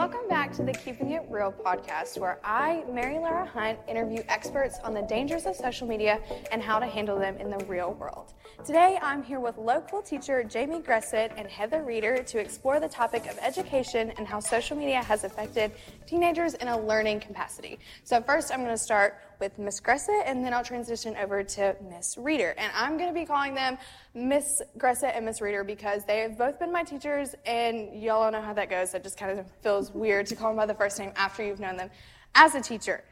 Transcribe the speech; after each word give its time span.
Welcome 0.00 0.28
back 0.30 0.54
to 0.54 0.62
the 0.62 0.72
Keeping 0.72 1.10
It 1.10 1.26
Real 1.28 1.52
podcast, 1.52 2.18
where 2.18 2.38
I, 2.42 2.84
Mary 2.90 3.18
Lara 3.18 3.44
Hunt, 3.44 3.78
interview 3.86 4.22
experts 4.30 4.78
on 4.82 4.94
the 4.94 5.02
dangers 5.02 5.44
of 5.44 5.54
social 5.54 5.86
media 5.86 6.20
and 6.50 6.62
how 6.62 6.78
to 6.78 6.86
handle 6.86 7.18
them 7.18 7.36
in 7.36 7.50
the 7.50 7.62
real 7.66 7.92
world. 7.92 8.32
Today, 8.64 8.98
I'm 9.00 9.22
here 9.22 9.40
with 9.40 9.56
local 9.56 10.02
teacher 10.02 10.44
Jamie 10.44 10.80
Gressett 10.80 11.32
and 11.36 11.48
Heather 11.48 11.82
Reeder 11.82 12.22
to 12.24 12.38
explore 12.38 12.78
the 12.78 12.88
topic 12.88 13.24
of 13.26 13.38
education 13.38 14.12
and 14.18 14.26
how 14.26 14.38
social 14.38 14.76
media 14.76 15.02
has 15.02 15.24
affected 15.24 15.72
teenagers 16.06 16.54
in 16.54 16.68
a 16.68 16.78
learning 16.78 17.20
capacity. 17.20 17.78
So, 18.04 18.20
first, 18.20 18.52
I'm 18.52 18.58
going 18.58 18.70
to 18.70 18.76
start 18.76 19.18
with 19.40 19.58
Miss 19.58 19.80
Gressett, 19.80 20.24
and 20.26 20.44
then 20.44 20.52
I'll 20.52 20.62
transition 20.62 21.16
over 21.16 21.42
to 21.42 21.74
Miss 21.88 22.18
Reeder. 22.18 22.54
And 22.58 22.70
I'm 22.76 22.98
going 22.98 23.08
to 23.08 23.14
be 23.14 23.24
calling 23.24 23.54
them 23.54 23.78
Miss 24.14 24.60
Gressett 24.76 25.16
and 25.16 25.24
Miss 25.24 25.40
Reeder 25.40 25.64
because 25.64 26.04
they 26.04 26.18
have 26.18 26.36
both 26.36 26.58
been 26.58 26.70
my 26.70 26.84
teachers, 26.84 27.34
and 27.46 28.02
y'all 28.02 28.22
all 28.22 28.30
know 28.30 28.42
how 28.42 28.52
that 28.52 28.68
goes. 28.68 28.92
It 28.92 29.02
just 29.02 29.16
kind 29.16 29.38
of 29.38 29.50
feels 29.62 29.90
weird 29.92 30.26
to 30.26 30.36
call 30.36 30.50
them 30.50 30.56
by 30.56 30.66
the 30.66 30.74
first 30.74 30.98
name 30.98 31.12
after 31.16 31.42
you've 31.42 31.60
known 31.60 31.78
them 31.78 31.90
as 32.34 32.54
a 32.54 32.60
teacher. 32.60 33.02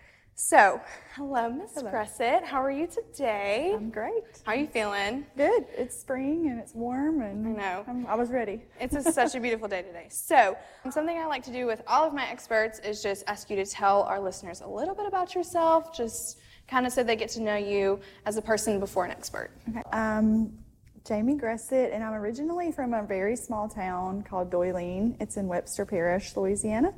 So, 0.40 0.80
hello, 1.16 1.50
Miss 1.50 1.72
Gressett. 1.82 2.44
How 2.44 2.62
are 2.62 2.70
you 2.70 2.86
today? 2.86 3.72
I'm 3.74 3.90
great. 3.90 4.22
How 4.44 4.52
are 4.52 4.54
you 4.54 4.68
feeling? 4.68 5.26
Good. 5.36 5.66
It's 5.76 6.00
spring 6.00 6.48
and 6.48 6.60
it's 6.60 6.76
warm, 6.76 7.22
and 7.22 7.44
I 7.44 7.50
know. 7.50 7.84
I'm, 7.88 8.06
I 8.06 8.14
was 8.14 8.30
ready. 8.30 8.62
It's 8.80 8.94
a, 8.94 9.02
such 9.12 9.34
a 9.34 9.40
beautiful 9.40 9.66
day 9.66 9.82
today. 9.82 10.06
So, 10.10 10.56
something 10.92 11.18
I 11.18 11.26
like 11.26 11.42
to 11.42 11.52
do 11.52 11.66
with 11.66 11.82
all 11.88 12.06
of 12.06 12.14
my 12.14 12.24
experts 12.30 12.78
is 12.78 13.02
just 13.02 13.24
ask 13.26 13.50
you 13.50 13.56
to 13.56 13.66
tell 13.66 14.02
our 14.04 14.20
listeners 14.20 14.60
a 14.60 14.68
little 14.68 14.94
bit 14.94 15.06
about 15.06 15.34
yourself, 15.34 15.92
just 15.92 16.38
kind 16.68 16.86
of 16.86 16.92
so 16.92 17.02
they 17.02 17.16
get 17.16 17.30
to 17.30 17.42
know 17.42 17.56
you 17.56 17.98
as 18.24 18.36
a 18.36 18.42
person 18.42 18.78
before 18.78 19.04
an 19.04 19.10
expert. 19.10 19.50
Okay. 19.68 19.82
Um, 19.92 20.56
Jamie 21.04 21.34
Gressett, 21.34 21.92
and 21.92 22.04
I'm 22.04 22.14
originally 22.14 22.70
from 22.70 22.94
a 22.94 23.02
very 23.02 23.34
small 23.34 23.68
town 23.68 24.22
called 24.22 24.52
Doyline. 24.52 25.16
It's 25.20 25.36
in 25.36 25.48
Webster 25.48 25.84
Parish, 25.84 26.36
Louisiana. 26.36 26.94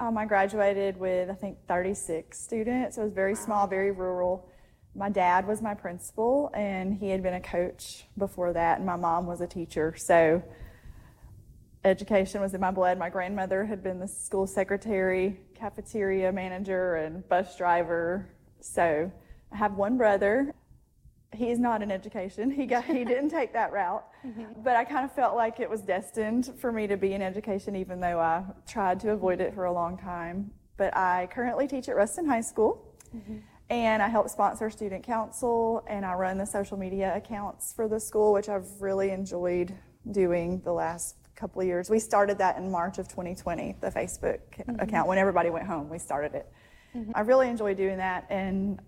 Um, 0.00 0.16
I 0.16 0.24
graduated 0.24 0.98
with, 0.98 1.28
I 1.28 1.34
think, 1.34 1.58
36 1.68 2.40
students. 2.40 2.96
It 2.96 3.02
was 3.02 3.12
very 3.12 3.34
small, 3.34 3.66
very 3.66 3.90
rural. 3.90 4.48
My 4.94 5.10
dad 5.10 5.46
was 5.46 5.60
my 5.60 5.74
principal, 5.74 6.50
and 6.54 6.94
he 6.94 7.10
had 7.10 7.22
been 7.22 7.34
a 7.34 7.40
coach 7.40 8.06
before 8.16 8.54
that, 8.54 8.78
and 8.78 8.86
my 8.86 8.96
mom 8.96 9.26
was 9.26 9.42
a 9.42 9.46
teacher. 9.46 9.94
So 9.98 10.42
education 11.84 12.40
was 12.40 12.54
in 12.54 12.62
my 12.62 12.70
blood. 12.70 12.98
My 12.98 13.10
grandmother 13.10 13.66
had 13.66 13.82
been 13.82 14.00
the 14.00 14.08
school 14.08 14.46
secretary, 14.46 15.38
cafeteria 15.54 16.32
manager, 16.32 16.94
and 16.94 17.28
bus 17.28 17.58
driver. 17.58 18.26
So 18.60 19.12
I 19.52 19.56
have 19.56 19.74
one 19.74 19.98
brother. 19.98 20.54
He's 21.32 21.58
not 21.58 21.82
in 21.82 21.92
education. 21.92 22.50
He 22.50 22.66
got 22.66 22.84
he 22.84 23.04
didn't 23.04 23.30
take 23.38 23.52
that 23.52 23.72
route. 23.72 24.04
Mm-hmm. 24.26 24.62
But 24.62 24.76
I 24.76 24.84
kind 24.84 25.04
of 25.04 25.12
felt 25.12 25.36
like 25.36 25.60
it 25.60 25.70
was 25.70 25.80
destined 25.80 26.52
for 26.58 26.72
me 26.72 26.86
to 26.86 26.96
be 26.96 27.14
in 27.14 27.22
education 27.22 27.76
even 27.76 28.00
though 28.00 28.18
I 28.18 28.44
tried 28.66 29.00
to 29.00 29.10
avoid 29.12 29.40
it 29.40 29.54
for 29.54 29.64
a 29.64 29.72
long 29.72 29.96
time. 29.96 30.50
But 30.76 30.96
I 30.96 31.28
currently 31.32 31.68
teach 31.68 31.88
at 31.88 31.96
Ruston 31.96 32.26
High 32.26 32.40
School. 32.40 32.84
Mm-hmm. 33.14 33.36
And 33.70 34.02
I 34.02 34.08
help 34.08 34.28
sponsor 34.28 34.68
student 34.68 35.04
council 35.04 35.84
and 35.86 36.04
I 36.04 36.14
run 36.14 36.38
the 36.38 36.46
social 36.46 36.76
media 36.76 37.14
accounts 37.14 37.72
for 37.72 37.86
the 37.86 38.00
school, 38.00 38.32
which 38.32 38.48
I've 38.48 38.66
really 38.80 39.10
enjoyed 39.10 39.72
doing 40.10 40.60
the 40.64 40.72
last 40.72 41.14
couple 41.36 41.60
of 41.60 41.68
years. 41.68 41.88
We 41.88 42.00
started 42.00 42.38
that 42.38 42.56
in 42.58 42.68
March 42.68 42.98
of 42.98 43.06
2020, 43.06 43.76
the 43.80 43.90
Facebook 43.90 44.40
mm-hmm. 44.58 44.80
account. 44.80 45.06
When 45.06 45.18
everybody 45.18 45.50
went 45.50 45.66
home, 45.66 45.88
we 45.88 46.00
started 46.00 46.34
it. 46.34 46.52
I 47.14 47.20
really 47.20 47.48
enjoy 47.48 47.74
doing 47.74 47.98
that. 47.98 48.26
And 48.30 48.80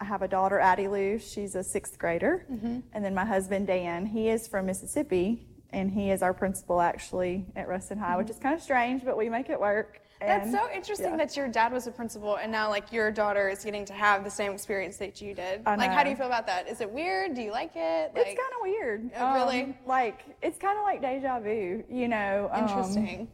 I 0.00 0.04
have 0.04 0.22
a 0.22 0.28
daughter, 0.28 0.58
Addie 0.58 0.88
Lou. 0.88 1.18
She's 1.18 1.54
a 1.54 1.62
sixth 1.62 1.98
grader. 1.98 2.46
And 2.48 3.04
then 3.04 3.14
my 3.14 3.24
husband, 3.24 3.66
Dan, 3.66 4.06
he 4.06 4.28
is 4.30 4.48
from 4.48 4.66
Mississippi. 4.66 5.46
And 5.72 5.88
he 5.90 6.10
is 6.10 6.20
our 6.22 6.34
principal 6.34 6.80
actually 6.80 7.44
at 7.54 7.68
Ruston 7.68 7.96
High, 7.98 8.16
which 8.16 8.28
is 8.28 8.38
kind 8.38 8.56
of 8.56 8.60
strange, 8.60 9.04
but 9.04 9.16
we 9.16 9.28
make 9.28 9.50
it 9.50 9.60
work. 9.60 10.00
That's 10.20 10.46
And- 10.46 10.52
so 10.52 10.68
interesting 10.74 11.12
yeah. 11.12 11.16
that 11.18 11.36
your 11.36 11.46
dad 11.48 11.72
was 11.72 11.86
a 11.86 11.92
principal 11.92 12.36
and 12.36 12.50
now 12.50 12.68
like 12.68 12.92
your 12.92 13.10
daughter 13.12 13.48
is 13.48 13.62
getting 13.64 13.84
to 13.84 13.92
have 13.92 14.24
the 14.24 14.30
same 14.30 14.52
experience 14.52 14.96
that 14.96 15.22
you 15.22 15.32
did. 15.32 15.64
Like 15.64 15.90
how 15.92 16.02
do 16.02 16.10
you 16.10 16.16
feel 16.16 16.26
about 16.26 16.46
that? 16.46 16.68
Is 16.68 16.80
it 16.80 16.90
weird? 16.90 17.34
Do 17.34 17.42
you 17.42 17.52
like 17.52 17.70
it? 17.76 18.12
Like 18.14 18.26
It's 18.26 18.40
kind 18.40 18.52
of 18.56 18.62
weird. 18.62 19.10
Oh, 19.16 19.34
really? 19.34 19.62
Um, 19.62 19.74
like 19.86 20.24
it's 20.42 20.58
kind 20.58 20.76
of 20.76 20.82
like 20.82 21.00
deja 21.02 21.38
vu, 21.40 21.84
you 21.88 22.08
know. 22.08 22.48
um, 22.52 22.64
interesting. 22.64 23.28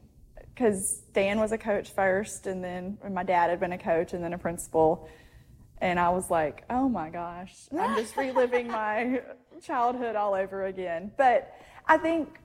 Because 0.55 1.03
Dan 1.13 1.39
was 1.41 1.53
a 1.53 1.59
coach 1.59 1.91
first, 1.91 2.47
and 2.47 2.63
then 2.65 2.99
and 3.03 3.15
my 3.15 3.23
dad 3.25 3.51
had 3.51 3.61
been 3.61 3.73
a 3.73 3.79
coach, 3.79 4.13
and 4.15 4.23
then 4.25 4.33
a 4.33 4.39
principal, 4.39 5.09
and 5.81 6.01
I 6.01 6.09
was 6.11 6.31
like, 6.31 6.65
oh 6.71 6.89
my 6.89 7.11
gosh, 7.11 7.55
I'm 7.79 7.97
just 7.97 8.17
reliving 8.17 8.69
my 8.69 9.21
childhood 9.63 10.17
all 10.17 10.35
over 10.35 10.67
again. 10.67 11.13
But 11.17 11.53
I 11.87 11.99
think 11.99 12.41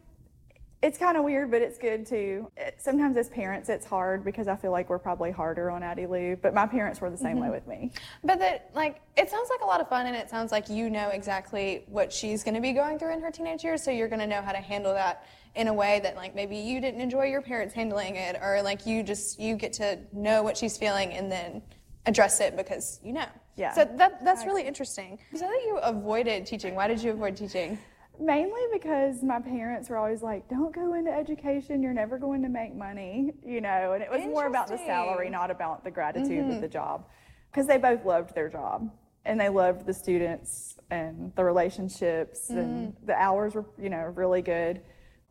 it's 0.82 0.98
kind 0.98 1.16
of 1.16 1.24
weird, 1.24 1.52
but 1.52 1.62
it's 1.62 1.78
good 1.78 2.06
too. 2.06 2.52
It- 2.58 2.76
sometimes 2.80 3.16
as 3.16 3.30
parents, 3.30 3.70
it's 3.70 3.86
hard 3.86 4.26
because 4.26 4.48
I 4.48 4.56
feel 4.56 4.72
like 4.72 4.90
we're 4.90 5.00
probably 5.00 5.32
harder 5.32 5.70
on 5.70 5.84
Addie 5.84 6.08
Lou, 6.08 6.36
but 6.36 6.54
my 6.54 6.66
parents 6.66 7.00
were 7.00 7.10
the 7.10 7.18
same 7.18 7.40
way 7.40 7.48
mm-hmm. 7.48 7.54
with 7.54 7.68
me. 7.68 7.92
But 8.24 8.40
that, 8.40 8.72
like, 8.74 9.00
it 9.16 9.30
sounds 9.30 9.50
like 9.50 9.62
a 9.62 9.66
lot 9.66 9.80
of 9.80 9.88
fun, 9.88 10.08
and 10.08 10.16
it 10.16 10.30
sounds 10.30 10.52
like 10.52 10.70
you 10.70 10.90
know 10.90 11.10
exactly 11.10 11.84
what 11.88 12.12
she's 12.12 12.44
going 12.44 12.56
to 12.56 12.62
be 12.62 12.74
going 12.74 12.98
through 12.98 13.14
in 13.14 13.22
her 13.22 13.32
teenage 13.32 13.64
years, 13.64 13.84
so 13.84 13.92
you're 13.92 14.08
going 14.08 14.22
to 14.22 14.28
know 14.28 14.42
how 14.42 14.52
to 14.52 14.60
handle 14.60 14.94
that 14.94 15.26
in 15.54 15.68
a 15.68 15.74
way 15.74 16.00
that, 16.02 16.16
like, 16.16 16.34
maybe 16.34 16.58
you 16.58 16.82
didn't 16.82 17.02
enjoy 17.02 17.26
your 17.26 17.42
parents 17.42 17.76
handling 17.76 18.16
it, 18.16 18.38
or 18.42 18.62
like 18.64 18.86
you 18.88 19.04
just 19.04 19.40
you 19.40 19.56
get 19.56 19.74
to 19.74 20.00
know 20.14 20.42
what 20.42 20.58
she's 20.58 20.78
feeling 20.78 21.12
and 21.12 21.32
then 21.32 21.62
address 22.06 22.40
it 22.40 22.58
because 22.58 23.00
you 23.04 23.14
know. 23.14 23.26
Yeah. 23.56 23.74
So 23.74 23.86
that 23.98 24.24
that's 24.24 24.46
really 24.46 24.66
interesting. 24.66 25.20
Said 25.34 25.50
that 25.50 25.64
you 25.66 25.78
avoided 25.82 26.46
teaching. 26.46 26.76
Why 26.76 26.88
did 26.88 27.02
you 27.02 27.12
avoid 27.12 27.36
teaching? 27.36 27.78
Mainly 28.20 28.62
because 28.72 29.24
my 29.24 29.40
parents 29.40 29.90
were 29.90 29.98
always 29.98 30.22
like, 30.22 30.48
"Don't 30.48 30.74
go 30.74 30.94
into 30.94 31.12
education. 31.12 31.82
You're 31.82 31.94
never 31.94 32.18
going 32.18 32.42
to 32.44 32.50
make 32.50 32.76
money," 32.76 33.34
you 33.46 33.62
know. 33.62 33.94
And 33.94 34.04
it 34.04 34.12
was 34.12 34.22
more 34.22 34.48
about 34.48 34.68
the 34.68 34.78
salary, 34.78 35.30
not 35.30 35.52
about 35.52 35.84
the 35.84 35.92
gratitude 35.92 36.44
of 36.50 36.62
the 36.62 36.68
mm-hmm. 36.68 36.74
job, 36.74 37.06
because 37.52 37.68
they 37.68 37.78
both 37.78 38.06
loved 38.06 38.36
their 38.36 38.50
job 38.50 38.92
and 39.26 39.40
they 39.40 39.50
loved 39.50 39.86
the 39.86 39.94
students 39.94 40.78
and 40.90 41.32
the 41.36 41.44
relationships 41.44 42.50
and 42.50 42.94
mm-hmm. 42.94 43.06
the 43.06 43.14
hours 43.14 43.56
were, 43.56 43.66
you 43.80 43.90
know, 43.90 44.12
really 44.16 44.42
good. 44.42 44.82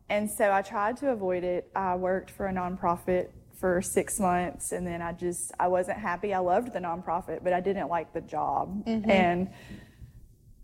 And 0.09 0.29
so 0.29 0.51
I 0.51 0.61
tried 0.61 0.97
to 0.97 1.11
avoid 1.11 1.43
it. 1.43 1.69
I 1.75 1.95
worked 1.95 2.31
for 2.31 2.47
a 2.47 2.53
nonprofit 2.53 3.29
for 3.61 3.81
six 3.81 4.19
months, 4.19 4.73
and 4.73 4.85
then 4.85 5.01
I 5.01 5.13
just 5.13 5.53
I 5.59 5.69
wasn't 5.69 5.99
happy. 5.99 6.33
I 6.33 6.39
loved 6.39 6.73
the 6.73 6.79
nonprofit, 6.79 7.43
but 7.43 7.53
I 7.53 7.61
didn't 7.61 7.87
like 7.87 8.11
the 8.11 8.21
job, 8.21 8.85
mm-hmm. 8.85 9.09
and 9.09 9.49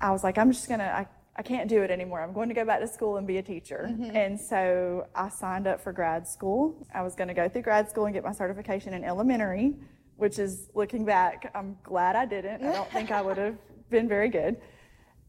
I 0.02 0.12
was 0.12 0.24
like, 0.24 0.38
I'm 0.38 0.52
just 0.52 0.68
gonna, 0.68 0.84
I, 0.84 1.08
I 1.36 1.44
can't 1.44 1.70
do 1.70 1.84
it 1.84 1.92
anymore. 1.92 2.22
I'm 2.22 2.34
going 2.34 2.50
to 2.50 2.56
go 2.56 2.66
back 2.66 2.80
to 2.80 2.88
school 2.88 3.18
and 3.18 3.28
be 3.28 3.38
a 3.38 3.44
teacher. 3.44 3.88
Mm-hmm. 3.90 4.16
And 4.16 4.40
so 4.40 5.08
I 5.16 5.30
signed 5.30 5.68
up 5.68 5.82
for 5.82 5.94
grad 5.94 6.28
school. 6.28 6.88
I 6.94 7.04
was 7.04 7.16
going 7.16 7.28
to 7.28 7.34
go 7.36 7.48
through 7.48 7.62
grad 7.62 7.90
school 7.90 8.06
and 8.06 8.14
get 8.14 8.24
my 8.24 8.32
certification 8.32 8.94
in 8.94 9.04
elementary, 9.04 9.76
which 10.16 10.40
is 10.40 10.70
looking 10.74 11.06
back, 11.06 11.52
I'm 11.54 11.78
glad 11.84 12.16
I 12.16 12.26
didn't. 12.26 12.64
I 12.64 12.74
don't 12.74 12.92
think 12.92 13.12
I 13.12 13.22
would 13.22 13.38
have 13.38 13.56
been 13.90 14.08
very 14.08 14.30
good. 14.30 14.58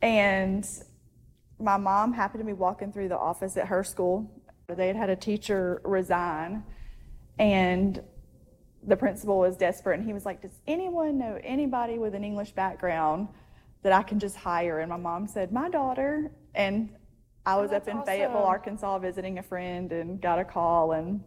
And 0.01 0.67
my 1.61 1.77
mom 1.77 2.13
happened 2.13 2.41
to 2.41 2.47
be 2.47 2.53
walking 2.53 2.93
through 2.93 3.09
the 3.09 3.19
office 3.19 3.57
at 3.57 3.67
her 3.67 3.85
school. 3.85 4.31
They 4.69 4.87
had 4.87 4.97
had 4.97 5.11
a 5.11 5.17
teacher 5.17 5.81
resign, 5.85 6.63
and 7.39 8.03
the 8.87 8.97
principal 8.97 9.39
was 9.39 9.57
desperate 9.57 9.99
and 9.99 10.07
he 10.07 10.13
was 10.13 10.25
like, 10.25 10.43
Does 10.43 10.61
anyone 10.67 11.19
know 11.19 11.39
anybody 11.43 11.99
with 11.99 12.15
an 12.15 12.25
English 12.25 12.53
background 12.53 13.29
that 13.83 13.93
I 13.93 14.03
can 14.03 14.19
just 14.19 14.37
hire? 14.37 14.81
And 14.81 14.91
my 14.91 14.97
mom 14.97 15.27
said, 15.27 15.53
My 15.53 15.69
daughter. 15.69 16.31
And 16.55 16.91
I 17.45 17.57
was 17.57 17.71
oh, 17.73 17.77
up 17.77 17.85
that's 17.85 17.97
in 17.97 18.05
Fayetteville. 18.05 18.43
Arkansas 18.43 18.99
visiting 18.99 19.39
a 19.39 19.43
friend 19.43 19.93
and 19.93 20.21
got 20.21 20.39
a 20.39 20.45
call 20.45 20.93
and 20.93 21.23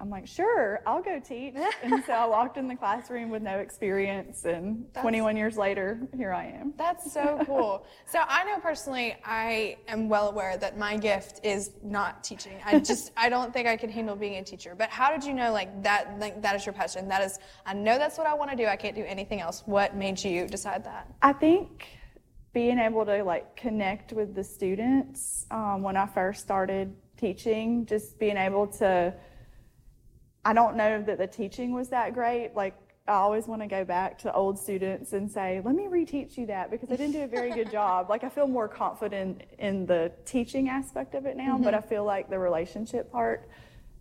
I'm 0.00 0.08
like, 0.08 0.26
sure, 0.26 0.80
I'll 0.86 1.02
go 1.02 1.20
teach. 1.20 1.54
and 1.82 2.02
so 2.04 2.14
I 2.14 2.24
walked 2.24 2.56
in 2.56 2.66
the 2.66 2.74
classroom 2.74 3.28
with 3.28 3.42
no 3.42 3.58
experience 3.58 4.46
and 4.46 4.86
21 5.00 5.36
years 5.36 5.58
later, 5.58 6.00
here 6.16 6.32
I 6.32 6.46
am. 6.46 6.72
That's 6.78 7.12
so 7.12 7.40
cool. 7.44 7.84
so 8.06 8.20
I 8.26 8.44
know 8.44 8.58
personally, 8.58 9.16
I 9.24 9.76
am 9.88 10.08
well 10.08 10.30
aware 10.30 10.56
that 10.56 10.78
my 10.78 10.96
gift 10.96 11.40
is 11.44 11.72
not 11.82 12.24
teaching. 12.24 12.54
I 12.64 12.78
just, 12.90 13.12
I 13.16 13.28
don't 13.28 13.52
think 13.52 13.68
I 13.68 13.76
could 13.76 13.90
handle 13.90 14.16
being 14.16 14.36
a 14.36 14.42
teacher. 14.42 14.74
But 14.74 14.88
how 14.88 15.10
did 15.10 15.22
you 15.22 15.34
know 15.34 15.52
like 15.52 15.82
that, 15.82 16.18
like 16.18 16.40
that 16.40 16.56
is 16.56 16.64
your 16.64 16.72
passion? 16.72 17.06
That 17.08 17.22
is, 17.22 17.38
I 17.66 17.74
know 17.74 17.98
that's 17.98 18.16
what 18.16 18.26
I 18.26 18.32
want 18.32 18.50
to 18.50 18.56
do. 18.56 18.66
I 18.66 18.76
can't 18.76 18.96
do 18.96 19.04
anything 19.04 19.40
else. 19.42 19.62
What 19.66 19.94
made 19.94 20.24
you 20.24 20.46
decide 20.46 20.82
that? 20.84 21.12
I 21.20 21.34
think 21.34 21.86
being 22.54 22.78
able 22.78 23.04
to 23.04 23.22
like 23.22 23.54
connect 23.54 24.12
with 24.14 24.34
the 24.34 24.42
students 24.42 25.46
um, 25.50 25.82
when 25.82 25.96
I 25.96 26.06
first 26.06 26.40
started 26.40 26.94
teaching, 27.18 27.84
just 27.84 28.18
being 28.18 28.38
able 28.38 28.66
to, 28.66 29.14
I 30.44 30.52
don't 30.52 30.76
know 30.76 31.02
that 31.02 31.18
the 31.18 31.26
teaching 31.26 31.72
was 31.72 31.88
that 31.90 32.14
great. 32.14 32.52
Like 32.54 32.74
I 33.06 33.14
always 33.14 33.46
want 33.46 33.60
to 33.62 33.68
go 33.68 33.84
back 33.84 34.18
to 34.20 34.32
old 34.32 34.58
students 34.58 35.12
and 35.12 35.30
say, 35.30 35.60
let 35.64 35.74
me 35.74 35.84
reteach 35.84 36.38
you 36.38 36.46
that 36.46 36.70
because 36.70 36.90
I 36.90 36.96
didn't 36.96 37.12
do 37.12 37.22
a 37.22 37.26
very 37.26 37.50
good 37.50 37.70
job. 37.70 38.08
Like 38.08 38.24
I 38.24 38.28
feel 38.28 38.46
more 38.46 38.68
confident 38.68 39.42
in 39.58 39.86
the 39.86 40.12
teaching 40.24 40.68
aspect 40.68 41.14
of 41.14 41.26
it 41.26 41.36
now, 41.36 41.58
but 41.58 41.74
mm-hmm. 41.74 41.84
I 41.84 41.88
feel 41.88 42.04
like 42.04 42.30
the 42.30 42.38
relationship 42.38 43.10
part 43.10 43.48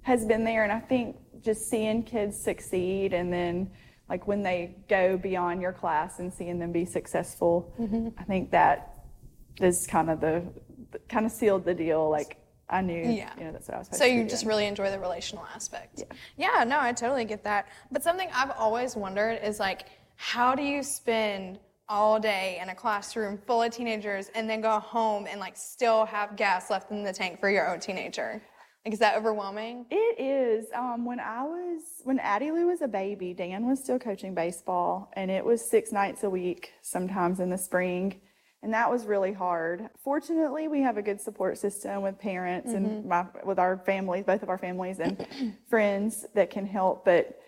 has 0.03 0.25
been 0.25 0.43
there. 0.43 0.63
And 0.63 0.71
I 0.71 0.79
think 0.79 1.17
just 1.41 1.69
seeing 1.69 2.03
kids 2.03 2.39
succeed 2.39 3.13
and 3.13 3.33
then 3.33 3.71
like 4.09 4.27
when 4.27 4.41
they 4.43 4.75
go 4.87 5.17
beyond 5.17 5.61
your 5.61 5.73
class 5.73 6.19
and 6.19 6.33
seeing 6.33 6.59
them 6.59 6.71
be 6.71 6.85
successful, 6.85 7.73
mm-hmm. 7.79 8.09
I 8.17 8.23
think 8.23 8.51
that 8.51 9.05
is 9.59 9.87
kind 9.87 10.09
of 10.09 10.19
the 10.19 10.43
kind 11.07 11.25
of 11.25 11.31
sealed 11.31 11.65
the 11.65 11.73
deal. 11.73 12.09
Like 12.09 12.37
I 12.69 12.81
knew, 12.81 13.09
Yeah. 13.11 13.31
you 13.37 13.45
know, 13.45 13.51
that's 13.51 13.67
what 13.67 13.75
I 13.75 13.79
was. 13.79 13.89
So 13.91 14.05
you 14.05 14.23
just 14.25 14.43
doing. 14.43 14.49
really 14.49 14.65
enjoy 14.67 14.91
the 14.91 14.99
relational 14.99 15.45
aspect. 15.55 16.03
Yeah. 16.37 16.63
no, 16.67 16.79
I 16.79 16.93
totally 16.93 17.25
get 17.25 17.43
that. 17.43 17.67
But 17.91 18.03
something 18.03 18.29
I've 18.33 18.51
always 18.51 18.95
wondered 18.95 19.39
is 19.43 19.59
like, 19.59 19.85
how 20.15 20.53
do 20.55 20.61
you 20.61 20.83
spend 20.83 21.59
all 21.87 22.19
day 22.19 22.59
in 22.61 22.69
a 22.69 22.75
classroom 22.75 23.39
full 23.47 23.63
of 23.63 23.71
teenagers 23.71 24.29
and 24.35 24.47
then 24.49 24.61
go 24.61 24.79
home 24.79 25.25
and 25.29 25.39
like 25.39 25.57
still 25.57 26.05
have 26.05 26.35
gas 26.35 26.69
left 26.69 26.91
in 26.91 27.03
the 27.03 27.13
tank 27.13 27.39
for 27.39 27.49
your 27.49 27.67
own 27.71 27.79
teenager? 27.79 28.41
Like, 28.85 28.93
is 28.93 28.99
that 28.99 29.17
overwhelming? 29.17 29.85
It 29.89 30.19
is. 30.19 30.67
Um, 30.73 31.05
when 31.05 31.19
I 31.19 31.43
was 31.43 31.81
when 32.03 32.19
Addie 32.19 32.51
Lou 32.51 32.67
was 32.67 32.81
a 32.81 32.87
baby, 32.87 33.33
Dan 33.33 33.67
was 33.67 33.79
still 33.83 33.99
coaching 33.99 34.33
baseball, 34.33 35.11
and 35.13 35.29
it 35.29 35.43
was 35.43 35.67
six 35.67 35.91
nights 35.91 36.23
a 36.23 36.29
week, 36.29 36.71
sometimes 36.81 37.39
in 37.41 37.49
the 37.49 37.57
spring, 37.57 38.21
and 38.61 38.73
that 38.73 38.91
was 38.91 39.05
really 39.05 39.31
hard. 39.31 39.89
Fortunately, 40.03 40.67
we 40.67 40.81
have 40.81 40.97
a 40.97 41.01
good 41.01 41.21
support 41.21 41.57
system 41.57 42.01
with 42.01 42.19
parents 42.19 42.73
and 42.73 42.85
mm-hmm. 42.85 43.07
my 43.07 43.25
with 43.45 43.57
our 43.57 43.77
families, 43.77 44.25
both 44.25 44.43
of 44.43 44.49
our 44.49 44.57
families 44.57 44.99
and 44.99 45.25
friends 45.69 46.25
that 46.35 46.49
can 46.49 46.65
help. 46.65 47.05
But 47.05 47.39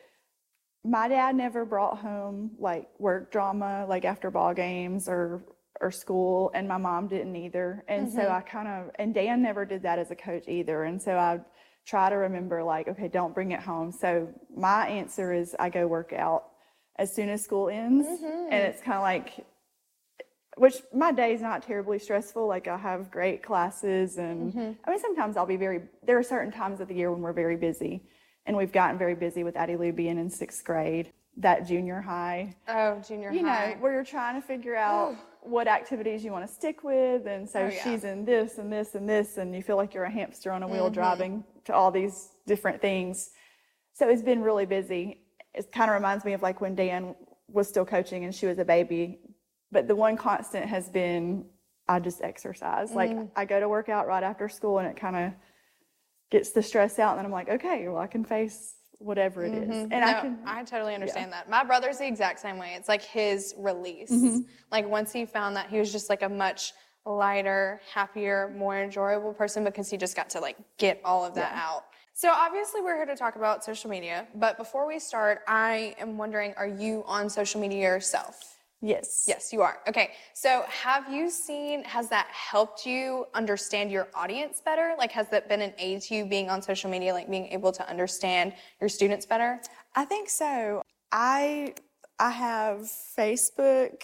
my 0.86 1.10
dad 1.10 1.36
never 1.36 1.66
brought 1.66 1.98
home 1.98 2.52
like 2.58 2.88
work 2.98 3.31
drama, 3.31 3.86
like 3.90 4.06
after 4.06 4.31
ball 4.31 4.54
games 4.54 5.10
or 5.10 5.44
or 5.81 5.92
school, 5.92 6.52
and 6.54 6.68
my 6.68 6.78
mom 6.78 7.08
didn't 7.08 7.36
either. 7.36 7.84
And 7.88 8.10
so 8.10 8.19
mm-hmm. 8.19 8.34
I 8.34 8.42
kind 8.42 8.68
of 8.68 8.92
and 8.96 9.14
Dan 9.14 9.42
never 9.42 9.66
did 9.66 9.84
that 9.84 10.00
as 10.00 10.12
a 10.12 10.16
coach 10.16 10.48
either. 10.48 10.84
And 10.84 11.02
so 11.02 11.18
I 11.18 11.42
try 11.86 12.10
to 12.10 12.16
remember 12.16 12.64
like, 12.64 12.88
okay, 12.88 13.10
don't 13.10 13.34
bring 13.34 13.52
it 13.52 13.60
home. 13.60 13.92
So 13.92 14.30
my 14.56 14.88
answer 14.88 15.34
is 15.34 15.56
I 15.60 15.69
go 15.69 15.88
work 15.88 16.14
out 16.14 16.46
as 16.98 17.14
soon 17.14 17.30
as 17.30 17.44
school 17.44 17.68
ends, 17.68 18.07
and 18.07 18.19
mm-hmm. 18.19 18.54
it's 18.54 18.81
kind 18.81 18.98
of 18.98 19.02
like 19.02 19.46
which 20.57 20.75
my 20.94 21.12
day 21.12 21.33
is 21.33 21.42
not 21.42 21.63
terribly 21.63 22.00
stressful. 22.00 22.45
Like 22.48 22.68
I 22.68 22.77
have 22.77 23.09
great 23.12 23.42
classes, 23.44 24.18
and 24.18 24.77
I 24.86 24.89
mean 24.89 25.00
sometimes 25.00 25.38
I'll 25.38 25.45
be 25.45 25.57
very. 25.57 25.81
There 26.06 26.18
are 26.18 26.24
certain 26.24 26.51
times 26.51 26.80
of 26.81 26.88
the 26.88 26.95
year 26.95 27.12
when 27.12 27.21
we're 27.21 27.33
very 27.33 27.56
busy, 27.57 28.03
and 28.45 28.56
we've 28.57 28.71
gotten 28.71 28.98
very 28.98 29.15
busy 29.15 29.44
with 29.44 29.56
Addie 29.56 29.77
Lou 29.77 29.92
being 29.94 30.18
in 30.18 30.30
sixth 30.30 30.63
grade, 30.63 31.12
that 31.38 31.68
junior 31.68 32.01
high. 32.01 32.56
Oh, 32.68 33.00
junior 33.07 33.31
You 33.31 33.44
know, 33.44 33.75
where 33.80 33.94
you're 33.94 34.03
trying 34.03 34.39
to 34.42 34.45
figure 34.45 34.75
out 34.75 35.15
what 35.42 35.68
activities 35.68 36.24
you 36.24 36.31
want 36.31 36.48
to 36.48 36.54
stick 36.54 36.83
with, 36.83 37.25
and 37.27 37.50
so 37.50 37.62
Oh, 37.62 37.68
yeah. 37.68 37.83
she's 37.83 38.04
in 38.04 38.25
this 38.25 38.57
and 38.57 38.71
this 38.71 38.94
and 38.95 39.09
this, 39.09 39.38
and 39.38 39.56
you 39.56 39.63
feel 39.63 39.77
like 39.77 39.94
you're 39.94 40.04
a 40.04 40.12
hamster 40.12 40.51
on 40.51 40.63
a 40.63 40.68
wheel 40.68 40.86
Mm-hmm. 40.86 40.94
driving 40.94 41.44
to 41.65 41.74
all 41.74 41.92
these 41.92 42.30
different 42.45 42.81
things. 42.81 43.31
So 43.94 44.09
it's 44.09 44.21
been 44.21 44.42
really 44.42 44.65
busy. 44.65 45.21
It 45.54 45.71
kind 45.71 45.89
of 45.89 45.95
reminds 45.95 46.25
me 46.25 46.33
of 46.33 46.42
like 46.42 46.62
when 46.62 46.75
Dan 46.75 47.15
was 47.47 47.68
still 47.68 47.86
coaching 47.86 48.24
and 48.24 48.33
she 48.33 48.45
was 48.47 48.57
a 48.59 48.65
baby. 48.65 49.19
But 49.71 49.88
the 49.88 49.95
one 49.95 50.18
constant 50.18 50.65
has 50.65 50.89
been 50.89 51.45
I 51.88 52.00
just 52.00 52.21
exercise. 52.21 52.94
Like 52.94 53.12
Mm. 53.12 53.29
I 53.35 53.45
go 53.45 53.59
to 53.59 53.68
work 53.68 53.89
out 53.89 54.07
right 54.07 54.23
after 54.23 54.47
school 54.47 54.79
and 54.79 54.88
it 54.88 54.95
kind 54.95 55.15
of 55.15 55.33
gets 56.29 56.51
the 56.51 56.63
stress 56.63 57.00
out. 57.00 57.12
And 57.12 57.19
then 57.19 57.25
I'm 57.25 57.31
like, 57.31 57.50
okay, 57.50 57.88
well, 57.88 57.97
I 57.97 58.07
can 58.07 58.23
face 58.23 58.75
whatever 58.97 59.44
it 59.44 59.53
is. 59.53 59.88
And 59.91 60.06
I 60.06 60.21
can, 60.21 60.39
I 60.45 60.63
totally 60.63 60.94
understand 60.94 61.33
that. 61.33 61.50
My 61.50 61.63
brother's 61.63 61.97
the 61.97 62.07
exact 62.07 62.39
same 62.39 62.57
way. 62.57 62.75
It's 62.77 62.88
like 62.88 63.01
his 63.01 63.53
release. 63.57 64.12
Mm-hmm. 64.12 64.39
Like 64.71 64.88
once 64.88 65.12
he 65.12 65.25
found 65.25 65.56
that 65.56 65.69
he 65.69 65.79
was 65.79 65.91
just 65.91 66.09
like 66.09 66.21
a 66.21 66.29
much 66.29 66.73
lighter, 67.06 67.81
happier, 67.91 68.53
more 68.56 68.79
enjoyable 68.81 69.33
person 69.33 69.63
because 69.63 69.89
he 69.89 69.97
just 69.97 70.15
got 70.15 70.29
to 70.29 70.39
like 70.39 70.56
get 70.77 71.01
all 71.03 71.25
of 71.25 71.33
that 71.35 71.53
out. 71.53 71.85
So 72.13 72.29
obviously 72.29 72.81
we're 72.81 72.95
here 72.95 73.07
to 73.07 73.15
talk 73.15 73.35
about 73.35 73.63
social 73.63 73.89
media, 73.89 74.27
but 74.35 74.56
before 74.57 74.85
we 74.88 75.00
start, 75.00 75.39
I 75.47 75.95
am 75.97 76.18
wondering 76.18 76.53
are 76.56 76.68
you 76.68 77.03
on 77.07 77.29
social 77.29 77.59
media 77.59 77.81
yourself? 77.81 78.50
Yes. 78.81 79.25
Yes, 79.28 79.54
you 79.54 79.62
are. 79.62 79.80
Okay. 79.88 80.12
So 80.33 80.63
have 80.68 81.12
you 81.12 81.30
seen, 81.30 81.83
has 81.83 82.10
that 82.10 82.28
helped 82.28 82.86
you 82.86 83.25
understand 83.33 83.92
your 83.92 84.07
audience 84.13 84.62
better? 84.63 84.95
Like, 84.98 85.12
has 85.12 85.30
that 85.30 85.48
been 85.48 85.62
an 85.62 85.74
aid 85.78 86.01
to 86.04 86.16
you 86.16 86.25
being 86.25 86.50
on 86.50 86.62
social 86.62 86.89
media, 86.89 87.13
like 87.13 87.30
being 87.30 87.48
able 87.48 87.72
to 87.72 87.88
understand 87.89 88.54
your 88.80 88.89
students 88.89 89.25
better? 89.25 89.62
I 89.95 90.06
think 90.06 90.30
so. 90.30 90.81
I 91.12 91.75
I 92.19 92.30
have 92.30 92.81
Facebook, 93.18 94.04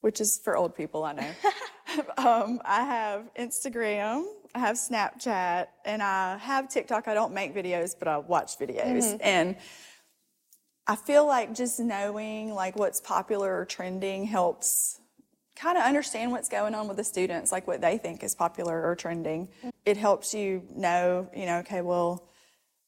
which 0.00 0.20
is 0.20 0.38
for 0.38 0.56
old 0.56 0.74
people, 0.74 1.04
I 1.04 1.12
know. 1.12 1.30
um, 2.18 2.60
I 2.64 2.84
have 2.84 3.30
Instagram, 3.38 4.24
I 4.54 4.58
have 4.58 4.76
Snapchat, 4.76 5.68
and 5.84 6.02
I 6.02 6.38
have 6.38 6.68
TikTok. 6.68 7.06
I 7.06 7.14
don't 7.14 7.32
make 7.32 7.54
videos, 7.54 7.94
but 7.98 8.08
I 8.08 8.18
watch 8.18 8.58
videos. 8.58 9.16
And 9.22 9.56
I 10.86 10.96
feel 10.96 11.26
like 11.26 11.54
just 11.54 11.78
knowing 11.78 12.52
like 12.52 12.76
what's 12.76 13.00
popular 13.00 13.56
or 13.56 13.64
trending 13.64 14.24
helps 14.24 15.00
kind 15.54 15.78
of 15.78 15.84
understand 15.84 16.32
what's 16.32 16.48
going 16.48 16.74
on 16.74 16.88
with 16.88 16.96
the 16.96 17.04
students, 17.04 17.52
like 17.52 17.66
what 17.66 17.80
they 17.80 17.98
think 17.98 18.24
is 18.24 18.34
popular 18.34 18.84
or 18.84 18.96
trending. 18.96 19.48
It 19.84 19.96
helps 19.96 20.34
you 20.34 20.62
know, 20.74 21.30
you 21.34 21.46
know, 21.46 21.58
okay, 21.58 21.82
well, 21.82 22.26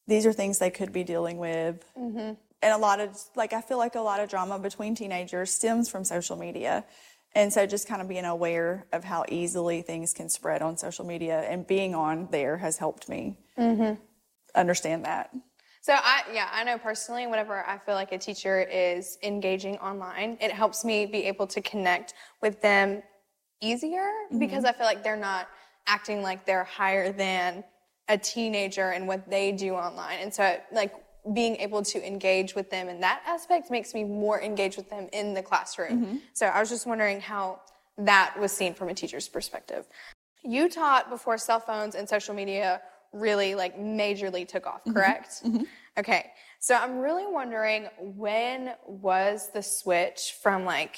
these 0.07 0.27
are 0.27 0.33
things 0.33 0.59
they 0.59 0.71
could 0.71 0.93
be 0.93 1.05
dealing 1.05 1.39
with. 1.39 1.85
Mm-hmm. 1.97 2.35
And 2.63 2.73
a 2.73 2.79
lot 2.79 3.01
of, 3.01 3.17
like, 3.37 3.53
I 3.53 3.61
feel 3.61 3.79
like 3.79 3.95
a 3.95 4.01
lot 4.01 4.21
of 4.21 4.29
drama 4.29 4.59
between 4.59 4.95
teenagers 4.95 5.53
stems 5.53 5.89
from 5.89 6.03
social 6.03 6.37
media. 6.37 6.85
And 7.35 7.53
so 7.53 7.67
just 7.67 7.87
kind 7.87 8.01
of 8.01 8.09
being 8.09 8.25
aware 8.25 8.87
of 8.93 9.05
how 9.05 9.25
easily 9.29 9.83
things 9.83 10.13
can 10.13 10.29
spread 10.29 10.63
on 10.63 10.77
social 10.77 11.05
media 11.05 11.41
and 11.41 11.67
being 11.67 11.95
on 11.95 12.29
there 12.31 12.57
has 12.57 12.79
helped 12.79 13.09
me 13.09 13.37
mm-hmm. 13.59 14.01
understand 14.55 15.05
that. 15.05 15.31
So 15.85 15.93
I 15.93 16.23
yeah, 16.33 16.49
I 16.51 16.65
know 16.65 16.79
personally 16.79 17.27
whenever 17.27 17.63
I 17.67 17.77
feel 17.77 17.95
like 17.95 18.11
a 18.13 18.17
teacher 18.17 18.63
is 18.63 19.19
engaging 19.23 19.77
online, 19.81 20.39
it 20.41 20.51
helps 20.51 20.83
me 20.83 21.05
be 21.05 21.25
able 21.25 21.47
to 21.49 21.61
connect 21.61 22.15
with 22.41 22.63
them 22.63 23.03
easier 23.61 24.11
because 24.39 24.65
mm-hmm. 24.65 24.67
I 24.69 24.73
feel 24.73 24.87
like 24.87 25.05
they're 25.05 25.15
not 25.15 25.47
acting 25.87 26.23
like 26.23 26.47
they're 26.47 26.65
higher 26.65 27.13
than 27.13 27.65
a 28.09 28.17
teenager 28.17 28.93
and 28.93 29.07
what 29.07 29.29
they 29.29 29.53
do 29.53 29.75
online. 29.75 30.21
And 30.21 30.33
so 30.33 30.57
like 30.73 30.95
being 31.35 31.57
able 31.57 31.83
to 31.83 32.07
engage 32.07 32.55
with 32.55 32.71
them 32.71 32.89
in 32.89 33.01
that 33.01 33.21
aspect 33.27 33.71
makes 33.71 33.93
me 33.93 34.05
more 34.05 34.41
engaged 34.41 34.79
with 34.79 34.89
them 34.89 35.11
in 35.13 35.35
the 35.35 35.43
classroom. 35.43 36.07
Mm-hmm. 36.07 36.17
So 36.33 36.47
I 36.47 36.61
was 36.61 36.71
just 36.71 36.87
wondering 36.87 37.21
how 37.21 37.61
that 37.99 38.35
was 38.41 38.53
seen 38.53 38.73
from 38.73 38.89
a 38.89 38.95
teacher's 38.95 39.29
perspective. 39.29 39.87
You 40.43 40.71
taught 40.71 41.11
before 41.11 41.37
cell 41.37 41.61
phones 41.61 41.95
and 41.95 42.09
social 42.09 42.35
media 42.35 42.81
really 43.15 43.55
like 43.55 43.79
majorly 43.79 44.47
took 44.47 44.67
off, 44.67 44.81
mm-hmm. 44.81 44.93
correct? 44.93 45.43
Mm-hmm. 45.45 45.63
Okay. 45.99 46.31
So 46.61 46.75
I'm 46.75 46.99
really 46.99 47.27
wondering 47.27 47.89
when 48.01 48.73
was 48.87 49.51
the 49.53 49.63
switch 49.63 50.35
from 50.43 50.65
like 50.65 50.97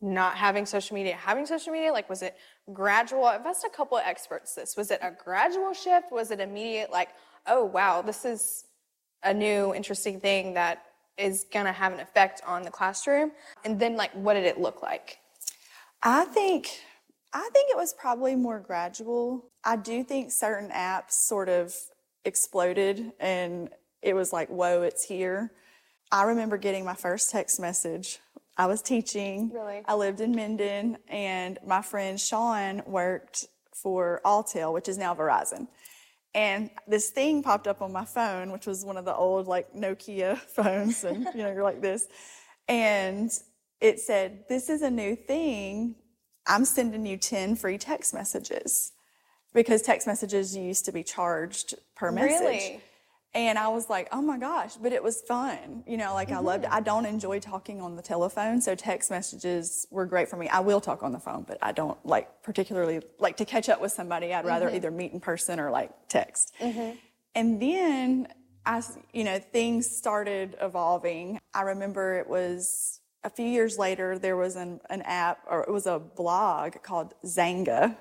not 0.00 0.36
having 0.36 0.66
social 0.66 0.94
media, 0.94 1.16
having 1.16 1.46
social 1.46 1.72
media? 1.72 1.92
Like, 1.92 2.08
was 2.08 2.22
it 2.22 2.36
gradual? 2.72 3.24
I've 3.24 3.46
asked 3.46 3.64
a 3.64 3.70
couple 3.74 3.96
of 3.96 4.04
experts 4.06 4.54
this. 4.54 4.76
Was 4.76 4.90
it 4.90 5.00
a 5.02 5.10
gradual 5.10 5.72
shift? 5.72 6.12
Was 6.12 6.30
it 6.30 6.40
immediate, 6.40 6.90
like, 6.90 7.10
oh, 7.46 7.64
wow, 7.64 8.02
this 8.02 8.24
is 8.24 8.64
a 9.22 9.32
new 9.32 9.74
interesting 9.74 10.20
thing 10.20 10.54
that 10.54 10.84
is 11.16 11.46
going 11.52 11.64
to 11.64 11.72
have 11.72 11.92
an 11.92 12.00
effect 12.00 12.42
on 12.46 12.62
the 12.62 12.70
classroom? 12.70 13.32
And 13.64 13.80
then, 13.80 13.96
like, 13.96 14.12
what 14.12 14.34
did 14.34 14.44
it 14.44 14.60
look 14.60 14.82
like? 14.82 15.18
I 16.02 16.26
think 16.26 16.68
I 17.36 17.50
think 17.52 17.70
it 17.70 17.76
was 17.76 17.92
probably 17.92 18.34
more 18.34 18.58
gradual. 18.58 19.50
I 19.62 19.76
do 19.76 20.02
think 20.02 20.32
certain 20.32 20.70
apps 20.70 21.12
sort 21.12 21.50
of 21.50 21.74
exploded 22.24 23.12
and 23.20 23.68
it 24.00 24.14
was 24.14 24.32
like, 24.32 24.48
whoa, 24.48 24.80
it's 24.80 25.04
here. 25.04 25.52
I 26.10 26.22
remember 26.22 26.56
getting 26.56 26.82
my 26.82 26.94
first 26.94 27.30
text 27.30 27.60
message. 27.60 28.20
I 28.56 28.64
was 28.64 28.80
teaching. 28.80 29.50
Really? 29.52 29.82
I 29.84 29.96
lived 29.96 30.20
in 30.20 30.34
Minden 30.34 30.96
and 31.08 31.58
my 31.66 31.82
friend 31.82 32.18
Sean 32.18 32.82
worked 32.86 33.44
for 33.74 34.22
Alltel, 34.24 34.72
which 34.72 34.88
is 34.88 34.96
now 34.96 35.14
Verizon. 35.14 35.68
And 36.34 36.70
this 36.88 37.10
thing 37.10 37.42
popped 37.42 37.66
up 37.66 37.82
on 37.82 37.92
my 37.92 38.06
phone, 38.06 38.50
which 38.50 38.66
was 38.66 38.82
one 38.82 38.96
of 38.96 39.04
the 39.04 39.14
old 39.14 39.46
like 39.46 39.74
Nokia 39.74 40.38
phones, 40.56 41.04
and 41.04 41.26
you 41.34 41.42
know, 41.42 41.52
you're 41.52 41.62
like 41.62 41.82
this. 41.82 42.08
And 42.66 43.30
it 43.82 44.00
said, 44.00 44.44
This 44.48 44.70
is 44.70 44.80
a 44.80 44.90
new 44.90 45.16
thing. 45.16 45.96
I'm 46.46 46.64
sending 46.64 47.06
you 47.06 47.16
10 47.16 47.56
free 47.56 47.78
text 47.78 48.14
messages. 48.14 48.92
Because 49.54 49.80
text 49.80 50.06
messages 50.06 50.54
used 50.54 50.84
to 50.84 50.92
be 50.92 51.02
charged 51.02 51.74
per 51.94 52.12
message. 52.12 52.40
Really? 52.40 52.80
And 53.36 53.58
I 53.58 53.68
was 53.68 53.90
like, 53.90 54.08
oh 54.12 54.22
my 54.22 54.38
gosh, 54.38 54.76
but 54.76 54.92
it 54.92 55.02
was 55.02 55.20
fun. 55.20 55.84
You 55.86 55.98
know, 55.98 56.14
like 56.14 56.30
I 56.30 56.38
loved 56.38 56.64
mm-hmm. 56.64 56.72
it. 56.72 56.76
I 56.76 56.80
don't 56.80 57.04
enjoy 57.04 57.38
talking 57.38 57.82
on 57.82 57.94
the 57.94 58.02
telephone, 58.02 58.62
so 58.62 58.74
text 58.74 59.10
messages 59.10 59.86
were 59.90 60.06
great 60.06 60.30
for 60.30 60.36
me. 60.36 60.48
I 60.48 60.60
will 60.60 60.80
talk 60.80 61.02
on 61.02 61.12
the 61.12 61.18
phone, 61.18 61.44
but 61.46 61.58
I 61.60 61.72
don't 61.72 61.98
like 62.04 62.42
particularly 62.42 63.02
like 63.18 63.36
to 63.36 63.44
catch 63.44 63.68
up 63.68 63.80
with 63.80 63.92
somebody. 63.92 64.32
I'd 64.32 64.46
rather 64.46 64.66
mm-hmm. 64.66 64.76
either 64.76 64.90
meet 64.90 65.12
in 65.12 65.20
person 65.20 65.60
or 65.60 65.70
like 65.70 65.90
text. 66.08 66.54
Mm-hmm. 66.60 66.96
And 67.34 67.60
then 67.60 68.28
I, 68.64 68.82
you 69.12 69.24
know, 69.24 69.38
things 69.38 69.86
started 69.94 70.56
evolving. 70.60 71.38
I 71.52 71.62
remember 71.62 72.14
it 72.18 72.28
was 72.28 73.00
a 73.26 73.30
few 73.30 73.46
years 73.46 73.76
later 73.76 74.18
there 74.18 74.36
was 74.36 74.54
an, 74.56 74.80
an 74.88 75.02
app 75.02 75.40
or 75.50 75.62
it 75.62 75.70
was 75.70 75.86
a 75.86 75.98
blog 75.98 76.82
called 76.82 77.12
Xanga. 77.24 77.96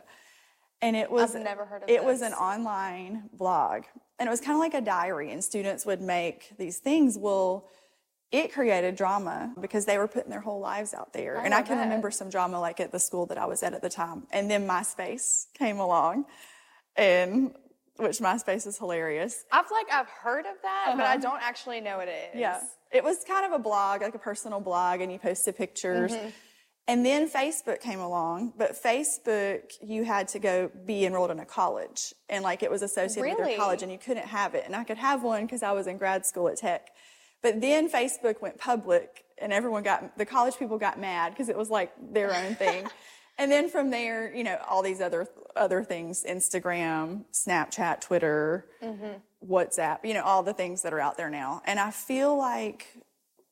And 0.82 0.96
it 0.96 1.10
was 1.10 1.36
I've 1.36 1.42
never 1.44 1.66
heard 1.66 1.84
of 1.84 1.90
it 1.90 2.04
was 2.04 2.22
an 2.22 2.34
online 2.34 3.30
blog. 3.34 3.84
And 4.20 4.28
it 4.28 4.30
was 4.30 4.40
kind 4.40 4.54
of 4.54 4.60
like 4.60 4.76
a 4.76 4.86
diary 4.86 5.32
and 5.32 5.44
students 5.44 5.86
would 5.86 6.02
make 6.02 6.54
these 6.58 6.78
things. 6.78 7.18
Well, 7.18 7.68
it 8.32 8.54
created 8.54 8.96
drama 8.96 9.54
because 9.60 9.86
they 9.86 9.98
were 9.98 10.08
putting 10.08 10.30
their 10.30 10.42
whole 10.42 10.60
lives 10.60 10.94
out 10.94 11.12
there. 11.12 11.38
and 11.38 11.54
I 11.54 11.60
I 11.60 11.62
can 11.64 11.78
bet. 11.78 11.86
remember 11.86 12.12
some 12.12 12.30
drama 12.30 12.60
like 12.60 12.80
at 12.80 12.92
the 12.92 13.00
school 13.00 13.26
that 13.28 13.38
I 13.38 13.46
was 13.46 13.64
at 13.64 13.74
at 13.74 13.82
the 13.82 13.90
time. 13.90 14.28
And 14.32 14.50
then 14.50 14.68
MySpace 14.68 15.46
came 15.54 15.80
along 15.80 16.26
and 16.96 17.56
which 17.98 18.20
MySpace 18.20 18.68
is 18.68 18.78
hilarious. 18.78 19.46
I 19.52 19.64
feel 19.64 19.78
like 19.78 19.92
I've 19.92 20.10
heard 20.10 20.46
of 20.46 20.56
that, 20.62 20.94
but 20.96 21.06
I 21.06 21.14
uh-huh. 21.14 21.18
don't 21.18 21.42
actually 21.42 21.82
know 21.82 21.98
what 21.98 22.08
it 22.08 22.32
is. 22.34 22.40
Yeah. 22.40 22.62
It 22.92 23.04
was 23.04 23.24
kind 23.28 23.46
of 23.46 23.52
a 23.52 23.60
blog, 23.62 24.02
like 24.02 24.16
a 24.16 24.20
personal 24.20 24.60
blog, 24.60 25.02
and 25.02 25.12
you 25.12 25.20
posted 25.20 25.56
pictures. 25.56 26.12
Mm-hmm. 26.12 26.30
And 26.88 27.04
then 27.04 27.30
Facebook 27.30 27.82
came 27.82 28.00
along, 28.00 28.54
but 28.58 28.82
Facebook, 28.82 29.74
you 29.82 30.04
had 30.04 30.28
to 30.30 30.40
go 30.40 30.70
be 30.86 31.06
enrolled 31.06 31.32
in 31.32 31.40
a 31.40 31.46
college. 31.46 32.14
And 32.30 32.44
like 32.44 32.62
it 32.62 32.70
was 32.70 32.84
associated 32.84 33.40
with 33.40 33.50
your 33.50 33.58
college, 33.58 33.82
and 33.82 33.92
you 33.92 33.98
couldn't 33.98 34.28
have 34.28 34.54
it. 34.54 34.64
And 34.66 34.76
I 34.76 34.84
could 34.84 34.98
have 34.98 35.24
one 35.24 35.46
because 35.46 35.64
I 35.64 35.72
was 35.72 35.88
in 35.88 35.98
grad 35.98 36.26
school 36.26 36.48
at 36.48 36.58
Tech. 36.58 36.90
But 37.42 37.60
then 37.60 37.90
Facebook 37.90 38.42
went 38.42 38.60
public, 38.60 39.24
and 39.40 39.52
everyone 39.52 39.84
got, 39.84 40.18
the 40.18 40.26
college 40.26 40.58
people 40.58 40.78
got 40.78 41.00
mad 41.00 41.34
because 41.34 41.50
it 41.50 41.58
was 41.58 41.70
like 41.70 41.92
their 42.00 42.34
own 42.34 42.56
thing. 42.56 42.88
and 43.38 43.52
then 43.52 43.68
from 43.70 43.90
there, 43.90 44.34
you 44.34 44.44
know, 44.44 44.60
all 44.70 44.84
these 44.84 45.02
other 45.02 45.28
other 45.56 45.84
things 45.84 46.26
Instagram, 46.28 47.26
Snapchat, 47.32 48.02
Twitter, 48.02 48.66
mm-hmm. 48.82 49.14
WhatsApp, 49.48 50.00
you 50.04 50.14
know, 50.14 50.24
all 50.24 50.44
the 50.44 50.54
things 50.54 50.82
that 50.82 50.94
are 50.94 51.00
out 51.00 51.18
there 51.18 51.30
now. 51.30 51.62
And 51.66 51.80
I 51.80 51.92
feel 51.92 52.38
like 52.38 52.88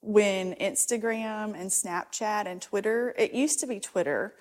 when 0.01 0.53
Instagram 0.55 1.53
and 1.59 1.69
Snapchat 1.69 2.45
and 2.45 2.61
Twitter, 2.61 3.13
it 3.17 3.33
used 3.33 3.59
to 3.61 3.67
be 3.67 3.79
Twitter. 3.79 4.33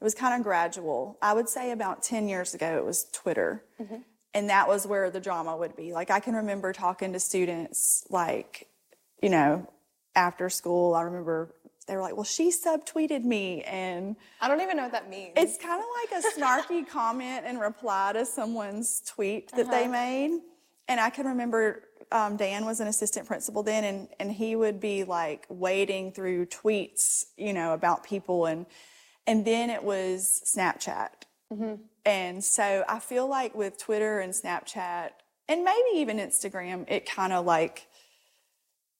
It 0.00 0.04
was 0.04 0.14
kind 0.14 0.34
of 0.34 0.42
gradual. 0.42 1.18
I 1.20 1.34
would 1.34 1.48
say 1.48 1.72
about 1.72 2.02
10 2.02 2.28
years 2.28 2.54
ago, 2.54 2.78
it 2.78 2.84
was 2.84 3.04
Twitter. 3.12 3.62
Mm-hmm. 3.80 3.96
And 4.32 4.48
that 4.48 4.68
was 4.68 4.86
where 4.86 5.10
the 5.10 5.20
drama 5.20 5.56
would 5.56 5.76
be. 5.76 5.92
Like, 5.92 6.10
I 6.10 6.20
can 6.20 6.34
remember 6.34 6.72
talking 6.72 7.12
to 7.12 7.20
students, 7.20 8.06
like, 8.08 8.68
you 9.22 9.28
know, 9.28 9.68
after 10.14 10.48
school, 10.48 10.94
I 10.94 11.02
remember 11.02 11.54
they 11.90 11.96
were 11.96 12.02
like, 12.02 12.14
well, 12.14 12.22
she 12.22 12.52
subtweeted 12.52 13.24
me. 13.24 13.62
And 13.62 14.14
I 14.40 14.46
don't 14.46 14.60
even 14.60 14.76
know 14.76 14.84
what 14.84 14.92
that 14.92 15.10
means. 15.10 15.32
it's 15.36 15.58
kind 15.58 15.82
of 15.82 15.86
like 16.00 16.22
a 16.22 16.40
snarky 16.40 16.88
comment 16.88 17.44
in 17.44 17.58
reply 17.58 18.12
to 18.12 18.24
someone's 18.24 19.02
tweet 19.04 19.50
that 19.56 19.68
they 19.68 19.88
made. 19.88 20.38
And 20.86 21.00
I 21.00 21.10
can 21.10 21.26
remember 21.26 21.82
um, 22.12 22.36
Dan 22.36 22.64
was 22.64 22.78
an 22.78 22.86
assistant 22.86 23.26
principal 23.26 23.64
then, 23.64 23.82
and, 23.82 24.08
and 24.20 24.30
he 24.30 24.54
would 24.54 24.78
be 24.78 25.02
like 25.02 25.46
wading 25.48 26.12
through 26.12 26.46
tweets, 26.46 27.24
you 27.36 27.52
know, 27.52 27.74
about 27.74 28.04
people. 28.04 28.46
And, 28.46 28.66
and 29.26 29.44
then 29.44 29.68
it 29.68 29.82
was 29.82 30.42
Snapchat. 30.46 31.08
And 32.04 32.44
so 32.44 32.84
I 32.88 33.00
feel 33.00 33.28
like 33.28 33.56
with 33.56 33.78
Twitter 33.78 34.20
and 34.20 34.32
Snapchat, 34.32 35.10
and 35.48 35.64
maybe 35.64 35.88
even 35.94 36.18
Instagram, 36.18 36.88
it 36.88 37.04
kind 37.04 37.32
of 37.32 37.44
like, 37.44 37.88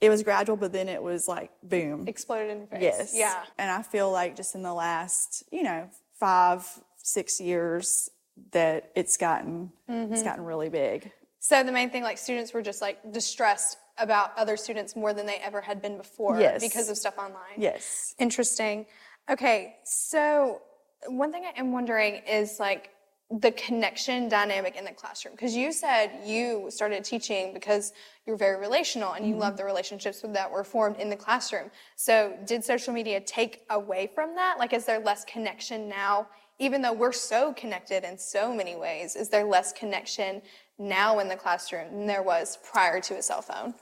it 0.00 0.08
was 0.08 0.22
gradual, 0.22 0.56
but 0.56 0.72
then 0.72 0.88
it 0.88 1.02
was 1.02 1.28
like 1.28 1.50
boom. 1.62 2.06
Exploded 2.08 2.50
in 2.50 2.58
your 2.58 2.66
face. 2.68 2.82
Yes. 2.82 3.12
Yeah. 3.14 3.42
And 3.58 3.70
I 3.70 3.82
feel 3.82 4.10
like 4.10 4.36
just 4.36 4.54
in 4.54 4.62
the 4.62 4.72
last, 4.74 5.42
you 5.50 5.62
know, 5.62 5.88
five, 6.18 6.66
six 6.96 7.40
years 7.40 8.08
that 8.52 8.90
it's 8.94 9.16
gotten 9.16 9.72
Mm-hmm. 9.90 10.12
it's 10.12 10.22
gotten 10.22 10.44
really 10.44 10.68
big. 10.70 11.10
So 11.40 11.62
the 11.62 11.72
main 11.72 11.90
thing, 11.90 12.02
like 12.02 12.18
students 12.18 12.52
were 12.54 12.62
just 12.62 12.80
like 12.80 13.12
distressed 13.12 13.76
about 13.98 14.36
other 14.38 14.56
students 14.56 14.94
more 14.96 15.12
than 15.12 15.26
they 15.26 15.36
ever 15.36 15.60
had 15.60 15.82
been 15.82 15.96
before 15.98 16.38
Yes. 16.40 16.60
because 16.62 16.88
of 16.88 16.96
stuff 16.96 17.18
online. 17.18 17.58
Yes. 17.58 18.14
Interesting. 18.18 18.86
Okay, 19.30 19.76
so 19.84 20.62
one 21.06 21.30
thing 21.32 21.44
I 21.44 21.58
am 21.58 21.72
wondering 21.72 22.22
is 22.28 22.58
like 22.58 22.90
the 23.30 23.52
connection 23.52 24.28
dynamic 24.28 24.74
in 24.74 24.84
the 24.84 24.90
classroom 24.90 25.34
because 25.34 25.54
you 25.54 25.72
said 25.72 26.10
you 26.24 26.66
started 26.68 27.04
teaching 27.04 27.54
because 27.54 27.92
you're 28.26 28.36
very 28.36 28.58
relational 28.58 29.12
and 29.12 29.26
you 29.26 29.36
love 29.36 29.56
the 29.56 29.64
relationships 29.64 30.24
that 30.24 30.50
were 30.50 30.64
formed 30.64 30.96
in 30.96 31.08
the 31.08 31.16
classroom. 31.16 31.70
So 31.94 32.36
did 32.44 32.64
social 32.64 32.92
media 32.92 33.20
take 33.20 33.62
away 33.70 34.10
from 34.12 34.34
that? 34.34 34.56
Like 34.58 34.72
is 34.72 34.84
there 34.84 34.98
less 34.98 35.24
connection 35.24 35.88
now 35.88 36.26
even 36.58 36.82
though 36.82 36.92
we're 36.92 37.12
so 37.12 37.54
connected 37.54 38.04
in 38.04 38.18
so 38.18 38.52
many 38.52 38.76
ways? 38.76 39.16
Is 39.16 39.28
there 39.28 39.44
less 39.44 39.72
connection 39.72 40.42
now 40.78 41.18
in 41.20 41.28
the 41.28 41.36
classroom 41.36 41.90
than 41.90 42.06
there 42.06 42.22
was 42.22 42.58
prior 42.70 43.00
to 43.00 43.16
a 43.16 43.22
cell 43.22 43.42
phone? 43.42 43.74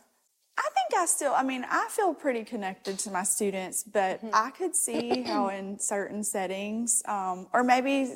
I 0.58 0.68
think 0.74 1.00
I 1.00 1.06
still, 1.06 1.32
I 1.34 1.42
mean, 1.42 1.64
I 1.68 1.88
feel 1.90 2.14
pretty 2.14 2.44
connected 2.44 2.98
to 3.00 3.10
my 3.10 3.22
students, 3.22 3.82
but 3.82 4.18
Mm-hmm. 4.18 4.30
I 4.32 4.50
could 4.50 4.74
see 4.74 5.22
how 5.22 5.48
in 5.48 5.78
certain 5.78 6.22
settings, 6.24 7.02
um, 7.06 7.46
or 7.52 7.62
maybe, 7.62 8.10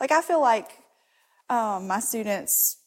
like, 0.00 0.12
I 0.12 0.20
feel 0.22 0.40
like 0.40 0.70
um, 1.48 1.86
my 1.86 2.00
students 2.00 2.78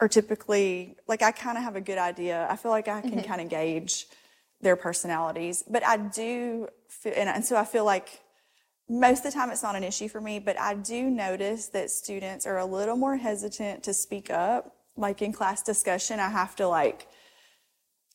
are 0.00 0.08
typically, 0.08 0.96
like, 1.06 1.22
I 1.22 1.30
kind 1.32 1.58
of 1.58 1.64
have 1.64 1.76
a 1.76 1.80
good 1.80 1.98
idea. 1.98 2.46
I 2.50 2.56
feel 2.56 2.70
like 2.70 2.88
I 2.88 3.02
Mm-hmm. 3.04 3.10
can 3.10 3.22
kind 3.22 3.40
of 3.40 3.48
gauge 3.48 4.06
their 4.62 4.76
personalities, 4.76 5.64
but 5.68 5.84
I 5.86 5.96
do, 5.96 6.68
feel, 6.88 7.12
and, 7.16 7.28
and 7.28 7.44
so 7.44 7.56
I 7.56 7.64
feel 7.64 7.84
like 7.84 8.20
most 8.88 9.24
of 9.24 9.32
the 9.32 9.38
time 9.38 9.50
it's 9.50 9.62
not 9.62 9.76
an 9.76 9.84
issue 9.84 10.08
for 10.08 10.20
me, 10.20 10.38
but 10.38 10.58
I 10.60 10.74
do 10.74 11.10
notice 11.10 11.68
that 11.68 11.90
students 11.90 12.46
are 12.46 12.58
a 12.58 12.64
little 12.66 12.96
more 12.96 13.16
hesitant 13.16 13.84
to 13.84 13.94
speak 13.94 14.30
up. 14.30 14.76
Like 14.96 15.22
in 15.22 15.32
class 15.32 15.62
discussion, 15.62 16.20
I 16.20 16.28
have 16.28 16.56
to 16.56 16.68
like 16.68 17.06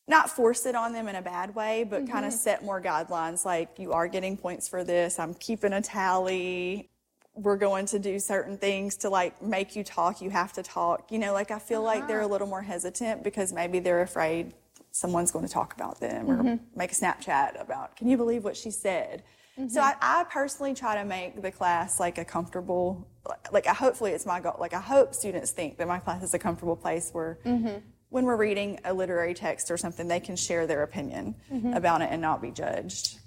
not 0.08 0.30
force 0.30 0.66
it 0.66 0.76
on 0.76 0.94
them 0.94 1.08
in 1.08 1.16
a 1.16 1.22
bad 1.22 1.56
way, 1.56 1.84
but 1.84 2.08
kind 2.08 2.26
of 2.26 2.34
set 2.34 2.64
more 2.64 2.82
guidelines 2.82 3.46
like 3.46 3.80
you 3.80 3.94
are 3.94 4.08
getting 4.08 4.38
points 4.38 4.68
for 4.68 4.84
this, 4.84 5.18
I'm 5.20 5.34
keeping 5.34 5.74
a 5.74 5.82
tally. 5.82 6.90
We're 7.36 7.58
going 7.58 7.86
to 7.88 8.00
do 8.00 8.18
certain 8.20 8.58
things 8.58 8.98
to 8.98 9.10
like 9.10 9.42
make 9.42 9.76
you 9.76 9.84
talk, 9.84 10.22
you 10.22 10.30
have 10.30 10.54
to 10.54 10.64
talk. 10.64 11.12
You 11.12 11.20
know, 11.20 11.34
like 11.34 11.52
I 11.52 11.60
feel 11.60 11.82
like 11.82 12.08
they're 12.08 12.20
a 12.20 12.24
uh-huh. 12.24 12.32
little 12.32 12.48
more 12.48 12.62
hesitant 12.62 13.24
because 13.24 13.54
maybe 13.54 13.80
they're 13.80 14.02
afraid 14.02 14.54
someone's 14.92 15.32
going 15.32 15.46
to 15.46 15.52
talk 15.52 15.74
about 15.74 16.00
them 16.00 16.32
or 16.32 16.38
mm-hmm. 16.38 16.56
make 16.74 16.90
a 16.94 16.96
Snapchat 16.96 17.62
about, 17.62 17.98
can 17.98 18.08
you 18.08 18.16
believe 18.16 18.46
what 18.46 18.56
she 18.56 18.72
said? 18.72 19.24
So 19.58 19.64
mm-hmm. 19.64 19.80
I, 19.80 20.22
I 20.22 20.24
personally 20.26 20.74
try 20.74 20.96
to 20.96 21.06
make 21.06 21.42
the 21.42 21.52
class 21.52 22.00
like 22.00 22.18
a 22.18 22.24
comfortable, 22.26 23.06
like 23.52 23.68
I, 23.68 23.74
hopefully 23.74 24.12
it's 24.12 24.26
my 24.26 24.40
goal. 24.40 24.56
Like 24.58 24.74
I 24.74 24.80
hope 24.80 25.14
students 25.14 25.52
think 25.52 25.78
that 25.78 25.88
my 25.88 26.00
class 26.00 26.24
is 26.24 26.34
a 26.34 26.40
comfortable 26.40 26.78
place 26.78 27.10
where 27.12 27.40
mm-hmm. 27.46 27.80
when 28.10 28.24
we're 28.24 28.38
reading 28.38 28.80
a 28.86 28.94
literary 28.94 29.34
text 29.34 29.70
or 29.70 29.78
something, 29.78 30.08
they 30.08 30.22
can 30.22 30.38
share 30.38 30.66
their 30.66 30.84
opinion 30.84 31.36
about 31.74 32.02
it 32.02 32.10
and 32.12 32.22
not 32.22 32.42
be 32.42 32.52
judged. 32.52 33.20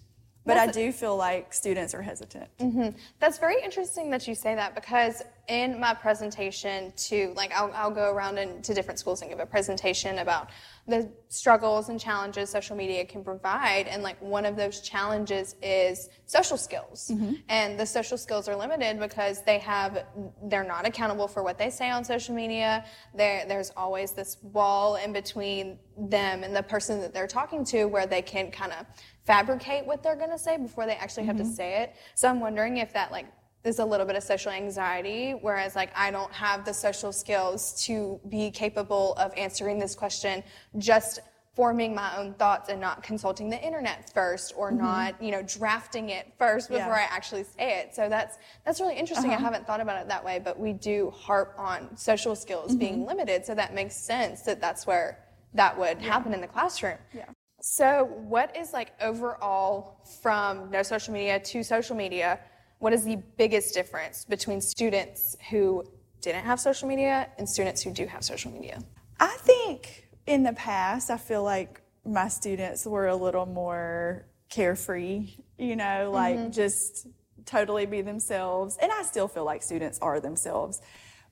But 0.49 0.59
I 0.59 0.67
do 0.67 0.93
feel 0.93 1.17
like 1.17 1.53
students 1.53 1.95
are 1.95 2.03
hesitant. 2.03 2.49
Mm-hmm. 2.59 2.97
That's 3.21 3.39
very 3.39 3.63
interesting 3.63 4.11
that 4.11 4.27
you 4.27 4.35
say 4.35 4.55
that 4.55 4.75
because 4.75 5.23
in 5.49 5.81
my 5.81 5.95
presentation 5.95 6.93
to 6.95 7.33
like 7.35 7.53
I'll, 7.53 7.73
I'll 7.75 7.91
go 7.91 8.13
around 8.13 8.39
and 8.39 8.63
to 8.65 8.75
different 8.75 9.01
schools 9.01 9.23
and 9.23 9.31
give 9.31 9.41
a 9.41 9.47
presentation 9.47 10.19
about 10.19 10.51
the 10.87 11.11
struggles 11.29 11.89
and 11.89 11.99
challenges 11.99 12.51
social 12.51 12.77
media 12.77 13.05
can 13.05 13.25
provide. 13.25 13.87
And 13.89 14.03
like 14.03 14.21
one 14.21 14.47
of 14.47 14.57
those 14.57 14.81
challenges 14.81 15.57
is 15.63 16.11
social 16.27 16.57
skills. 16.57 17.11
Mm-hmm. 17.13 17.35
And 17.49 17.79
the 17.81 17.87
social 17.87 18.19
skills 18.19 18.49
are 18.49 18.57
limited 18.57 18.99
because 18.99 19.43
they 19.43 19.59
have 19.59 20.05
they're 20.45 20.65
not 20.65 20.87
accountable 20.87 21.29
for 21.29 21.43
what 21.43 21.59
they 21.59 21.71
say 21.71 21.91
on 21.91 22.05
social 22.05 22.35
media. 22.35 22.85
There 23.15 23.45
there's 23.47 23.73
always 23.77 24.13
this 24.13 24.37
wall 24.43 24.97
in 24.97 25.13
between 25.13 25.79
them 25.97 26.45
and 26.45 26.55
the 26.55 26.63
person 26.63 27.01
that 27.01 27.15
they're 27.15 27.27
talking 27.27 27.65
to 27.67 27.87
where 27.87 28.07
they 28.07 28.23
can 28.23 28.51
kind 28.51 28.73
of 28.73 28.87
fabricate 29.29 29.83
what 29.91 29.99
they're 30.03 30.21
going 30.23 30.35
to 30.39 30.43
say 30.49 30.55
before 30.69 30.85
they 30.89 30.97
actually 31.05 31.27
have 31.31 31.37
to 31.37 31.49
say 31.59 31.71
it 31.83 31.89
so 32.21 32.25
i'm 32.31 32.41
wondering 32.49 32.79
if 32.85 32.91
that 32.99 33.09
like 33.17 33.27
is 33.65 33.79
a 33.79 33.85
little 33.85 34.07
bit 34.07 34.17
of 34.17 34.23
social 34.23 34.53
anxiety, 34.53 35.33
whereas 35.33 35.75
like 35.77 35.91
I 35.97 36.11
don't 36.11 36.33
have 36.33 36.65
the 36.65 36.73
social 36.73 37.13
skills 37.13 37.61
to 37.87 38.21
be 38.29 38.51
capable 38.51 39.15
of 39.15 39.33
answering 39.37 39.79
this 39.79 39.95
question 39.95 40.43
just 40.79 41.21
forming 41.55 41.93
my 41.93 42.17
own 42.17 42.35
thoughts 42.35 42.69
and 42.69 42.81
not 42.81 43.03
consulting 43.03 43.51
the 43.51 43.61
internet 43.61 44.15
first 44.15 44.55
or 44.57 44.71
not, 44.71 45.21
you 45.21 45.33
know, 45.33 45.43
drafting 45.43 46.11
it 46.11 46.33
first 46.39 46.69
before 46.69 46.83
Mm-hmm. 46.83 46.91
Yeah. 46.91 47.09
I 47.13 47.17
actually 47.17 47.45
say 47.45 47.81
it. 47.81 47.95
So 47.97 48.09
that's 48.09 48.39
that's 48.65 48.81
really 48.81 48.97
interesting. 48.97 49.31
Uh-huh. 49.33 49.41
I 49.41 49.43
haven't 49.43 49.67
thought 49.67 49.81
about 49.81 50.01
it 50.01 50.09
that 50.09 50.25
way, 50.25 50.41
but 50.43 50.55
we 50.59 50.73
do 50.73 51.13
harp 51.27 51.55
on 51.59 51.97
social 51.97 52.37
skills 52.37 52.77
being 52.77 52.99
Mm-hmm. 53.01 53.09
limited, 53.09 53.45
so 53.45 53.55
that 53.57 53.75
makes 53.75 53.97
sense 53.97 54.43
that 54.43 54.61
that's 54.61 54.87
where 54.87 55.19
that 55.55 55.77
would 55.77 55.99
happen 56.01 56.33
in 56.33 56.41
the 56.41 56.47
classroom. 56.47 56.99
Yeah. 57.13 57.25
So, 57.71 58.09
what 58.27 58.57
is 58.57 58.73
like 58.73 58.93
overall 58.99 60.01
from 60.23 60.71
no 60.71 60.83
social 60.83 61.13
media 61.13 61.39
to 61.39 61.63
social 61.63 61.95
media? 61.95 62.41
What 62.79 62.95
is 62.95 63.05
the 63.05 63.17
biggest 63.37 63.75
difference 63.75 64.25
between 64.25 64.63
students 64.63 65.37
who 65.51 65.85
didn't 66.23 66.45
have 66.45 66.59
social 66.59 66.89
media 66.89 67.29
and 67.37 67.47
students 67.47 67.83
who 67.83 67.93
do 67.93 68.07
have 68.07 68.25
social 68.25 68.51
media? 68.51 68.81
I 69.21 69.37
think 69.41 70.09
in 70.27 70.45
the 70.45 70.55
past, 70.55 71.11
I 71.11 71.19
feel 71.19 71.43
like 71.43 71.83
my 72.07 72.29
students 72.29 72.87
were 72.87 73.09
a 73.09 73.17
little 73.17 73.45
more 73.45 74.25
carefree, 74.49 75.35
you 75.59 75.77
know, 75.77 76.11
like 76.11 76.39
mm-hmm. 76.39 76.51
just 76.51 77.07
totally 77.45 77.85
be 77.85 78.01
themselves. 78.01 78.79
And 78.81 78.91
I 78.91 79.03
still 79.03 79.29
feel 79.29 79.45
like 79.45 79.63
students 79.63 79.99
are 80.01 80.21
themselves. 80.21 80.81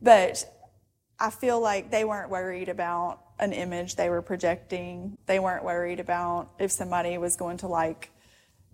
But 0.03 0.45
I 1.19 1.31
feel 1.31 1.61
like 1.61 1.91
they 1.91 2.05
weren't 2.05 2.31
worried 2.31 2.69
about 2.69 3.21
an 3.39 3.53
image 3.53 3.97
they 3.97 4.09
were 4.11 4.23
projecting. 4.23 5.17
They 5.27 5.39
weren't 5.39 5.65
worried 5.65 6.01
about 6.01 6.51
if 6.59 6.71
somebody 6.73 7.17
was 7.19 7.37
going 7.37 7.59
to 7.59 7.69
like 7.69 8.11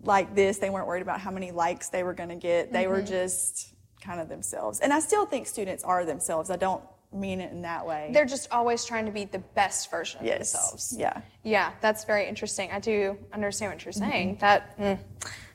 like 0.01 0.35
this. 0.35 0.57
They 0.57 0.69
weren't 0.69 0.87
worried 0.87 1.01
about 1.01 1.21
how 1.21 1.31
many 1.31 1.51
likes 1.51 1.89
they 1.89 2.03
were 2.03 2.13
going 2.13 2.29
to 2.29 2.35
get. 2.35 2.71
They 2.73 2.87
were 2.87 3.01
just 3.01 3.73
kind 4.01 4.19
of 4.19 4.27
themselves. 4.27 4.79
And 4.81 4.91
I 4.91 4.99
still 4.99 5.25
think 5.25 5.47
students 5.47 5.83
are 5.83 6.03
themselves. 6.05 6.49
I 6.49 6.57
don't 6.57 6.83
mean 7.13 7.39
it 7.39 7.51
in 7.51 7.61
that 7.61 7.85
way. 7.85 8.09
They're 8.13 8.25
just 8.25 8.51
always 8.51 8.83
trying 8.83 9.05
to 9.05 9.11
be 9.11 9.23
the 9.25 9.39
best 9.39 9.89
version 9.91 10.19
of 10.21 10.25
Yes. 10.25 10.51
themselves. 10.51 10.95
Yeah. 10.97 11.21
Yeah, 11.43 11.71
that's 11.79 12.03
very 12.03 12.27
interesting. 12.27 12.69
I 12.71 12.79
do 12.79 13.17
understand 13.31 13.71
what 13.71 13.85
you're 13.85 13.93
Mm-hmm. 13.93 14.11
saying. 14.11 14.37
That 14.41 14.77
mm, 14.77 14.99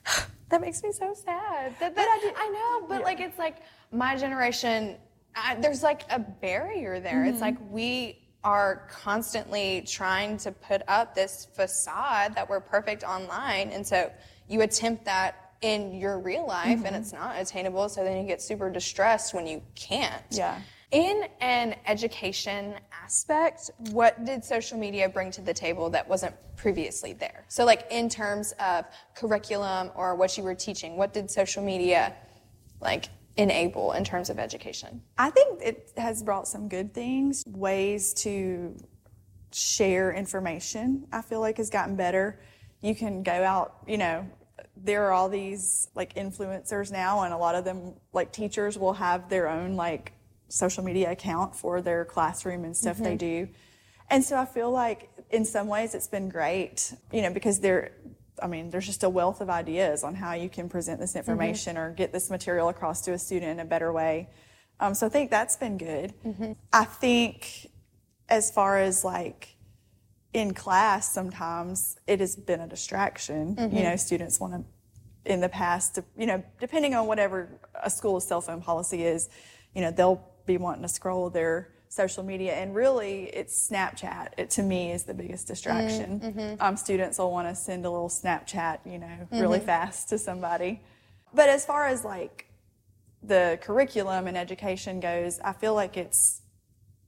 that 0.49 0.61
makes 0.63 0.83
me 0.83 0.93
so 0.93 1.13
sad. 1.15 1.75
That, 1.81 1.95
that, 1.95 2.33
I, 2.39 2.49
know, 2.81 2.87
but 2.89 3.03
like 3.03 3.21
it's 3.21 3.39
like 3.39 3.57
my 3.93 4.17
generation. 4.17 4.97
I, 5.45 5.57
there's 5.57 5.83
like 5.83 6.03
a 6.11 6.19
barrier 6.19 7.01
there. 7.01 7.25
It's 7.25 7.35
mm-hmm. 7.35 7.43
like 7.43 7.57
we 7.71 8.29
are 8.45 8.87
constantly 8.91 9.85
trying 9.87 10.37
to 10.39 10.53
put 10.53 10.83
up 10.89 11.15
this 11.15 11.49
facade 11.55 12.35
that 12.35 12.49
we're 12.49 12.61
perfect 12.61 13.05
online. 13.05 13.71
And 13.71 13.87
so 13.87 14.11
you 14.49 14.63
attempt 14.63 15.05
that 15.05 15.53
in 15.61 15.93
your 15.95 16.21
real 16.21 16.47
life 16.47 16.79
and 16.79 16.87
mm-hmm. 16.87 16.95
it's 16.95 17.13
not 17.13 17.37
attainable. 17.39 17.89
So 17.89 18.05
then 18.05 18.17
you 18.17 18.27
get 18.27 18.41
super 18.41 18.71
distressed 18.71 19.35
when 19.35 19.47
you 19.47 19.63
can't. 19.75 20.25
Yeah. 20.31 20.59
In 20.91 21.25
an 21.41 21.77
education 21.87 22.75
aspect, 22.91 23.71
what 23.91 24.25
did 24.25 24.43
social 24.43 24.79
media 24.79 25.09
bring 25.09 25.31
to 25.33 25.43
the 25.43 25.53
table 25.53 25.91
that 25.91 26.09
wasn't 26.09 26.35
previously 26.57 27.13
there? 27.13 27.45
So, 27.49 27.67
like 27.67 27.87
in 27.91 28.09
terms 28.09 28.53
of 28.53 28.87
curriculum 29.15 29.91
or 29.95 30.15
what 30.15 30.39
you 30.39 30.45
were 30.45 30.55
teaching, 30.55 30.97
what 30.97 31.13
did 31.13 31.31
social 31.31 31.63
media 31.63 32.15
like 32.81 33.11
enable 33.39 33.93
in 33.93 34.05
terms 34.05 34.29
of 34.29 34.39
education? 34.39 35.01
I 35.17 35.31
think 35.31 35.63
it 35.63 35.93
has 35.97 36.23
brought 36.23 36.47
some 36.47 36.69
good 36.69 36.93
things, 36.93 37.45
ways 37.47 38.13
to 38.15 38.77
share 39.53 40.13
information. 40.13 41.07
I 41.13 41.23
feel 41.23 41.41
like 41.41 41.57
has 41.57 41.71
gotten 41.71 41.97
better. 41.97 42.41
You 42.83 42.95
can 42.95 43.23
go 43.23 43.33
out, 43.33 43.77
you 43.87 43.97
know, 43.97 44.29
there 44.77 45.05
are 45.07 45.13
all 45.13 45.29
these 45.29 45.89
like 45.95 46.15
influencers 46.15 46.93
now, 46.93 47.23
and 47.23 47.33
a 47.33 47.37
lot 47.37 47.55
of 47.55 47.65
them, 47.65 47.95
like 48.13 48.33
teachers, 48.33 48.77
will 48.79 48.93
have 48.93 49.29
their 49.29 49.49
own 49.49 49.75
like 49.75 50.13
social 50.49 50.83
media 50.85 51.11
account 51.11 51.55
for 51.55 51.81
their 51.81 52.05
classroom 52.05 52.65
and 52.65 52.77
stuff 52.77 52.99
they 52.99 53.17
mm-hmm. 53.17 53.47
do. 53.47 53.49
And 54.11 54.25
so 54.25 54.37
I 54.37 54.47
feel 54.47 54.71
like 54.71 55.11
in 55.31 55.45
some 55.45 55.69
ways 55.69 55.95
it's 55.95 56.07
been 56.07 56.29
great, 56.29 56.95
you 57.13 57.23
know, 57.23 57.33
because 57.33 57.61
there, 57.61 57.93
I 58.43 58.47
mean, 58.47 58.71
there's 58.71 58.87
just 58.87 59.05
a 59.05 59.09
wealth 59.09 59.41
of 59.41 59.51
ideas 59.51 60.05
on 60.05 60.15
how 60.15 60.33
you 60.33 60.49
can 60.49 60.69
present 60.69 61.01
this 61.01 61.11
mm-hmm. 61.11 61.19
information 61.19 61.77
or 61.77 61.93
get 61.93 62.13
this 62.13 62.31
material 62.31 62.69
across 62.69 63.03
to 63.03 63.13
a 63.13 63.19
student 63.19 63.53
in 63.53 63.61
a 63.61 63.65
better 63.65 63.93
way. 63.93 64.29
Um, 64.81 64.95
so 64.95 65.07
I 65.07 65.09
think 65.09 65.31
that's 65.31 65.57
been 65.57 65.77
good. 65.77 66.15
Mm-hmm. 66.25 66.53
I 66.73 66.85
think 66.85 67.71
as 68.29 68.51
far 68.51 68.79
as 68.79 69.05
like 69.05 69.57
in 70.33 70.55
class, 70.55 71.13
sometimes 71.13 71.97
it 72.07 72.21
has 72.21 72.37
been 72.37 72.61
a 72.61 72.69
distraction. 72.69 73.51
You 73.51 73.55
mm-hmm. 73.55 73.83
know, 73.83 73.97
students 73.97 74.39
want 74.39 74.53
to, 74.55 75.33
in 75.33 75.41
the 75.41 75.49
past, 75.49 75.99
you 76.17 76.27
know, 76.27 76.43
depending 76.61 76.95
on 76.95 77.07
whatever 77.07 77.61
a 77.83 77.91
school's 77.91 78.27
cell 78.27 78.41
phone 78.41 78.63
policy 78.63 79.05
is, 79.05 79.29
you 79.75 79.81
know, 79.81 79.91
they'll 79.91 80.25
be 80.47 80.57
wanting 80.57 80.83
to 80.83 80.89
scroll 80.89 81.29
their 81.31 81.71
social 81.89 82.23
media, 82.23 82.55
and 82.55 82.75
really, 82.75 83.25
it's 83.25 83.69
Snapchat. 83.69 84.29
It 84.37 84.51
to 84.51 84.63
me 84.63 84.93
is 84.93 85.05
the 85.05 85.15
biggest 85.15 85.47
distraction. 85.47 86.21
Mm, 86.21 86.35
mm-hmm. 86.35 86.63
Um, 86.63 86.77
students 86.77 87.19
will 87.19 87.31
want 87.31 87.49
to 87.49 87.55
send 87.55 87.85
a 87.87 87.91
little 87.91 88.09
Snapchat, 88.09 88.81
you 88.85 88.99
know, 88.99 89.29
really 89.31 89.59
mm-hmm. 89.59 89.67
fast 89.67 90.09
to 90.11 90.19
somebody. 90.19 90.83
But 91.35 91.49
as 91.49 91.65
far 91.65 91.87
as 91.87 92.05
like 92.05 92.47
the 93.23 93.59
curriculum 93.63 94.27
and 94.27 94.37
education 94.37 95.01
goes, 95.01 95.41
I 95.41 95.53
feel 95.53 95.75
like 95.75 95.97
it's 95.97 96.43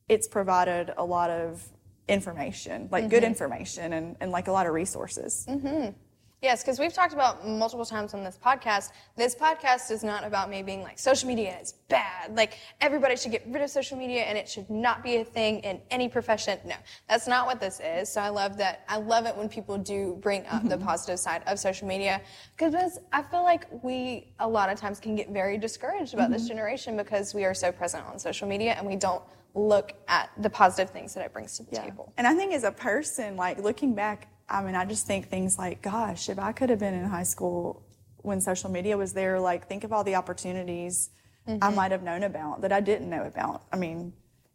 it's 0.08 0.26
provided 0.26 0.92
a 0.96 1.04
lot 1.04 1.30
of 1.30 1.68
information, 2.08 2.88
like 2.90 3.08
good 3.08 3.22
mm-hmm. 3.22 3.30
information 3.30 3.92
and, 3.92 4.16
and 4.20 4.32
like 4.32 4.48
a 4.48 4.52
lot 4.52 4.66
of 4.66 4.74
resources. 4.74 5.46
Yes, 6.42 6.62
because 6.62 6.78
we've 6.78 6.92
talked 6.92 7.12
about 7.12 7.46
multiple 7.46 7.84
times 7.84 8.14
on 8.14 8.24
this 8.24 8.38
podcast. 8.42 8.92
This 9.14 9.34
podcast 9.34 9.90
is 9.90 10.02
not 10.02 10.24
about 10.24 10.48
me 10.48 10.62
being 10.62 10.82
like 10.82 10.98
social 10.98 11.28
media 11.28 11.58
is 11.60 11.74
bad. 11.88 12.34
Like 12.34 12.56
everybody 12.80 13.16
should 13.16 13.32
get 13.32 13.44
rid 13.46 13.62
of 13.62 13.68
social 13.68 13.98
media 13.98 14.22
and 14.22 14.38
it 14.38 14.48
should 14.48 14.70
not 14.70 15.02
be 15.02 15.16
a 15.16 15.24
thing 15.24 15.60
in 15.60 15.82
any 15.90 16.08
profession. 16.08 16.58
No, 16.64 16.76
that's 17.10 17.26
not 17.26 17.44
what 17.44 17.60
this 17.60 17.78
is. 17.80 18.08
So 18.08 18.22
I 18.22 18.30
love 18.30 18.56
that. 18.56 18.84
I 18.88 18.96
love 18.96 19.26
it 19.26 19.36
when 19.36 19.50
people 19.50 19.76
do 19.76 20.16
bring 20.22 20.46
up 20.46 20.62
the 20.62 20.76
mm-hmm. 20.76 20.86
positive 20.86 21.18
side 21.18 21.42
of 21.46 21.58
social 21.58 21.86
media 21.86 22.22
because 22.56 22.98
I 23.12 23.22
feel 23.22 23.42
like 23.42 23.66
we 23.84 24.32
a 24.38 24.48
lot 24.48 24.70
of 24.70 24.78
times 24.78 24.98
can 24.98 25.14
get 25.16 25.28
very 25.30 25.58
discouraged 25.58 26.14
about 26.14 26.30
this 26.30 26.42
mm-hmm. 26.42 26.48
generation 26.48 26.96
because 26.96 27.34
we 27.34 27.44
are 27.44 27.54
so 27.54 27.70
present 27.70 28.06
on 28.06 28.18
social 28.18 28.48
media 28.48 28.72
and 28.78 28.86
we 28.86 28.96
don't 28.96 29.22
look 29.54 29.92
at 30.08 30.30
the 30.38 30.48
positive 30.48 30.90
things 30.90 31.12
that 31.12 31.24
it 31.24 31.34
brings 31.34 31.58
to 31.58 31.64
the 31.64 31.76
table. 31.76 32.14
And 32.16 32.26
I 32.26 32.34
think 32.34 32.54
as 32.54 32.64
a 32.64 32.72
person, 32.72 33.36
like 33.36 33.58
looking 33.58 33.94
back, 33.94 34.28
I 34.50 34.62
mean, 34.62 34.74
I 34.74 34.84
just 34.84 35.06
think 35.06 35.28
things 35.28 35.58
like, 35.58 35.80
gosh, 35.80 36.28
if 36.28 36.38
I 36.38 36.52
could 36.52 36.70
have 36.70 36.80
been 36.80 36.94
in 36.94 37.04
high 37.04 37.22
school 37.22 37.82
when 38.18 38.40
social 38.40 38.70
media 38.70 38.96
was 38.96 39.12
there, 39.12 39.38
like 39.40 39.68
think 39.68 39.84
of 39.84 39.92
all 39.92 40.04
the 40.04 40.16
opportunities 40.16 41.10
I 41.46 41.52
mm-hmm. 41.52 41.74
might 41.74 41.90
have 41.92 42.02
known 42.02 42.22
about 42.22 42.60
that 42.62 42.72
I 42.72 42.80
didn't 42.80 43.08
know 43.08 43.24
about. 43.24 43.62
I 43.72 43.76
mean, 43.76 44.12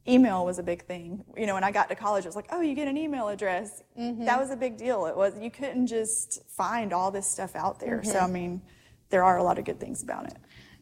email 0.07 0.45
was 0.45 0.59
a 0.59 0.63
big 0.63 0.85
thing. 0.85 1.23
You 1.35 1.45
know, 1.47 1.55
when 1.55 1.63
I 1.63 1.71
got 1.71 1.89
to 1.89 1.95
college, 1.95 2.25
it 2.25 2.27
was 2.27 2.35
like, 2.35 2.47
oh, 2.51 2.61
you 2.61 2.75
get 2.75 2.87
an 2.87 2.97
email 2.97 3.27
address. 3.27 3.81
Mm-hmm. 3.99 4.25
That 4.25 4.39
was 4.39 4.51
a 4.51 4.55
big 4.55 4.77
deal. 4.77 5.05
It 5.05 5.15
was 5.15 5.33
you 5.39 5.49
couldn't 5.49 5.87
just 5.87 6.47
find 6.49 6.93
all 6.93 7.11
this 7.11 7.27
stuff 7.27 7.55
out 7.55 7.79
there. 7.79 8.03
So 8.03 8.15
mm-hmm. 8.15 8.25
I 8.25 8.27
mean, 8.27 8.61
there 9.09 9.23
are 9.23 9.37
a 9.37 9.43
lot 9.43 9.57
of 9.57 9.65
good 9.65 9.79
things 9.79 10.03
about 10.03 10.27
it. 10.27 10.37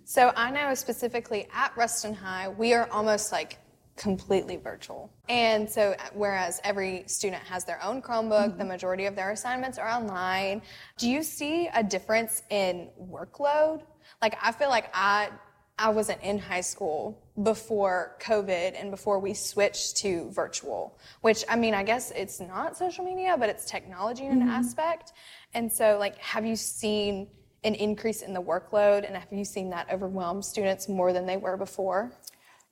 So 0.06 0.34
I 0.36 0.52
know 0.52 0.74
specifically 0.74 1.48
at 1.54 1.76
Ruston 1.78 2.14
High, 2.14 2.50
we 2.50 2.74
are 2.74 2.90
almost 2.92 3.32
like 3.32 3.58
completely 3.96 4.58
virtual. 4.58 5.12
And 5.30 5.70
so 5.70 5.96
whereas 6.14 6.60
every 6.64 7.04
student 7.08 7.44
has 7.44 7.64
their 7.64 7.84
own 7.84 8.02
Chromebook, 8.02 8.58
the 8.58 8.64
mm-hmm. 8.64 8.68
majority 8.70 9.06
of 9.06 9.16
their 9.16 9.32
assignments 9.32 9.78
are 9.78 9.90
online. 9.90 10.62
Do 10.98 11.10
you 11.10 11.22
see 11.24 11.70
a 11.74 11.84
difference 11.84 12.44
in 12.50 12.90
workload? 13.00 13.84
Like 14.22 14.36
I 14.42 14.52
feel 14.52 14.70
like 14.70 14.90
I 14.94 15.30
I 15.78 15.90
wasn't 15.90 16.22
in 16.22 16.38
high 16.38 16.62
school 16.62 17.20
before 17.42 18.16
COVID 18.22 18.80
and 18.80 18.92
before 18.92 19.20
we 19.20 19.34
switched 19.34 19.98
to 19.98 20.30
virtual, 20.30 21.00
which 21.22 21.44
I 21.50 21.56
mean, 21.56 21.74
I 21.74 21.82
guess 21.84 22.12
it's 22.12 22.40
not 22.40 22.78
social 22.78 23.04
media, 23.04 23.36
but 23.40 23.50
it's 23.50 23.66
technology 23.66 24.26
in 24.26 24.34
an 24.34 24.40
mm-hmm. 24.42 24.50
aspect. 24.50 25.14
And 25.54 25.72
so 25.72 25.98
like 26.00 26.18
have 26.18 26.46
you 26.46 26.56
seen 26.56 27.28
an 27.64 27.76
increase 27.76 28.22
in 28.22 28.34
the 28.34 28.42
workload 28.42 29.06
and 29.06 29.16
have 29.16 29.32
you 29.32 29.46
seen 29.46 29.70
that 29.70 29.88
overwhelm 29.92 30.42
students 30.42 30.90
more 30.90 31.14
than 31.14 31.26
they 31.26 31.38
were 31.38 31.58
before? 31.58 32.12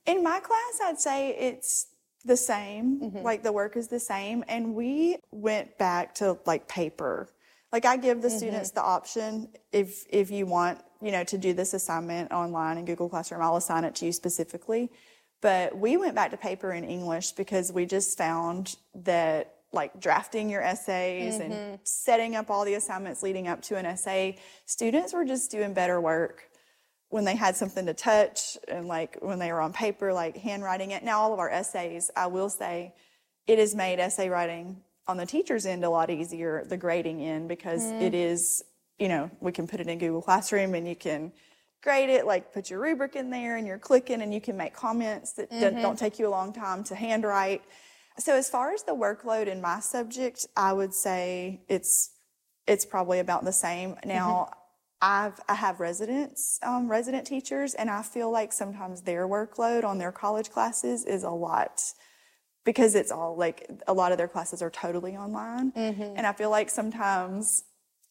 In 0.06 0.22
my 0.22 0.40
class, 0.40 0.80
I'd 0.82 1.00
say 1.00 1.30
it's 1.30 1.86
the 2.24 2.36
same. 2.36 3.00
Mm-hmm. 3.00 3.18
Like 3.18 3.42
the 3.42 3.52
work 3.52 3.76
is 3.76 3.88
the 3.88 4.00
same. 4.00 4.44
And 4.48 4.74
we 4.74 5.16
went 5.30 5.78
back 5.78 6.14
to 6.16 6.38
like 6.46 6.68
paper. 6.68 7.28
Like 7.72 7.84
I 7.84 7.96
give 7.96 8.20
the 8.20 8.28
mm-hmm. 8.28 8.36
students 8.36 8.70
the 8.70 8.82
option 8.82 9.48
if 9.72 10.04
if 10.10 10.30
you 10.30 10.46
want, 10.46 10.80
you 11.00 11.12
know, 11.12 11.24
to 11.24 11.38
do 11.38 11.52
this 11.52 11.74
assignment 11.74 12.32
online 12.32 12.78
in 12.78 12.84
Google 12.84 13.08
Classroom, 13.08 13.42
I'll 13.42 13.56
assign 13.56 13.84
it 13.84 13.94
to 13.96 14.06
you 14.06 14.12
specifically. 14.12 14.90
But 15.40 15.76
we 15.76 15.96
went 15.96 16.14
back 16.14 16.30
to 16.30 16.36
paper 16.36 16.72
in 16.72 16.84
English 16.84 17.32
because 17.32 17.72
we 17.72 17.86
just 17.86 18.16
found 18.16 18.76
that 18.94 19.56
like 19.72 19.98
drafting 20.00 20.50
your 20.50 20.62
essays 20.62 21.36
and 21.36 21.52
mm-hmm. 21.52 21.74
setting 21.82 22.36
up 22.36 22.50
all 22.50 22.64
the 22.64 22.74
assignments 22.74 23.22
leading 23.22 23.48
up 23.48 23.62
to 23.62 23.76
an 23.76 23.86
essay, 23.86 24.36
students 24.66 25.12
were 25.14 25.24
just 25.24 25.50
doing 25.50 25.72
better 25.72 26.00
work 26.00 26.44
when 27.12 27.26
they 27.26 27.36
had 27.36 27.54
something 27.54 27.84
to 27.84 27.92
touch 27.92 28.56
and 28.68 28.88
like 28.88 29.18
when 29.20 29.38
they 29.38 29.52
were 29.52 29.60
on 29.60 29.70
paper, 29.70 30.14
like 30.14 30.34
handwriting 30.34 30.92
it. 30.92 31.04
Now, 31.04 31.20
all 31.20 31.34
of 31.34 31.38
our 31.38 31.50
essays, 31.50 32.10
I 32.16 32.26
will 32.28 32.48
say, 32.48 32.94
it 33.46 33.58
has 33.58 33.74
made 33.74 34.00
essay 34.00 34.30
writing 34.30 34.80
on 35.06 35.18
the 35.18 35.26
teacher's 35.26 35.66
end 35.66 35.84
a 35.84 35.90
lot 35.90 36.08
easier, 36.08 36.64
the 36.66 36.78
grading 36.78 37.20
end, 37.20 37.48
because 37.48 37.82
mm. 37.82 38.00
it 38.00 38.14
is, 38.14 38.64
you 38.98 39.08
know, 39.08 39.30
we 39.40 39.52
can 39.52 39.66
put 39.66 39.78
it 39.78 39.88
in 39.88 39.98
Google 39.98 40.22
Classroom 40.22 40.74
and 40.74 40.88
you 40.88 40.96
can 40.96 41.32
grade 41.82 42.08
it, 42.08 42.24
like 42.24 42.50
put 42.50 42.70
your 42.70 42.80
rubric 42.80 43.14
in 43.14 43.28
there 43.28 43.56
and 43.56 43.66
you're 43.66 43.78
clicking 43.78 44.22
and 44.22 44.32
you 44.32 44.40
can 44.40 44.56
make 44.56 44.72
comments 44.72 45.34
that 45.34 45.50
don't- 45.50 45.74
mm-hmm. 45.74 45.82
don't 45.82 45.98
take 45.98 46.18
you 46.18 46.26
a 46.26 46.30
long 46.30 46.50
time 46.50 46.82
to 46.84 46.94
handwrite. 46.94 47.60
So 48.16 48.34
as 48.34 48.48
far 48.48 48.72
as 48.72 48.84
the 48.84 48.94
workload 48.94 49.48
in 49.48 49.60
my 49.60 49.80
subject, 49.80 50.46
I 50.56 50.72
would 50.72 50.94
say 50.94 51.60
it's 51.68 52.10
it's 52.66 52.86
probably 52.86 53.18
about 53.18 53.44
the 53.44 53.52
same. 53.52 53.96
Now, 54.04 54.48
mm-hmm. 54.48 54.61
I've 55.02 55.40
I 55.48 55.54
have 55.54 55.80
residents, 55.80 56.60
um, 56.62 56.88
resident 56.88 57.26
teachers, 57.26 57.74
and 57.74 57.90
I 57.90 58.02
feel 58.02 58.30
like 58.30 58.52
sometimes 58.52 59.02
their 59.02 59.26
workload 59.26 59.84
on 59.84 59.98
their 59.98 60.12
college 60.12 60.50
classes 60.50 61.04
is 61.04 61.24
a 61.24 61.30
lot 61.30 61.82
because 62.64 62.94
it's 62.94 63.10
all 63.10 63.36
like 63.36 63.68
a 63.88 63.92
lot 63.92 64.12
of 64.12 64.18
their 64.18 64.28
classes 64.28 64.62
are 64.62 64.70
totally 64.70 65.16
online, 65.16 65.72
mm-hmm. 65.72 66.14
and 66.16 66.24
I 66.24 66.32
feel 66.32 66.50
like 66.50 66.70
sometimes 66.70 67.64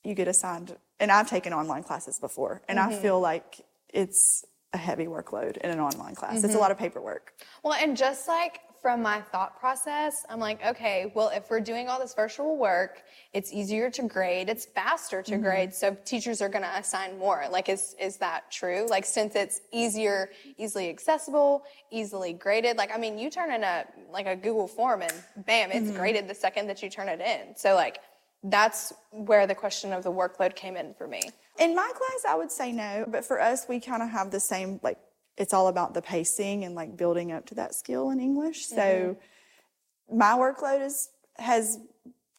you 0.03 0.13
get 0.13 0.27
assigned. 0.27 0.75
And 0.99 1.11
I've 1.11 1.27
taken 1.27 1.51
online 1.51 1.81
classes 1.81 2.19
before, 2.19 2.61
and 2.67 2.77
I 2.77 2.91
mm-hmm. 2.91 3.01
feel 3.01 3.19
like 3.19 3.61
it's 3.89 4.45
a 4.73 4.77
heavy 4.77 5.05
workload 5.05 5.57
in 5.57 5.71
an 5.71 5.79
online 5.79 6.13
class. 6.13 6.35
It's 6.35 6.43
a 6.43 6.47
mm-hmm. 6.49 6.59
lot 6.59 6.71
of 6.71 6.77
paperwork. 6.77 7.31
Well, 7.63 7.73
and 7.73 7.97
just 7.97 8.27
like 8.27 8.59
from 8.81 9.01
my 9.01 9.21
thought 9.21 9.59
process, 9.59 10.25
I'm 10.29 10.39
like, 10.39 10.65
okay, 10.65 11.11
well, 11.13 11.29
if 11.29 11.49
we're 11.49 11.59
doing 11.59 11.87
all 11.87 11.99
this 11.99 12.13
virtual 12.15 12.57
work, 12.57 13.03
it's 13.33 13.53
easier 13.53 13.91
to 13.91 14.03
grade, 14.03 14.49
it's 14.49 14.65
faster 14.65 15.21
to 15.21 15.33
mm-hmm. 15.33 15.43
grade, 15.43 15.73
so 15.73 15.95
teachers 16.03 16.41
are 16.41 16.49
going 16.49 16.63
to 16.63 16.77
assign 16.77 17.19
more. 17.19 17.45
Like, 17.51 17.69
is 17.69 17.95
is 17.99 18.17
that 18.17 18.51
true? 18.51 18.87
Like, 18.89 19.05
since 19.05 19.35
it's 19.35 19.61
easier, 19.71 20.31
easily 20.57 20.89
accessible, 20.89 21.63
easily 21.91 22.33
graded. 22.33 22.77
Like, 22.77 22.93
I 22.93 22.97
mean, 22.97 23.17
you 23.17 23.29
turn 23.29 23.51
in 23.51 23.63
a 23.63 23.85
like 24.11 24.25
a 24.25 24.35
Google 24.35 24.67
form, 24.67 25.03
and 25.03 25.13
bam, 25.45 25.71
it's 25.71 25.87
mm-hmm. 25.87 25.97
graded 25.97 26.27
the 26.27 26.35
second 26.35 26.67
that 26.67 26.81
you 26.81 26.89
turn 26.89 27.07
it 27.07 27.21
in. 27.21 27.55
So, 27.55 27.75
like, 27.75 27.99
that's 28.43 28.93
where 29.11 29.45
the 29.45 29.55
question 29.55 29.93
of 29.93 30.03
the 30.03 30.11
workload 30.11 30.55
came 30.55 30.75
in 30.75 30.93
for 30.95 31.07
me. 31.07 31.21
In 31.59 31.75
my 31.75 31.91
class, 31.93 32.25
I 32.27 32.35
would 32.35 32.51
say 32.51 32.71
no, 32.71 33.05
but 33.07 33.23
for 33.23 33.39
us, 33.39 33.67
we 33.69 33.79
kind 33.79 34.01
of 34.01 34.09
have 34.09 34.31
the 34.31 34.39
same 34.39 34.79
like 34.81 34.97
it's 35.41 35.55
all 35.55 35.69
about 35.69 35.95
the 35.95 36.03
pacing 36.03 36.65
and 36.65 36.75
like 36.75 36.95
building 36.95 37.31
up 37.31 37.47
to 37.47 37.55
that 37.55 37.73
skill 37.73 38.11
in 38.11 38.19
English. 38.19 38.67
So 38.67 38.75
mm-hmm. 38.77 40.17
my 40.17 40.33
workload 40.33 40.85
is 40.85 41.09
has 41.37 41.79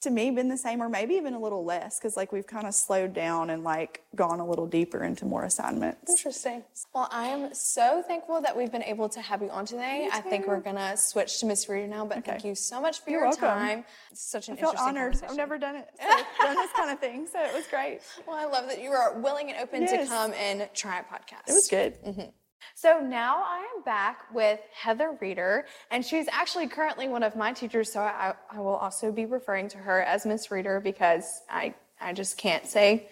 to 0.03 0.11
me 0.11 0.31
been 0.31 0.49
the 0.49 0.57
same 0.57 0.81
or 0.81 0.89
maybe 0.89 1.15
even 1.15 1.35
a 1.35 1.39
little 1.39 1.65
less 1.65 1.99
because 1.99 2.17
like 2.17 2.31
we've 2.33 2.47
kind 2.47 2.67
of 2.67 2.75
slowed 2.75 3.13
down 3.13 3.51
and 3.51 3.65
like 3.65 4.03
gone 4.15 4.39
a 4.39 4.47
little 4.47 4.67
deeper 4.67 5.03
into 5.03 5.25
more 5.25 5.43
assignments. 5.43 6.11
Interesting. 6.11 6.63
Well, 6.95 7.09
I 7.11 7.27
am 7.27 7.53
so 7.53 8.05
thankful 8.07 8.41
that 8.41 8.57
we've 8.57 8.71
been 8.71 8.85
able 8.85 9.09
to 9.09 9.21
have 9.21 9.43
you 9.43 9.51
on 9.51 9.67
today. 9.67 10.09
I 10.13 10.21
think 10.21 10.47
we're 10.47 10.61
gonna 10.61 10.97
switch 10.97 11.41
to 11.41 11.47
Miss 11.47 11.69
Reeder 11.69 11.89
now, 11.89 12.05
but 12.05 12.25
thank 12.25 12.45
you 12.45 12.55
so 12.55 12.81
much 12.81 13.01
for 13.01 13.11
You're 13.11 13.21
your 13.21 13.29
welcome. 13.31 13.49
time. 13.49 13.85
It's 14.13 14.23
such 14.23 14.49
an 14.49 14.55
I 14.55 14.59
interesting 14.59 14.87
honored. 14.87 15.21
I've 15.29 15.37
never 15.37 15.59
done 15.59 15.75
it, 15.75 15.89
so, 16.01 16.45
done 16.45 16.55
this 16.55 16.73
kind 16.73 16.91
of 16.91 17.01
thing, 17.01 17.27
so 17.27 17.41
it 17.41 17.53
was 17.53 17.67
great. 17.67 18.01
Well, 18.29 18.37
I 18.37 18.45
love 18.45 18.69
that 18.69 18.81
you 18.81 18.91
are 18.91 19.19
willing 19.19 19.51
and 19.51 19.61
open 19.61 19.87
to 19.89 20.07
come 20.07 20.33
and 20.35 20.69
try 20.73 21.01
a 21.01 21.03
podcast. 21.03 21.49
It 21.49 21.53
was 21.53 21.69
good. 21.69 21.95
Mm-hmm. 22.05 22.31
So 22.75 23.01
now 23.01 23.43
I 23.45 23.59
am 23.77 23.83
back 23.85 24.33
with 24.33 24.61
Heather 24.73 25.17
Reeder, 25.21 25.67
and 25.91 26.05
she's 26.05 26.27
actually 26.29 26.69
currently 26.69 27.09
one 27.09 27.23
of 27.23 27.37
my 27.37 27.53
teachers. 27.53 27.93
So 27.93 28.01
I, 28.01 28.35
I 28.51 28.61
will 28.61 28.77
also 28.77 29.13
be 29.13 29.25
referring 29.27 29.69
to 29.69 29.79
her 29.79 30.03
as 30.03 30.27
Miss 30.27 30.51
Reeder 30.51 30.81
because 30.81 31.43
I, 31.49 31.75
I 32.01 32.13
just 32.13 32.37
can't 32.39 32.67
say 32.67 33.09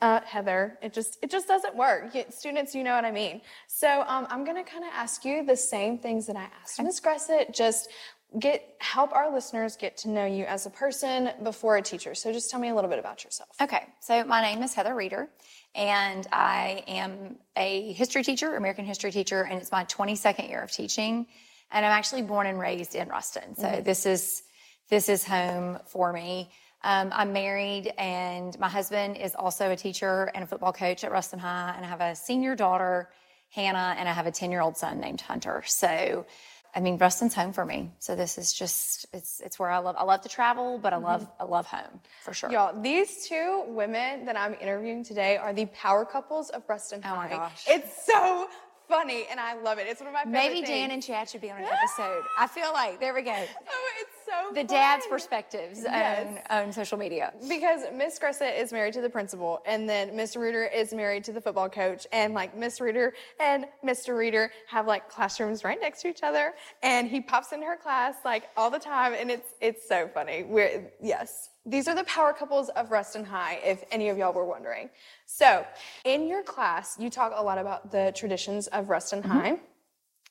uh, 0.00 0.20
Heather. 0.20 0.78
It 0.82 0.92
just 0.92 1.18
it 1.22 1.30
just 1.30 1.46
doesn't 1.48 1.76
work. 1.76 2.14
You- 2.14 2.24
students, 2.30 2.74
you 2.74 2.82
know 2.84 2.94
what 2.94 3.04
I 3.04 3.10
mean. 3.10 3.40
So 3.66 4.02
um, 4.06 4.26
I'm 4.30 4.44
gonna 4.44 4.64
kind 4.64 4.84
of 4.84 4.90
ask 4.94 5.24
you 5.24 5.44
the 5.44 5.56
same 5.56 5.98
things 5.98 6.26
that 6.26 6.36
I 6.36 6.48
asked 6.62 6.82
Miss 6.82 7.00
Gressett. 7.00 7.54
Just 7.54 7.90
get 8.38 8.76
help 8.78 9.12
our 9.12 9.32
listeners 9.32 9.76
get 9.76 9.96
to 9.98 10.08
know 10.08 10.24
you 10.24 10.44
as 10.44 10.64
a 10.64 10.70
person 10.70 11.30
before 11.42 11.76
a 11.76 11.82
teacher. 11.82 12.14
So 12.14 12.32
just 12.32 12.50
tell 12.50 12.60
me 12.60 12.68
a 12.68 12.74
little 12.74 12.88
bit 12.88 12.98
about 12.98 13.24
yourself. 13.24 13.50
Okay, 13.60 13.84
so 14.00 14.24
my 14.24 14.40
name 14.40 14.62
is 14.62 14.72
Heather 14.72 14.94
Reeder, 14.94 15.28
and 15.74 16.26
I 16.32 16.84
am 16.88 17.36
a 17.56 17.92
history 17.92 18.22
teacher, 18.22 18.56
American 18.56 18.84
history 18.84 19.12
teacher, 19.12 19.42
and 19.42 19.60
it's 19.60 19.72
my 19.72 19.84
22nd 19.84 20.48
year 20.48 20.62
of 20.62 20.70
teaching. 20.70 21.26
And 21.70 21.86
I'm 21.86 21.92
actually 21.92 22.22
born 22.22 22.46
and 22.46 22.58
raised 22.58 22.94
in 22.94 23.08
Ruston, 23.08 23.54
so 23.56 23.80
this 23.84 24.04
is 24.04 24.42
this 24.88 25.08
is 25.08 25.24
home 25.24 25.78
for 25.86 26.12
me. 26.12 26.50
Um, 26.82 27.10
I'm 27.12 27.32
married, 27.32 27.92
and 27.96 28.58
my 28.58 28.68
husband 28.68 29.16
is 29.16 29.36
also 29.36 29.70
a 29.70 29.76
teacher 29.76 30.32
and 30.34 30.42
a 30.42 30.46
football 30.46 30.72
coach 30.72 31.04
at 31.04 31.12
Ruston 31.12 31.38
High, 31.38 31.74
and 31.76 31.84
I 31.84 31.88
have 31.88 32.00
a 32.00 32.16
senior 32.16 32.56
daughter, 32.56 33.10
Hannah, 33.50 33.94
and 33.98 34.08
I 34.08 34.12
have 34.12 34.26
a 34.26 34.32
10 34.32 34.50
year 34.50 34.60
old 34.60 34.76
son 34.76 35.00
named 35.00 35.20
Hunter. 35.20 35.62
So. 35.66 36.26
I 36.74 36.80
mean, 36.80 36.98
Ruston's 36.98 37.34
home 37.34 37.52
for 37.52 37.64
me. 37.64 37.90
So 37.98 38.14
this 38.14 38.38
is 38.38 38.52
just 38.52 39.06
it's 39.12 39.40
it's 39.40 39.58
where 39.58 39.70
I 39.70 39.78
love 39.78 39.96
I 39.98 40.04
love 40.04 40.22
to 40.22 40.28
travel, 40.28 40.78
but 40.78 40.92
I 40.92 40.96
mm-hmm. 40.96 41.06
love 41.06 41.28
I 41.38 41.44
love 41.44 41.66
home 41.66 42.00
for 42.22 42.32
sure. 42.32 42.50
Y'all, 42.50 42.80
these 42.80 43.26
two 43.26 43.64
women 43.68 44.24
that 44.26 44.36
I'm 44.36 44.54
interviewing 44.60 45.04
today 45.04 45.36
are 45.36 45.52
the 45.52 45.66
power 45.66 46.04
couples 46.04 46.50
of 46.50 46.62
Ruston 46.68 47.02
High. 47.02 47.12
Oh 47.12 47.16
my 47.16 47.28
gosh. 47.28 47.64
It's 47.68 48.06
so 48.06 48.48
funny 48.88 49.24
and 49.30 49.38
I 49.38 49.54
love 49.54 49.78
it. 49.78 49.86
It's 49.88 50.00
one 50.00 50.08
of 50.08 50.14
my 50.14 50.24
favorite 50.24 50.32
Maybe 50.32 50.54
things. 50.56 50.68
Dan 50.68 50.90
and 50.90 51.02
Chad 51.02 51.30
should 51.30 51.40
be 51.40 51.50
on 51.50 51.58
an 51.58 51.64
episode. 51.82 52.22
I 52.38 52.46
feel 52.46 52.72
like 52.72 53.00
there 53.00 53.14
we 53.14 53.22
go. 53.22 53.34
Oh, 53.34 53.90
it's 54.00 54.09
so 54.30 54.54
The 54.54 54.64
dad's 54.64 55.06
perspectives 55.06 55.80
Yes. 55.82 56.42
on, 56.50 56.64
on 56.64 56.72
social 56.72 56.98
media. 56.98 57.32
Because 57.48 57.82
Miss 57.94 58.18
Gressett 58.18 58.58
is 58.58 58.72
married 58.72 58.94
to 58.94 59.00
the 59.00 59.10
principal, 59.10 59.62
and 59.66 59.88
then 59.88 60.14
Miss 60.14 60.36
Reeder 60.36 60.64
is 60.64 60.92
married 60.92 61.24
to 61.24 61.32
the 61.32 61.40
football 61.40 61.68
coach, 61.68 62.06
and 62.12 62.34
like 62.34 62.56
Miss 62.56 62.80
Reeder 62.80 63.14
and 63.38 63.66
Mr. 63.84 64.16
Reeder 64.16 64.52
have 64.68 64.86
like 64.86 65.08
classrooms 65.08 65.64
right 65.64 65.80
next 65.80 66.02
to 66.02 66.08
each 66.08 66.22
other, 66.22 66.54
and 66.82 67.08
he 67.08 67.20
pops 67.20 67.52
into 67.52 67.66
her 67.66 67.76
class 67.76 68.14
like 68.24 68.48
all 68.56 68.70
the 68.70 68.78
time, 68.78 69.14
and 69.14 69.30
it's 69.30 69.54
it's 69.60 69.88
so 69.88 70.08
funny. 70.08 70.44
We're 70.44 70.90
yes, 71.00 71.50
these 71.66 71.88
are 71.88 71.94
the 71.94 72.04
power 72.04 72.32
couples 72.32 72.68
of 72.70 72.90
Ruston 72.90 73.24
High, 73.24 73.60
if 73.64 73.84
any 73.90 74.08
of 74.08 74.16
y'all 74.16 74.32
were 74.32 74.46
wondering. 74.46 74.90
So, 75.26 75.66
in 76.04 76.26
your 76.26 76.42
class, 76.42 76.96
you 76.98 77.10
talk 77.10 77.32
a 77.34 77.42
lot 77.42 77.58
about 77.58 77.92
the 77.92 78.12
traditions 78.16 78.66
of 78.68 78.88
Ruston 78.88 79.22
mm-hmm. 79.22 79.30
High. 79.30 79.60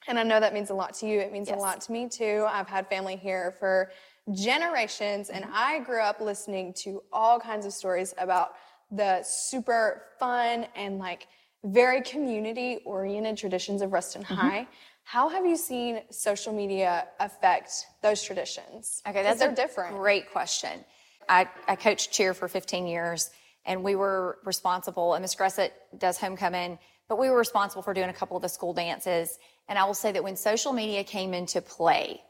And 0.09 0.17
I 0.17 0.23
know 0.23 0.39
that 0.39 0.55
means 0.55 0.71
a 0.71 0.73
lot 0.73 0.95
to 0.95 1.07
you. 1.07 1.19
It 1.19 1.31
means 1.31 1.49
Yes. 1.49 1.57
a 1.57 1.61
lot 1.61 1.81
to 1.81 1.91
me 1.91 2.09
too. 2.09 2.45
I've 2.49 2.67
had 2.67 2.87
family 2.87 3.15
here 3.15 3.55
for 3.59 3.91
generations, 4.31 5.29
and 5.29 5.45
mm-hmm. 5.45 5.53
I 5.55 5.79
grew 5.79 6.01
up 6.01 6.19
listening 6.19 6.73
to 6.85 7.03
all 7.13 7.39
kinds 7.39 7.65
of 7.65 7.73
stories 7.73 8.13
about 8.17 8.55
the 8.91 9.21
super 9.23 10.07
fun 10.19 10.65
and 10.75 10.97
like 10.97 11.27
very 11.63 12.01
community 12.01 12.79
oriented 12.85 13.37
traditions 13.37 13.83
of 13.83 13.93
Ruston 13.93 14.23
mm-hmm. 14.23 14.33
High. 14.33 14.67
How 15.03 15.29
have 15.29 15.45
you 15.45 15.55
seen 15.55 16.01
social 16.09 16.53
media 16.53 17.07
affect 17.19 17.85
those 18.01 18.23
traditions? 18.23 19.03
Okay, 19.07 19.21
that's 19.21 19.41
a 19.41 19.51
different. 19.53 19.95
great 19.95 20.31
question. 20.31 20.83
I, 21.27 21.47
I 21.67 21.75
coached 21.75 22.11
cheer 22.11 22.33
for 22.33 22.47
15 22.47 22.87
years, 22.87 23.29
and 23.65 23.83
we 23.83 23.95
were 23.95 24.39
responsible, 24.43 25.13
and 25.13 25.21
Miss 25.21 25.35
Gressett 25.35 25.71
does 25.97 26.17
homecoming, 26.17 26.79
but 27.09 27.19
we 27.19 27.29
were 27.29 27.37
responsible 27.37 27.81
for 27.81 27.93
doing 27.93 28.09
a 28.09 28.13
couple 28.13 28.37
of 28.37 28.43
the 28.43 28.47
school 28.47 28.73
dances. 28.73 29.37
And 29.67 29.77
I 29.77 29.83
will 29.83 29.93
say 29.95 30.11
that 30.13 30.23
when 30.23 30.37
social 30.37 30.71
media 30.71 31.03
came 31.03 31.33
into 31.33 31.59
play, 31.61 32.21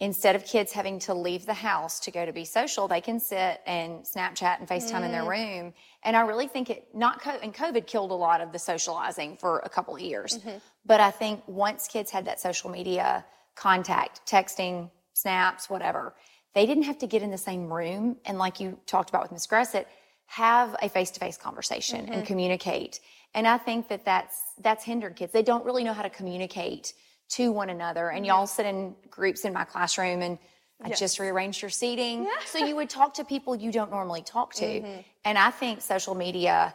instead 0.00 0.34
of 0.34 0.44
kids 0.44 0.72
having 0.72 0.98
to 0.98 1.14
leave 1.14 1.46
the 1.46 1.54
house 1.54 2.00
to 2.00 2.10
go 2.10 2.26
to 2.26 2.32
be 2.32 2.44
social, 2.44 2.88
they 2.88 3.00
can 3.00 3.20
sit 3.20 3.60
and 3.64 4.02
Snapchat 4.04 4.58
and 4.58 4.68
FaceTime 4.68 5.04
in 5.04 5.12
their 5.12 5.22
mm. 5.22 5.28
room. 5.28 5.74
And 6.02 6.16
I 6.16 6.22
really 6.22 6.48
think 6.48 6.68
it 6.68 6.88
not 6.92 7.22
co- 7.22 7.38
and 7.42 7.54
COVID 7.54 7.86
killed 7.86 8.10
a 8.10 8.14
lot 8.14 8.40
of 8.40 8.52
the 8.52 8.58
socializing 8.58 9.36
for 9.36 9.60
a 9.60 9.68
couple 9.68 9.94
of 9.94 10.00
years. 10.00 10.38
Mm-hmm. 10.38 10.58
But 10.84 11.00
I 11.00 11.10
think 11.10 11.42
once 11.46 11.86
kids 11.86 12.10
had 12.10 12.24
that 12.26 12.40
social 12.40 12.70
media 12.70 13.24
contact, 13.54 14.20
texting, 14.28 14.90
snaps, 15.12 15.70
whatever, 15.70 16.14
they 16.54 16.66
didn't 16.66 16.84
have 16.84 16.98
to 16.98 17.06
get 17.06 17.22
in 17.22 17.30
the 17.30 17.38
same 17.38 17.72
room 17.72 18.16
and 18.24 18.36
like 18.36 18.58
you 18.58 18.78
talked 18.86 19.10
about 19.10 19.22
with 19.22 19.32
Miss 19.32 19.46
Gressett, 19.46 19.86
have 20.26 20.74
a 20.82 20.88
face-to-face 20.88 21.36
conversation 21.36 22.00
and 22.00 22.08
mm-hmm. 22.08 22.24
communicate. 22.24 22.98
And 23.34 23.46
I 23.46 23.58
think 23.58 23.88
that 23.88 24.04
that's 24.04 24.40
that's 24.60 24.84
hindered 24.84 25.16
kids. 25.16 25.32
They 25.32 25.42
don't 25.42 25.64
really 25.64 25.84
know 25.84 25.92
how 25.92 26.02
to 26.02 26.10
communicate 26.10 26.94
to 27.30 27.50
one 27.50 27.70
another. 27.70 28.10
And 28.10 28.24
y'all 28.24 28.46
sit 28.46 28.66
in 28.66 28.94
groups 29.10 29.44
in 29.44 29.52
my 29.52 29.64
classroom 29.64 30.22
and 30.22 30.38
I 30.82 30.90
just 30.90 31.18
rearranged 31.18 31.62
your 31.62 31.70
seating. 31.70 32.28
So 32.46 32.58
you 32.58 32.76
would 32.76 32.90
talk 32.90 33.14
to 33.14 33.24
people 33.24 33.56
you 33.56 33.72
don't 33.72 33.90
normally 33.90 34.22
talk 34.22 34.52
to. 34.54 34.64
Mm-hmm. 34.64 35.00
And 35.24 35.38
I 35.38 35.50
think 35.50 35.80
social 35.80 36.14
media 36.14 36.74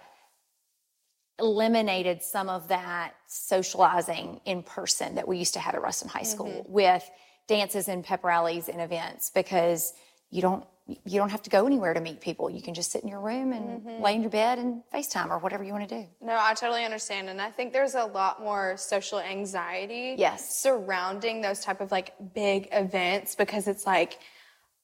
eliminated 1.38 2.22
some 2.22 2.50
of 2.50 2.68
that 2.70 3.14
socializing 3.28 4.42
in 4.46 4.64
person 4.64 5.16
that 5.16 5.28
we 5.28 5.38
used 5.38 5.54
to 5.54 5.60
have 5.60 5.76
at 5.76 5.82
Ruston 5.82 6.10
High 6.10 6.24
School 6.24 6.48
mm-hmm. 6.48 6.72
with 6.72 7.10
dances 7.48 7.88
and 7.88 8.04
pep 8.04 8.24
rallies 8.24 8.68
and 8.68 8.82
events 8.82 9.32
because 9.34 9.94
you 10.32 10.42
don't 10.42 10.66
you 11.06 11.20
don't 11.20 11.30
have 11.30 11.42
to 11.44 11.50
go 11.50 11.66
anywhere 11.66 11.94
to 11.94 12.02
meet 12.02 12.22
people. 12.22 12.50
You 12.50 12.62
can 12.62 12.74
just 12.74 12.92
sit 12.92 13.04
in 13.04 13.10
your 13.10 13.20
room 13.20 13.54
and 13.54 13.82
mm-hmm. 13.82 14.04
lay 14.04 14.16
in 14.16 14.22
your 14.22 14.30
bed 14.32 14.60
and 14.60 14.82
FaceTime 14.94 15.30
or 15.30 15.40
whatever 15.40 15.64
you 15.64 15.74
want 15.74 15.88
to 15.90 16.02
do. 16.02 16.08
No, 16.22 16.38
I 16.40 16.54
totally 16.54 16.86
understand, 16.86 17.30
and 17.30 17.42
I 17.42 17.52
think 17.52 17.74
there's 17.74 17.96
a 17.96 18.06
lot 18.06 18.42
more 18.42 18.76
social 18.78 19.20
anxiety 19.20 20.16
Yes. 20.18 20.60
surrounding 20.60 21.42
those 21.42 21.60
type 21.60 21.82
of 21.82 21.92
like 21.92 22.14
big 22.34 22.68
events 22.72 23.36
because 23.36 23.68
it's 23.68 23.86
like, 23.86 24.20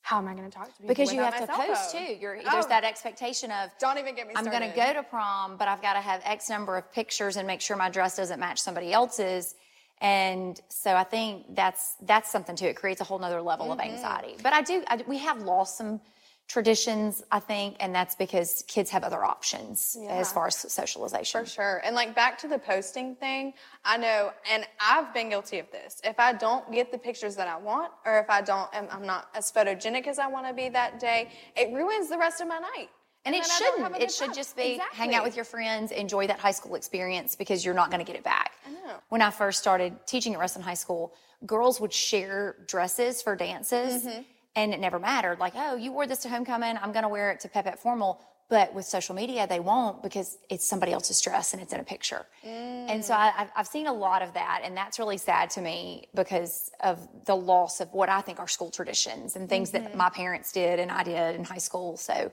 how 0.01 0.19
am 0.19 0.27
I 0.27 0.35
going 0.35 0.49
to 0.49 0.55
talk 0.55 0.67
to 0.67 0.73
people? 0.73 0.87
Because 0.87 1.11
you 1.11 1.19
have 1.21 1.39
to 1.39 1.47
post 1.47 1.91
phone? 1.91 2.05
too. 2.05 2.13
You're, 2.13 2.37
Oh, 2.37 2.51
There's 2.51 2.67
that 2.67 2.83
expectation 2.83 3.49
of 3.49 3.71
Don't 3.79 3.97
even 3.97 4.13
get 4.13 4.27
me 4.27 4.33
Started. 4.33 4.53
I'm 4.53 4.59
going 4.59 4.71
to 4.71 4.77
go 4.77 4.93
to 4.93 5.01
prom, 5.01 5.57
but 5.57 5.67
I've 5.67 5.81
got 5.81 5.93
to 5.93 5.99
have 5.99 6.21
X 6.23 6.47
number 6.47 6.77
of 6.77 6.91
pictures 6.91 7.37
and 7.37 7.47
make 7.47 7.59
sure 7.59 7.75
my 7.75 7.89
dress 7.89 8.15
doesn't 8.15 8.39
match 8.39 8.61
somebody 8.61 8.93
else's. 8.93 9.55
And 10.01 10.59
so 10.69 10.93
I 10.95 11.03
think 11.03 11.55
that's 11.55 11.95
that's 12.01 12.31
something 12.31 12.55
too. 12.55 12.65
It 12.65 12.75
creates 12.75 13.01
a 13.01 13.05
whole 13.05 13.19
nother 13.19 13.41
level 13.41 13.71
of 13.71 13.79
Mm-hmm. 13.79 13.91
anxiety. 13.95 14.35
But 14.43 14.53
I 14.53 14.61
do. 14.61 14.83
I, 14.87 15.03
we 15.07 15.17
have 15.19 15.41
lost 15.41 15.77
some 15.77 16.01
traditions, 16.47 17.23
I 17.31 17.39
think, 17.39 17.75
and 17.79 17.93
that's 17.95 18.13
because 18.13 18.63
kids 18.67 18.91
have 18.91 19.03
other 19.03 19.23
options 19.23 19.97
as 20.09 20.31
far 20.31 20.45
as 20.45 20.55
socialization. 20.55 21.43
For 21.43 21.49
sure. 21.49 21.81
And 21.83 21.95
like 21.95 22.13
back 22.13 22.37
to 22.39 22.47
the 22.47 22.59
posting 22.59 23.15
thing, 23.15 23.53
I 23.83 23.97
know, 23.97 24.31
and 24.51 24.63
I've 24.79 25.11
been 25.11 25.29
guilty 25.29 25.57
of 25.57 25.71
this. 25.71 25.99
If 26.03 26.19
I 26.19 26.33
don't 26.33 26.71
get 26.71 26.91
the 26.91 26.99
pictures 26.99 27.35
that 27.37 27.47
I 27.47 27.57
want, 27.57 27.91
or 28.05 28.19
if 28.19 28.29
I 28.29 28.41
don't, 28.41 28.69
I'm 28.73 29.07
not 29.07 29.27
as 29.33 29.51
photogenic 29.51 30.05
as 30.05 30.19
I 30.19 30.27
want 30.27 30.45
to 30.45 30.53
be 30.53 30.69
that 30.69 30.99
day, 30.99 31.29
it 31.55 31.73
ruins 31.73 32.09
the 32.09 32.17
rest 32.19 32.41
of 32.41 32.47
my 32.47 32.59
night. 32.59 32.89
And 33.25 33.33
it 33.35 33.41
then 33.41 33.51
I 33.51 33.59
don't 33.59 33.79
have 33.79 33.91
shouldn't. 33.93 34.03
It 34.03 34.11
should 34.13 34.25
time. 34.27 34.35
just 34.35 34.55
be 34.55 34.79
hang 34.91 35.15
out 35.15 35.23
with 35.23 35.35
your 35.35 35.45
friends, 35.45 35.91
enjoy 35.91 36.27
that 36.27 36.39
high 36.39 36.51
school 36.51 36.75
experience 36.75 37.35
because 37.35 37.65
you're 37.65 37.73
not 37.73 37.89
going 37.91 38.03
to 38.03 38.09
get 38.09 38.15
it 38.15 38.23
back. 38.23 38.51
I 38.67 38.71
know. 38.71 38.95
When 39.09 39.21
I 39.21 39.31
first 39.31 39.59
started 39.59 39.95
teaching 40.05 40.33
at 40.33 40.39
Ruston 40.39 40.61
High 40.61 40.75
School, 40.75 41.13
girls 41.45 41.79
would 41.81 41.91
share 41.93 42.55
dresses 42.67 43.21
for 43.21 43.35
dances 43.35 44.05
Mm-hmm. 44.05 44.21
and 44.55 44.73
it 44.73 44.79
never 44.79 44.99
mattered. 44.99 45.39
Like, 45.39 45.53
oh, 45.55 45.75
you 45.75 45.91
wore 45.91 46.07
this 46.07 46.19
to 46.19 46.29
homecoming, 46.29 46.77
I'm 46.81 46.91
going 46.91 47.03
to 47.03 47.09
wear 47.09 47.31
it 47.31 47.39
to 47.41 47.49
Pep 47.49 47.65
at 47.67 47.79
Formal. 47.79 48.21
But 48.47 48.75
with 48.75 48.85
social 48.85 49.15
media, 49.15 49.47
they 49.47 49.59
won't 49.59 50.03
because 50.03 50.37
it's 50.51 50.67
somebody 50.67 50.91
else's 50.91 51.19
dress 51.19 51.53
and 51.53 51.61
it's 51.63 51.73
in 51.73 51.79
a 51.79 51.83
picture. 51.83 52.27
And 52.43 53.03
so 53.03 53.15
I, 53.15 53.33
I've, 53.35 53.47
I've 53.55 53.67
seen 53.67 53.87
a 53.87 53.91
lot 53.93 54.21
of 54.21 54.35
that, 54.35 54.61
and 54.63 54.77
that's 54.77 54.99
really 54.99 55.17
sad 55.17 55.49
to 55.51 55.61
me 55.61 56.09
because 56.13 56.69
of 56.83 56.99
the 57.25 57.35
loss 57.35 57.81
of 57.81 57.91
what 57.91 58.07
I 58.07 58.21
think 58.21 58.39
are 58.39 58.47
school 58.47 58.69
traditions 58.69 59.35
and 59.35 59.49
things 59.49 59.71
that 59.71 59.95
my 59.97 60.11
parents 60.11 60.51
did 60.51 60.79
and 60.79 60.91
I 60.91 61.01
did 61.03 61.35
in 61.35 61.43
high 61.43 61.57
school. 61.57 61.97
So 61.97 62.31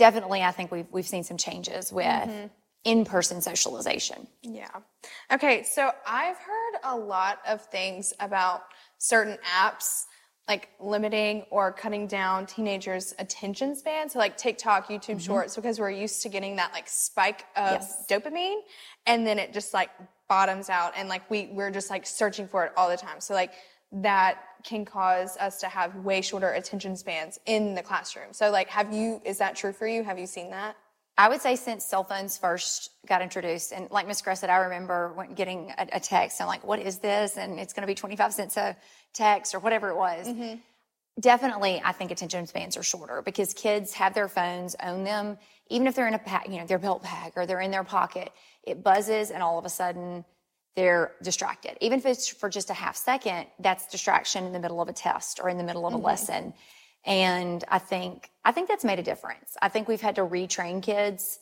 definitely, 0.00 0.42
I 0.42 0.50
think 0.50 0.72
we've 0.72 0.86
we've 0.90 1.06
seen 1.06 1.22
some 1.22 1.36
changes 1.36 1.92
with 1.92 2.06
mm-hmm. 2.06 2.46
in-person 2.84 3.42
socialization. 3.42 4.26
Yeah. 4.42 4.70
Okay, 5.30 5.62
so 5.62 5.92
I've 6.06 6.38
heard 6.38 6.74
a 6.82 6.96
lot 6.96 7.40
of 7.46 7.60
things 7.66 8.14
about 8.18 8.62
certain 8.96 9.36
apps 9.62 10.04
like 10.48 10.70
limiting 10.80 11.44
or 11.50 11.70
cutting 11.70 12.06
down 12.08 12.46
teenagers' 12.46 13.14
attention 13.18 13.76
span. 13.76 14.08
So 14.08 14.18
like 14.18 14.36
TikTok, 14.38 14.88
YouTube 14.88 15.16
mm-hmm. 15.16 15.18
Shorts, 15.18 15.54
because 15.54 15.78
we're 15.78 15.90
used 15.90 16.22
to 16.22 16.28
getting 16.30 16.56
that 16.56 16.72
like 16.72 16.88
spike 16.88 17.44
of 17.54 17.72
Yes. 17.82 18.06
dopamine 18.10 18.60
and 19.06 19.24
then 19.26 19.38
it 19.38 19.52
just 19.52 19.74
like 19.74 19.90
bottoms 20.28 20.70
out 20.70 20.94
and 20.96 21.08
like 21.08 21.30
we 21.30 21.50
we're 21.52 21.70
just 21.70 21.90
like 21.90 22.06
searching 22.06 22.48
for 22.48 22.64
it 22.64 22.72
all 22.76 22.88
the 22.88 22.96
time. 22.96 23.20
So 23.20 23.34
like 23.34 23.52
that 23.92 24.38
can 24.62 24.84
cause 24.84 25.36
us 25.38 25.60
to 25.60 25.66
have 25.66 25.96
way 25.96 26.20
shorter 26.20 26.50
attention 26.50 26.96
spans 26.96 27.38
in 27.46 27.74
the 27.74 27.82
classroom. 27.82 28.32
So 28.32 28.50
like 28.50 28.68
have 28.68 28.92
you 28.92 29.20
is 29.24 29.38
that 29.38 29.56
true 29.56 29.72
for 29.72 29.86
you? 29.86 30.02
Have 30.04 30.18
you 30.18 30.26
seen 30.26 30.50
that? 30.50 30.76
I 31.20 31.28
would 31.28 31.42
say 31.42 31.54
since 31.54 31.84
cell 31.84 32.02
phones 32.02 32.38
first 32.38 32.92
got 33.06 33.20
introduced, 33.20 33.72
and 33.72 33.90
like 33.90 34.06
Miss 34.06 34.22
Gressett, 34.22 34.48
I 34.48 34.56
remember 34.56 35.12
when 35.12 35.34
getting 35.34 35.70
a, 35.76 35.86
a 35.92 36.00
text 36.00 36.40
and 36.40 36.48
like, 36.48 36.64
what 36.64 36.80
is 36.80 36.98
this? 36.98 37.36
And 37.36 37.60
it's 37.60 37.74
going 37.74 37.82
to 37.82 37.86
be 37.86 37.94
25 37.94 38.32
cents 38.32 38.56
a 38.56 38.74
text 39.12 39.54
or 39.54 39.58
whatever 39.58 39.90
it 39.90 39.96
was. 39.96 40.28
Mm-hmm. 40.28 40.54
Definitely, 41.20 41.82
I 41.84 41.92
think 41.92 42.10
attention 42.10 42.46
spans 42.46 42.76
are 42.78 42.82
shorter 42.82 43.20
because 43.20 43.52
kids 43.52 43.92
have 43.92 44.14
their 44.14 44.28
phones, 44.28 44.74
own 44.82 45.04
them, 45.04 45.36
even 45.68 45.86
if 45.86 45.94
they're 45.94 46.08
in 46.08 46.14
a 46.14 46.18
pack, 46.18 46.48
you 46.48 46.58
know, 46.58 46.66
their 46.66 46.78
belt 46.78 47.02
bag 47.02 47.32
or 47.36 47.44
they're 47.44 47.60
in 47.60 47.70
their 47.70 47.84
pocket, 47.84 48.32
it 48.62 48.82
buzzes 48.82 49.30
and 49.30 49.42
all 49.42 49.58
of 49.58 49.66
a 49.66 49.68
sudden 49.68 50.24
they're 50.80 51.12
distracted. 51.22 51.76
Even 51.82 51.98
if 51.98 52.06
it's 52.06 52.26
for 52.26 52.48
just 52.48 52.70
a 52.70 52.72
half 52.72 52.96
second, 52.96 53.46
that's 53.58 53.86
distraction 53.86 54.46
in 54.46 54.54
the 54.54 54.58
middle 54.58 54.80
of 54.80 54.88
a 54.88 54.94
test 54.94 55.38
or 55.42 55.50
in 55.50 55.58
the 55.58 55.62
middle 55.62 55.86
of 55.86 55.92
a 55.92 55.96
mm-hmm. 55.96 56.06
lesson. 56.06 56.54
And 57.04 57.62
I 57.68 57.78
think 57.78 58.30
I 58.46 58.52
think 58.52 58.66
that's 58.66 58.84
made 58.84 58.98
a 58.98 59.02
difference. 59.02 59.58
I 59.60 59.68
think 59.68 59.88
we've 59.88 60.00
had 60.00 60.14
to 60.14 60.22
retrain 60.22 60.82
kids 60.82 61.38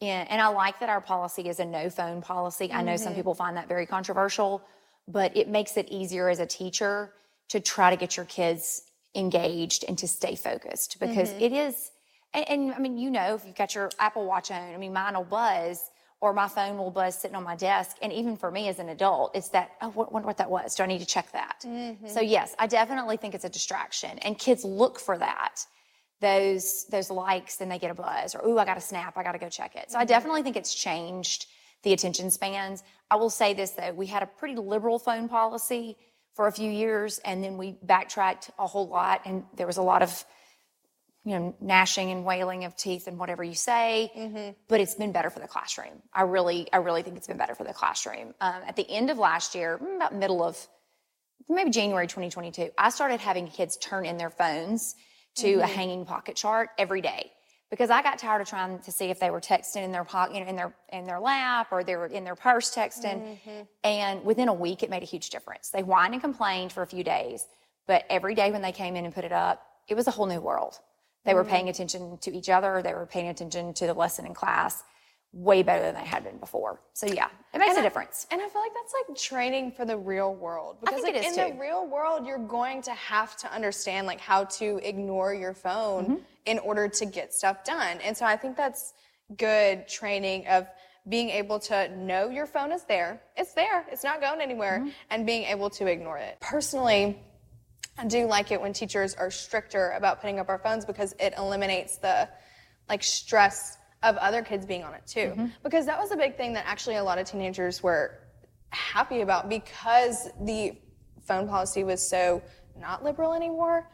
in, 0.00 0.26
and 0.28 0.40
I 0.40 0.48
like 0.48 0.80
that 0.80 0.88
our 0.88 1.02
policy 1.02 1.46
is 1.46 1.60
a 1.60 1.64
no 1.66 1.90
phone 1.90 2.22
policy. 2.22 2.72
I 2.72 2.82
know 2.82 2.96
some 2.96 3.08
mm-hmm. 3.08 3.16
people 3.16 3.34
find 3.34 3.58
that 3.58 3.68
very 3.68 3.84
controversial, 3.84 4.62
but 5.06 5.36
it 5.36 5.46
makes 5.46 5.76
it 5.76 5.86
easier 5.90 6.30
as 6.30 6.40
a 6.40 6.46
teacher 6.46 7.12
to 7.50 7.60
try 7.60 7.90
to 7.90 7.96
get 7.96 8.16
your 8.16 8.26
kids 8.26 8.82
engaged 9.14 9.84
and 9.88 9.98
to 9.98 10.08
stay 10.08 10.36
focused 10.36 10.98
because 11.00 11.28
mm-hmm. 11.28 11.42
it 11.42 11.52
is 11.52 11.90
and, 12.32 12.48
and 12.48 12.74
I 12.74 12.78
mean, 12.78 12.96
you 12.96 13.10
know, 13.10 13.34
if 13.34 13.44
you've 13.44 13.56
got 13.56 13.74
your 13.74 13.90
Apple 13.98 14.24
Watch 14.24 14.50
on, 14.50 14.74
I 14.74 14.76
mean, 14.78 14.92
mine 14.92 15.14
will 15.14 15.24
buzz 15.24 15.90
or 16.20 16.34
my 16.34 16.48
phone 16.48 16.76
will 16.76 16.90
buzz 16.90 17.18
sitting 17.18 17.36
on 17.36 17.42
my 17.42 17.56
desk. 17.56 17.96
And 18.02 18.12
even 18.12 18.36
for 18.36 18.50
me 18.50 18.68
as 18.68 18.78
an 18.78 18.90
adult, 18.90 19.34
it's 19.34 19.48
that, 19.48 19.72
oh, 19.80 19.88
what, 19.88 20.12
wonder 20.12 20.26
what 20.26 20.36
that 20.36 20.50
was. 20.50 20.74
Do 20.74 20.82
I 20.82 20.86
need 20.86 21.00
to 21.00 21.06
check 21.06 21.32
that? 21.32 21.64
Mm-hmm. 21.66 22.08
So 22.08 22.20
yes, 22.20 22.54
I 22.58 22.66
definitely 22.66 23.16
think 23.16 23.34
it's 23.34 23.44
a 23.44 23.48
distraction 23.48 24.18
and 24.18 24.38
kids 24.38 24.64
look 24.64 25.00
for 25.00 25.16
that. 25.18 25.64
Those, 26.20 26.84
those 26.90 27.10
likes 27.10 27.62
and 27.62 27.70
they 27.70 27.78
get 27.78 27.90
a 27.90 27.94
buzz 27.94 28.34
or, 28.34 28.46
ooh, 28.46 28.58
I 28.58 28.66
got 28.66 28.76
a 28.76 28.80
snap. 28.82 29.16
I 29.16 29.22
got 29.22 29.32
to 29.32 29.38
go 29.38 29.48
check 29.48 29.74
it. 29.74 29.90
So 29.90 29.96
I 29.96 30.02
mm-hmm. 30.02 30.08
definitely 30.08 30.42
think 30.42 30.56
it's 30.56 30.74
changed 30.74 31.46
the 31.82 31.94
attention 31.94 32.30
spans. 32.30 32.82
I 33.10 33.16
will 33.16 33.30
say 33.30 33.54
this 33.54 33.70
though, 33.70 33.92
we 33.94 34.06
had 34.06 34.22
a 34.22 34.26
pretty 34.26 34.56
liberal 34.56 34.98
phone 34.98 35.28
policy 35.28 35.96
for 36.34 36.46
a 36.46 36.52
few 36.52 36.70
years 36.70 37.18
and 37.24 37.42
then 37.42 37.56
we 37.56 37.78
backtracked 37.82 38.50
a 38.58 38.66
whole 38.66 38.86
lot 38.86 39.22
and 39.24 39.44
there 39.56 39.66
was 39.66 39.78
a 39.78 39.82
lot 39.82 40.02
of 40.02 40.24
you 41.24 41.38
know, 41.38 41.54
gnashing 41.60 42.10
and 42.10 42.24
wailing 42.24 42.64
of 42.64 42.74
teeth 42.76 43.06
and 43.06 43.18
whatever 43.18 43.44
you 43.44 43.54
say, 43.54 44.10
but 44.68 44.80
it's 44.80 44.94
been 44.94 45.12
better 45.12 45.28
for 45.30 45.40
the 45.40 45.48
classroom. 45.48 46.02
I 46.14 46.22
really, 46.22 46.66
I 46.72 46.78
really 46.78 47.02
think 47.02 47.16
it's 47.16 47.26
been 47.26 47.36
better 47.36 47.54
for 47.54 47.64
the 47.64 47.74
classroom. 47.74 48.34
Um, 48.40 48.62
at 48.66 48.76
the 48.76 48.88
end 48.90 49.10
of 49.10 49.18
last 49.18 49.54
year, 49.54 49.78
mm, 49.78 49.96
about 49.96 50.14
middle 50.14 50.42
of 50.42 50.56
maybe 51.48 51.70
January 51.70 52.06
2022, 52.06 52.70
I 52.78 52.90
started 52.90 53.20
having 53.20 53.48
kids 53.48 53.76
turn 53.76 54.06
in 54.06 54.16
their 54.16 54.30
phones 54.30 54.94
to 55.36 55.56
a 55.60 55.66
hanging 55.66 56.04
pocket 56.06 56.36
chart 56.36 56.70
every 56.78 57.00
day 57.02 57.30
because 57.70 57.90
I 57.90 58.02
got 58.02 58.18
tired 58.18 58.40
of 58.40 58.48
trying 58.48 58.78
to 58.80 58.90
see 58.90 59.06
if 59.06 59.20
they 59.20 59.30
were 59.30 59.40
texting 59.40 59.84
in 59.84 59.92
their 59.92 60.04
pocket, 60.04 60.34
you 60.36 60.40
know, 60.42 60.48
in 60.48 60.56
their 60.56 60.74
in 60.92 61.04
their 61.04 61.20
lap 61.20 61.68
or 61.70 61.84
they 61.84 61.96
were 61.96 62.06
in 62.06 62.24
their 62.24 62.34
purse 62.34 62.74
texting. 62.74 63.38
And 63.84 64.24
within 64.24 64.48
a 64.48 64.54
week, 64.54 64.82
it 64.82 64.90
made 64.90 65.02
a 65.02 65.06
huge 65.06 65.30
difference. 65.30 65.70
They 65.70 65.82
whined 65.82 66.14
and 66.14 66.22
complained 66.22 66.72
for 66.72 66.82
a 66.82 66.86
few 66.86 67.04
days, 67.04 67.46
but 67.86 68.04
every 68.10 68.34
day 68.34 68.50
when 68.50 68.62
they 68.62 68.72
came 68.72 68.96
in 68.96 69.04
and 69.04 69.14
put 69.14 69.24
it 69.24 69.32
up, 69.32 69.62
it 69.88 69.94
was 69.94 70.06
a 70.08 70.10
whole 70.10 70.26
new 70.26 70.40
world. 70.40 70.78
They 71.24 71.34
were 71.34 71.44
paying 71.44 71.68
attention 71.68 72.18
to 72.22 72.34
each 72.34 72.48
other. 72.48 72.80
They 72.82 72.94
were 72.94 73.06
paying 73.06 73.28
attention 73.28 73.74
to 73.74 73.86
the 73.86 73.94
lesson 73.94 74.26
in 74.26 74.34
class 74.34 74.82
way 75.32 75.62
better 75.62 75.82
than 75.82 75.94
they 75.94 76.04
had 76.08 76.24
been 76.24 76.38
before. 76.38 76.80
So 76.92 77.06
yeah, 77.06 77.28
it 77.54 77.58
makes 77.58 77.76
a 77.76 77.80
I- 77.80 77.82
difference. 77.82 78.26
And 78.32 78.40
I 78.40 78.48
feel 78.48 78.62
like 78.62 78.72
that's 78.74 78.92
like 79.08 79.16
training 79.16 79.72
for 79.72 79.84
the 79.84 79.96
real 79.96 80.34
world. 80.34 80.78
Because 80.80 81.02
like 81.02 81.14
it 81.14 81.24
is 81.24 81.36
in 81.38 81.44
too. 81.50 81.54
the 81.54 81.60
real 81.60 81.86
world, 81.86 82.26
you're 82.26 82.38
going 82.38 82.82
to 82.82 82.90
have 82.92 83.36
to 83.38 83.52
understand 83.52 84.06
like 84.08 84.18
how 84.20 84.44
to 84.44 84.80
ignore 84.82 85.32
your 85.34 85.54
phone 85.54 86.04
Mm-hmm. 86.04 86.14
in 86.46 86.58
order 86.60 86.88
to 86.88 87.06
get 87.06 87.32
stuff 87.32 87.62
done. 87.64 87.98
And 88.04 88.16
so 88.16 88.24
I 88.26 88.36
think 88.36 88.56
that's 88.56 88.92
good 89.36 89.86
training 89.86 90.48
of 90.48 90.66
being 91.08 91.30
able 91.30 91.58
to 91.60 91.96
know 91.96 92.28
your 92.28 92.46
phone 92.46 92.72
is 92.72 92.82
there. 92.84 93.22
It's 93.36 93.54
there. 93.54 93.86
It's 93.92 94.02
not 94.02 94.20
going 94.20 94.40
anywhere. 94.40 94.80
Mm-hmm. 94.80 94.88
And 95.10 95.26
being 95.26 95.44
able 95.44 95.70
to 95.70 95.86
ignore 95.86 96.18
it. 96.18 96.38
Personally, 96.40 97.18
I 98.00 98.06
do 98.06 98.26
like 98.26 98.50
it 98.50 98.60
when 98.60 98.72
teachers 98.72 99.14
are 99.14 99.30
stricter 99.30 99.90
about 99.90 100.20
putting 100.20 100.38
up 100.38 100.48
our 100.48 100.58
phones 100.58 100.86
because 100.86 101.14
it 101.20 101.34
eliminates 101.36 101.98
the 101.98 102.28
like 102.88 103.02
stress 103.02 103.76
of 104.02 104.16
other 104.16 104.42
kids 104.42 104.64
being 104.64 104.82
on 104.82 104.94
it 104.94 105.06
too. 105.06 105.20
Mm-hmm. 105.20 105.46
Because 105.62 105.84
that 105.84 105.98
was 105.98 106.10
a 106.10 106.16
big 106.16 106.36
thing 106.36 106.54
that 106.54 106.64
actually 106.66 106.96
a 106.96 107.04
lot 107.04 107.18
of 107.18 107.26
teenagers 107.26 107.82
were 107.82 108.18
happy 108.70 109.20
about 109.20 109.50
because 109.50 110.30
the 110.42 110.72
phone 111.26 111.46
policy 111.46 111.84
was 111.84 112.06
so 112.08 112.42
not 112.78 113.04
liberal 113.04 113.34
anymore. 113.34 113.86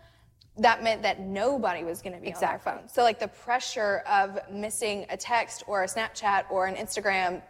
That 0.59 0.85
meant 0.85 1.03
that 1.03 1.21
nobody 1.21 1.83
was 1.83 2.01
going 2.01 2.15
to 2.15 2.21
be 2.21 2.33
on 2.33 2.41
their 2.41 2.55
Exactly. 2.55 2.73
phone. 2.73 2.89
So 2.89 3.03
like 3.03 3.19
the 3.19 3.29
pressure 3.29 4.05
of 4.09 4.39
missing 4.51 5.05
a 5.11 5.17
text 5.17 5.65
or 5.67 5.83
a 5.83 5.87
Snapchat 5.87 6.45
or 6.49 6.67
an 6.67 6.77
Instagram 6.77 7.43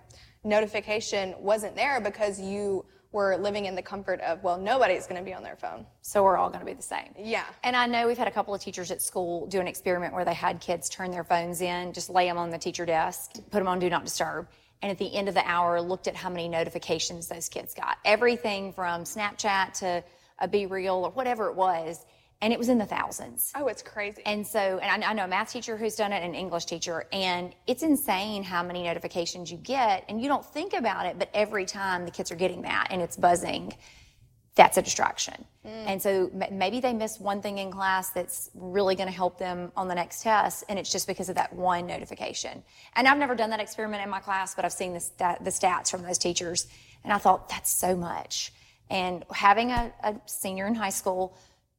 notification 0.43 1.35
wasn't 1.39 1.77
there 1.77 2.01
because 2.01 2.41
you 2.41 2.87
were 3.17 3.35
living 3.39 3.65
in 3.65 3.75
the 3.75 3.81
comfort 3.81 4.21
of 4.21 4.43
well 4.43 4.59
nobody's 4.59 5.07
going 5.07 5.19
to 5.19 5.25
be 5.25 5.33
on 5.33 5.43
their 5.43 5.57
phone. 5.57 5.87
So 6.03 6.23
we're 6.23 6.37
all 6.37 6.51
going 6.51 6.61
to 6.61 6.67
be 6.67 6.75
the 6.75 6.83
same. 6.83 7.15
Yeah. 7.19 7.47
And 7.65 7.75
I 7.75 7.87
know 7.87 8.07
we've 8.07 8.19
had 8.19 8.29
a 8.29 8.31
couple 8.31 8.55
of 8.55 8.61
teachers 8.61 8.91
at 8.91 9.01
school 9.01 9.47
do 9.47 9.59
an 9.59 9.67
experiment 9.67 10.13
where 10.13 10.27
they 10.27 10.35
had 10.35 10.61
kids 10.61 10.91
turn 10.91 11.11
their 11.11 11.25
phones 11.25 11.63
in, 11.63 11.95
just 11.95 12.11
lay 12.11 12.27
them 12.27 12.37
on 12.37 12.51
the 12.51 12.59
teacher 12.59 12.85
desk, 12.85 13.33
put 13.51 13.59
them 13.59 13.69
on 13.69 13.79
do 13.79 13.89
not 13.89 14.05
disturb. 14.05 14.49
And 14.83 14.93
at 14.93 14.99
the 14.99 15.13
end 15.15 15.29
of 15.29 15.35
the 15.35 15.49
hour, 15.49 15.81
looked 15.81 16.07
at 16.07 16.15
how 16.15 16.29
many 16.29 16.47
notifications 16.47 17.27
those 17.27 17.49
kids 17.49 17.73
got. 17.73 17.97
Everything 18.05 18.75
from 18.75 19.05
Snapchat 19.05 19.73
to 19.79 20.05
a 20.39 20.47
BeReal 20.47 20.97
or 20.97 21.11
whatever 21.13 21.49
it 21.49 21.57
was. 21.57 22.05
And 22.43 22.53
it 22.53 22.59
was 22.59 22.69
in 22.69 22.77
the 22.77 22.85
thousands. 22.85 23.51
Oh, 23.57 23.67
it's 23.67 23.83
crazy. 23.83 24.23
And 24.27 24.47
so, 24.47 24.79
and 24.83 25.03
I, 25.03 25.11
I 25.11 25.13
know 25.15 25.25
a 25.25 25.29
math 25.29 25.53
teacher 25.53 25.77
who's 25.77 25.97
done 25.97 26.13
it, 26.13 26.23
an 26.23 26.35
English 26.35 26.67
teacher, 26.67 27.07
and 27.11 27.55
it's 27.67 27.83
insane 27.83 28.43
how 28.43 28.63
many 28.63 28.83
notifications 28.83 29.51
you 29.51 29.57
get, 29.57 30.05
and 30.09 30.21
you 30.21 30.29
don't 30.29 30.45
think 30.45 30.75
about 30.75 31.07
it, 31.07 31.19
but 31.19 31.31
every 31.33 31.65
time 31.65 32.05
the 32.05 32.11
kids 32.11 32.31
are 32.31 32.37
getting 32.37 32.63
that 32.63 32.89
and 32.91 33.01
it's 33.01 33.17
buzzing, 33.17 33.73
that's 34.55 34.77
a 34.77 34.83
distraction. 34.83 35.45
Mm. 35.67 35.87
And 35.87 36.03
so 36.03 36.31
m- 36.41 36.59
maybe 36.59 36.81
they 36.81 36.93
miss 36.93 37.19
one 37.19 37.41
thing 37.41 37.59
in 37.59 37.71
class 37.71 38.11
that's 38.11 38.51
really 38.55 38.97
going 38.97 39.09
to 39.09 39.15
help 39.15 39.39
them 39.39 39.73
on 39.77 39.89
the 39.89 39.95
next 39.95 40.23
test, 40.23 40.65
and 40.69 40.79
it's 40.79 40.93
just 40.93 41.07
because 41.07 41.29
of 41.29 41.37
that 41.37 41.55
one 41.55 41.87
notification. 41.87 42.63
And 42.95 43.09
I've 43.09 43.19
never 43.19 43.35
done 43.35 43.51
that 43.51 43.61
experiment 43.61 44.03
in 44.03 44.11
my 44.11 44.21
class, 44.21 44.55
but 44.55 44.65
I've 44.65 44.73
seen 44.73 44.93
the, 44.93 45.01
stat, 45.01 45.43
the 45.43 45.51
stats 45.51 45.91
from 45.91 46.03
those 46.03 46.19
teachers, 46.19 46.67
and 47.03 47.13
I 47.13 47.19
thought 47.19 47.49
that's 47.49 47.71
so 47.71 47.97
much. 47.97 48.53
And 48.89 49.25
having 49.33 49.71
a, 49.71 49.93
a 50.03 50.17
senior 50.27 50.67
in 50.67 50.75
high 50.75 50.91
school 50.91 51.37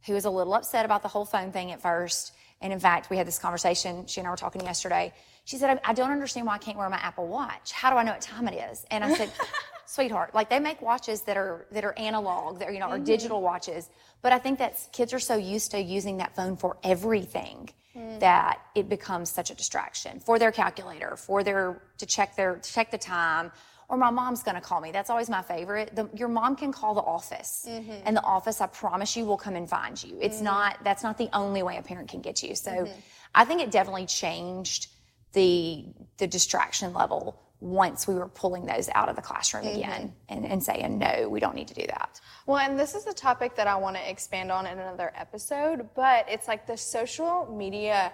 who 0.08 0.13
was 0.13 0.26
a 0.26 0.30
little 0.30 0.54
upset 0.54 0.86
about 0.86 1.04
the 1.04 1.08
whole 1.08 1.26
phone 1.26 1.52
thing 1.52 1.72
at 1.72 1.82
first. 1.82 2.34
And 2.62 2.74
in 2.74 2.80
fact, 2.80 3.10
we 3.10 3.17
had 3.17 3.28
this 3.28 3.38
conversation. 3.38 4.08
She 4.08 4.20
and 4.20 4.28
I 4.28 4.32
were 4.32 4.38
talking 4.38 4.63
yesterday. 4.63 5.13
She 5.46 5.58
said, 5.58 5.80
I, 5.84 5.93
don't 5.93 6.12
understand 6.12 6.48
why 6.48 6.56
I 6.56 6.58
can't 6.58 6.78
wear 6.78 6.89
my 6.89 6.98
Apple 6.98 7.28
Watch. 7.28 7.72
How 7.72 7.91
do 7.91 7.98
I 7.98 8.04
know 8.04 8.13
what 8.13 8.22
time 8.22 8.48
it 8.48 8.56
is? 8.72 8.86
And 8.89 9.04
I 9.04 9.13
said, 9.13 9.32
sweetheart, 9.86 10.34
like 10.34 10.50
they 10.50 10.60
make 10.60 10.82
watches 10.82 11.22
that 11.22 11.38
are 11.38 11.67
that 11.72 11.86
are 11.86 11.93
analog, 11.98 12.60
that 12.60 12.70
are, 12.70 12.72
you 12.72 12.80
know, 12.80 12.88
are 12.88 12.96
mm-hmm. 12.96 13.04
digital 13.04 13.41
watches. 13.41 13.89
But 14.22 14.32
I 14.34 14.39
think 14.39 14.60
that 14.60 14.78
kids 14.91 15.13
are 15.13 15.20
so 15.20 15.36
used 15.36 15.72
to 15.72 15.80
using 15.80 16.17
that 16.17 16.36
phone 16.36 16.58
for 16.58 16.78
everything 16.84 17.70
mm. 17.96 18.20
that 18.20 18.60
it 18.76 18.89
becomes 18.89 19.30
such 19.30 19.52
a 19.52 19.56
distraction 19.56 20.20
for 20.20 20.39
their 20.39 20.52
calculator, 20.52 21.15
for 21.15 21.43
their 21.43 21.82
to 22.00 22.06
check 22.06 22.36
their 22.36 22.56
to 22.56 22.74
check 22.74 22.91
the 22.91 22.98
time. 22.98 23.52
Or 23.89 23.97
my 23.97 24.10
mom's 24.10 24.43
gonna 24.43 24.62
call 24.62 24.82
me. 24.82 24.91
That's 24.91 25.10
always 25.10 25.30
my 25.30 25.41
favorite. 25.41 25.95
The, 25.95 26.10
your 26.13 26.28
mom 26.28 26.56
can 26.56 26.73
call 26.73 26.93
the 26.93 27.02
office, 27.02 27.65
mm-hmm. 27.67 28.02
and 28.06 28.17
the 28.17 28.23
office, 28.23 28.60
I 28.60 28.67
promise 28.67 29.15
you, 29.15 29.26
will 29.26 29.38
come 29.38 29.56
and 29.56 29.69
find 29.69 30.02
you. 30.02 30.17
It's 30.21 30.38
mm-hmm. 30.38 30.45
not. 30.45 30.84
That's 30.84 31.04
not 31.04 31.17
the 31.17 31.30
only 31.32 31.63
way 31.63 31.78
a 31.78 31.82
parent 31.82 32.10
can 32.10 32.21
get 32.21 32.43
you. 32.43 32.54
So, 32.56 32.71
mm-hmm. 32.71 33.00
I 33.34 33.45
think 33.45 33.62
it 33.62 33.71
definitely 33.71 34.06
changed 34.06 34.88
the 35.34 35.86
the 36.17 36.28
distraction 36.28 36.93
level 36.93 37.41
once 37.60 38.08
we 38.08 38.13
were 38.13 38.28
pulling 38.28 38.65
those 38.65 38.88
out 38.93 39.10
of 39.10 39.15
the 39.15 39.21
classroom 39.21 39.65
again 39.65 40.13
and, 40.30 40.45
and 40.45 40.63
saying 40.63 41.00
no 41.00 41.28
we 41.28 41.39
don't 41.39 41.56
need 41.56 41.67
to 41.67 41.73
do 41.73 41.86
that 41.88 42.21
Well, 42.47 42.60
and 42.60 42.80
this 42.80 42.95
is 42.95 43.06
a 43.08 43.13
topic 43.13 43.56
that 43.58 43.67
I 43.67 43.76
want 43.76 43.97
to 43.97 44.10
expand 44.10 44.54
on 44.54 44.65
in 44.67 44.80
another 44.80 45.12
episode, 45.15 45.89
but 45.95 46.26
it's 46.30 46.47
like 46.47 46.65
the 46.65 46.78
social 46.78 47.45
media. 47.54 48.13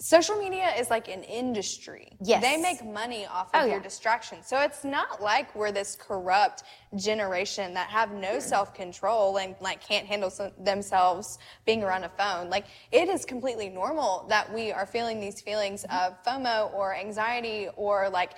Social 0.00 0.36
media 0.36 0.72
is 0.78 0.88
like 0.88 1.08
an 1.08 1.22
industry. 1.24 2.08
Yes. 2.22 2.42
They 2.42 2.56
make 2.56 2.82
money 2.82 3.26
off 3.26 3.54
of 3.54 3.62
Oh, 3.62 3.64
your 3.66 3.76
yeah. 3.76 3.82
distraction. 3.82 4.38
So 4.42 4.58
it's 4.60 4.82
not 4.82 5.20
like 5.20 5.54
we're 5.54 5.72
this 5.72 5.94
corrupt 5.94 6.62
generation 6.96 7.74
that 7.74 7.90
have 7.90 8.10
no 8.10 8.28
mm-hmm. 8.28 8.40
self 8.40 8.72
control 8.72 9.36
and 9.36 9.54
like 9.60 9.86
can't 9.86 10.06
handle 10.06 10.30
some, 10.30 10.52
themselves 10.58 11.38
being 11.66 11.82
around 11.82 12.04
a 12.04 12.08
phone. 12.08 12.48
Like 12.48 12.64
it 12.92 13.10
is 13.10 13.26
completely 13.26 13.68
normal 13.68 14.24
that 14.30 14.50
we 14.50 14.72
are 14.72 14.86
feeling 14.86 15.20
these 15.20 15.42
feelings 15.42 15.84
mm-hmm. 15.84 16.12
of 16.12 16.24
FOMO 16.24 16.72
or 16.72 16.94
anxiety 16.94 17.68
or 17.76 18.08
like 18.08 18.32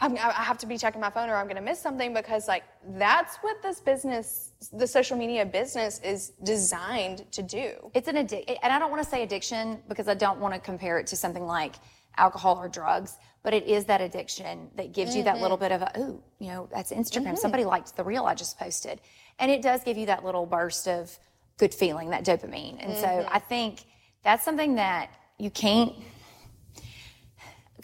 I'm, 0.00 0.16
I 0.16 0.32
have 0.32 0.58
to 0.58 0.66
be 0.66 0.78
checking 0.78 1.00
my 1.00 1.10
phone 1.10 1.28
or 1.28 1.36
I'm 1.36 1.46
going 1.46 1.56
to 1.56 1.62
miss 1.62 1.78
something 1.78 2.14
because 2.14 2.48
like 2.48 2.64
that's 2.96 3.36
what 3.38 3.62
this 3.62 3.80
business, 3.80 4.52
the 4.72 4.86
social 4.86 5.16
media 5.16 5.44
business 5.44 6.00
is 6.00 6.30
designed 6.42 7.30
to 7.32 7.42
do. 7.42 7.90
it's 7.94 8.08
an 8.08 8.16
addic- 8.16 8.56
and 8.62 8.72
i 8.72 8.78
don't 8.78 8.90
want 8.90 9.02
to 9.02 9.08
say 9.08 9.22
addiction 9.22 9.78
because 9.88 10.08
i 10.08 10.14
don't 10.14 10.38
want 10.38 10.52
to 10.54 10.60
compare 10.60 10.98
it 10.98 11.06
to 11.06 11.16
something 11.16 11.44
like 11.44 11.76
alcohol 12.16 12.58
or 12.58 12.68
drugs, 12.68 13.16
but 13.42 13.54
it 13.54 13.66
is 13.66 13.84
that 13.86 14.00
addiction 14.00 14.68
that 14.76 14.92
gives 14.92 15.16
you 15.16 15.22
that 15.24 15.40
little 15.40 15.56
mm-hmm. 15.56 15.64
bit 15.64 15.72
of 15.72 15.82
a, 15.82 16.00
ooh, 16.00 16.22
you 16.38 16.48
know, 16.48 16.68
that's 16.72 16.92
Instagram. 16.92 17.28
Mm-hmm. 17.28 17.36
Somebody 17.36 17.64
liked 17.64 17.96
the 17.96 18.04
reel 18.04 18.24
I 18.24 18.34
just 18.34 18.58
posted. 18.58 19.00
And 19.38 19.50
it 19.50 19.62
does 19.62 19.82
give 19.82 19.96
you 19.96 20.06
that 20.06 20.24
little 20.24 20.46
burst 20.46 20.86
of 20.86 21.18
good 21.56 21.74
feeling, 21.74 22.10
that 22.10 22.24
dopamine. 22.24 22.76
And 22.80 22.96
so 22.96 23.06
mm-hmm. 23.06 23.34
I 23.34 23.38
think 23.38 23.84
that's 24.22 24.44
something 24.44 24.74
that 24.76 25.10
you 25.38 25.50
can't. 25.50 25.94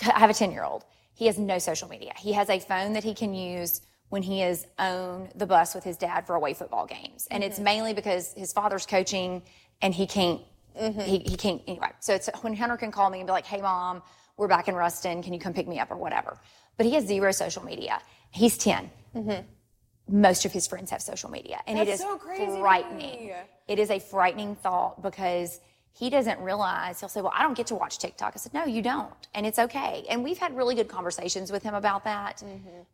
I 0.02 0.18
have 0.18 0.30
a 0.30 0.34
10 0.34 0.52
year 0.52 0.64
old. 0.64 0.84
He 1.16 1.26
has 1.26 1.38
no 1.38 1.58
social 1.58 1.88
media. 1.88 2.12
He 2.18 2.34
has 2.34 2.50
a 2.50 2.60
phone 2.60 2.92
that 2.92 3.02
he 3.02 3.14
can 3.14 3.32
use 3.34 3.80
when 4.10 4.22
he 4.22 4.42
is 4.42 4.66
on 4.78 5.30
the 5.34 5.46
bus 5.46 5.74
with 5.74 5.82
his 5.82 5.96
dad 5.96 6.26
for 6.26 6.34
away 6.34 6.52
football 6.52 6.86
games. 6.86 7.26
And 7.30 7.42
it's 7.42 7.56
mm-hmm. 7.56 7.64
mainly 7.64 7.94
because 7.94 8.34
his 8.34 8.52
father's 8.52 8.84
coaching 8.86 9.42
and 9.80 9.94
he 9.94 10.06
can't, 10.06 10.42
he, 10.74 10.80
mm-hmm. 10.82 11.00
he 11.00 11.36
can't, 11.36 11.62
anyway. 11.66 11.88
So 12.00 12.14
it's 12.14 12.28
when 12.42 12.54
Hunter 12.54 12.76
can 12.76 12.92
call 12.92 13.08
me 13.08 13.18
and 13.18 13.26
be 13.26 13.32
like, 13.32 13.46
hey, 13.46 13.62
mom, 13.62 14.02
we're 14.36 14.46
back 14.46 14.68
in 14.68 14.74
Ruston. 14.74 15.22
Can 15.22 15.32
you 15.32 15.40
come 15.40 15.54
pick 15.54 15.66
me 15.66 15.80
up 15.80 15.90
or 15.90 15.96
whatever? 15.96 16.38
But 16.76 16.84
he 16.84 16.92
has 16.92 17.06
zero 17.06 17.32
social 17.32 17.64
media. 17.64 17.98
He's 18.30 18.58
10 18.58 18.90
mm-hmm. 19.14 20.20
most 20.20 20.44
of 20.44 20.52
his 20.52 20.66
friends 20.66 20.90
have 20.90 21.00
social 21.00 21.30
media 21.30 21.62
and 21.66 21.78
it 21.78 21.86
That's 21.86 22.00
is 22.00 22.06
so 22.06 22.18
crazy 22.18 22.60
frightening 22.60 23.32
it 23.66 23.78
is 23.78 23.90
a 23.90 23.98
frightening 23.98 24.54
thought 24.56 25.02
because 25.02 25.58
he 25.98 26.10
doesn't 26.10 26.38
realize 26.40 27.00
he'll 27.00 27.08
say 27.08 27.20
well 27.20 27.32
i 27.34 27.42
don't 27.42 27.56
get 27.56 27.66
to 27.68 27.74
watch 27.74 27.98
tiktok. 27.98 28.32
I 28.34 28.38
said 28.38 28.54
no 28.54 28.64
you 28.64 28.82
don't. 28.82 29.28
And 29.34 29.46
it's 29.46 29.58
okay. 29.58 30.04
And 30.10 30.22
we've 30.22 30.38
had 30.38 30.56
really 30.56 30.74
good 30.74 30.88
conversations 30.88 31.50
with 31.50 31.62
him 31.62 31.74
about 31.74 32.04
that. 32.04 32.42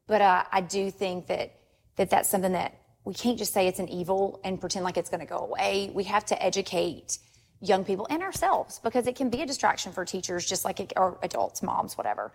But 0.07 0.21
uh, 0.23 0.45
i 0.53 0.61
do 0.61 0.91
think 0.91 1.27
that, 1.27 1.55
that 1.97 2.11
that's 2.11 2.29
something 2.29 2.53
that 2.53 2.79
we 3.05 3.15
can't 3.15 3.39
just 3.39 3.53
say 3.53 3.67
it's 3.67 3.81
an 3.81 3.89
evil 3.89 4.41
and 4.45 4.61
pretend 4.61 4.85
like 4.85 4.97
it's 4.97 5.11
going 5.11 5.21
to 5.21 5.27
go 5.27 5.39
away. 5.39 5.91
We 5.93 6.05
have 6.05 6.25
to 6.27 6.41
educate 6.43 7.19
young 7.61 7.85
people 7.85 8.07
and 8.11 8.23
ourselves 8.23 8.81
because 8.83 9.07
it 9.07 9.17
can 9.17 9.31
be 9.31 9.43
a 9.43 9.47
distraction 9.47 9.93
for 9.93 10.05
teachers 10.05 10.47
just 10.47 10.65
like 10.65 10.81
it, 10.81 10.93
or 10.97 11.19
adults 11.23 11.63
moms 11.63 11.97
whatever. 11.99 12.33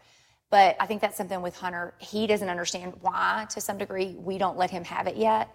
But 0.50 0.78
I 0.80 0.86
think 0.86 1.02
that's 1.02 1.18
something 1.18 1.42
with 1.42 1.56
Hunter. 1.56 1.94
He 2.00 2.28
doesn't 2.28 2.50
understand 2.50 2.94
why, 3.02 3.48
to 3.50 3.60
some 3.62 3.78
degree, 3.78 4.16
we 4.18 4.38
don't 4.38 4.58
let 4.58 4.72
him 4.72 4.86
have 4.86 5.08
it 5.08 5.18
yet 5.18 5.50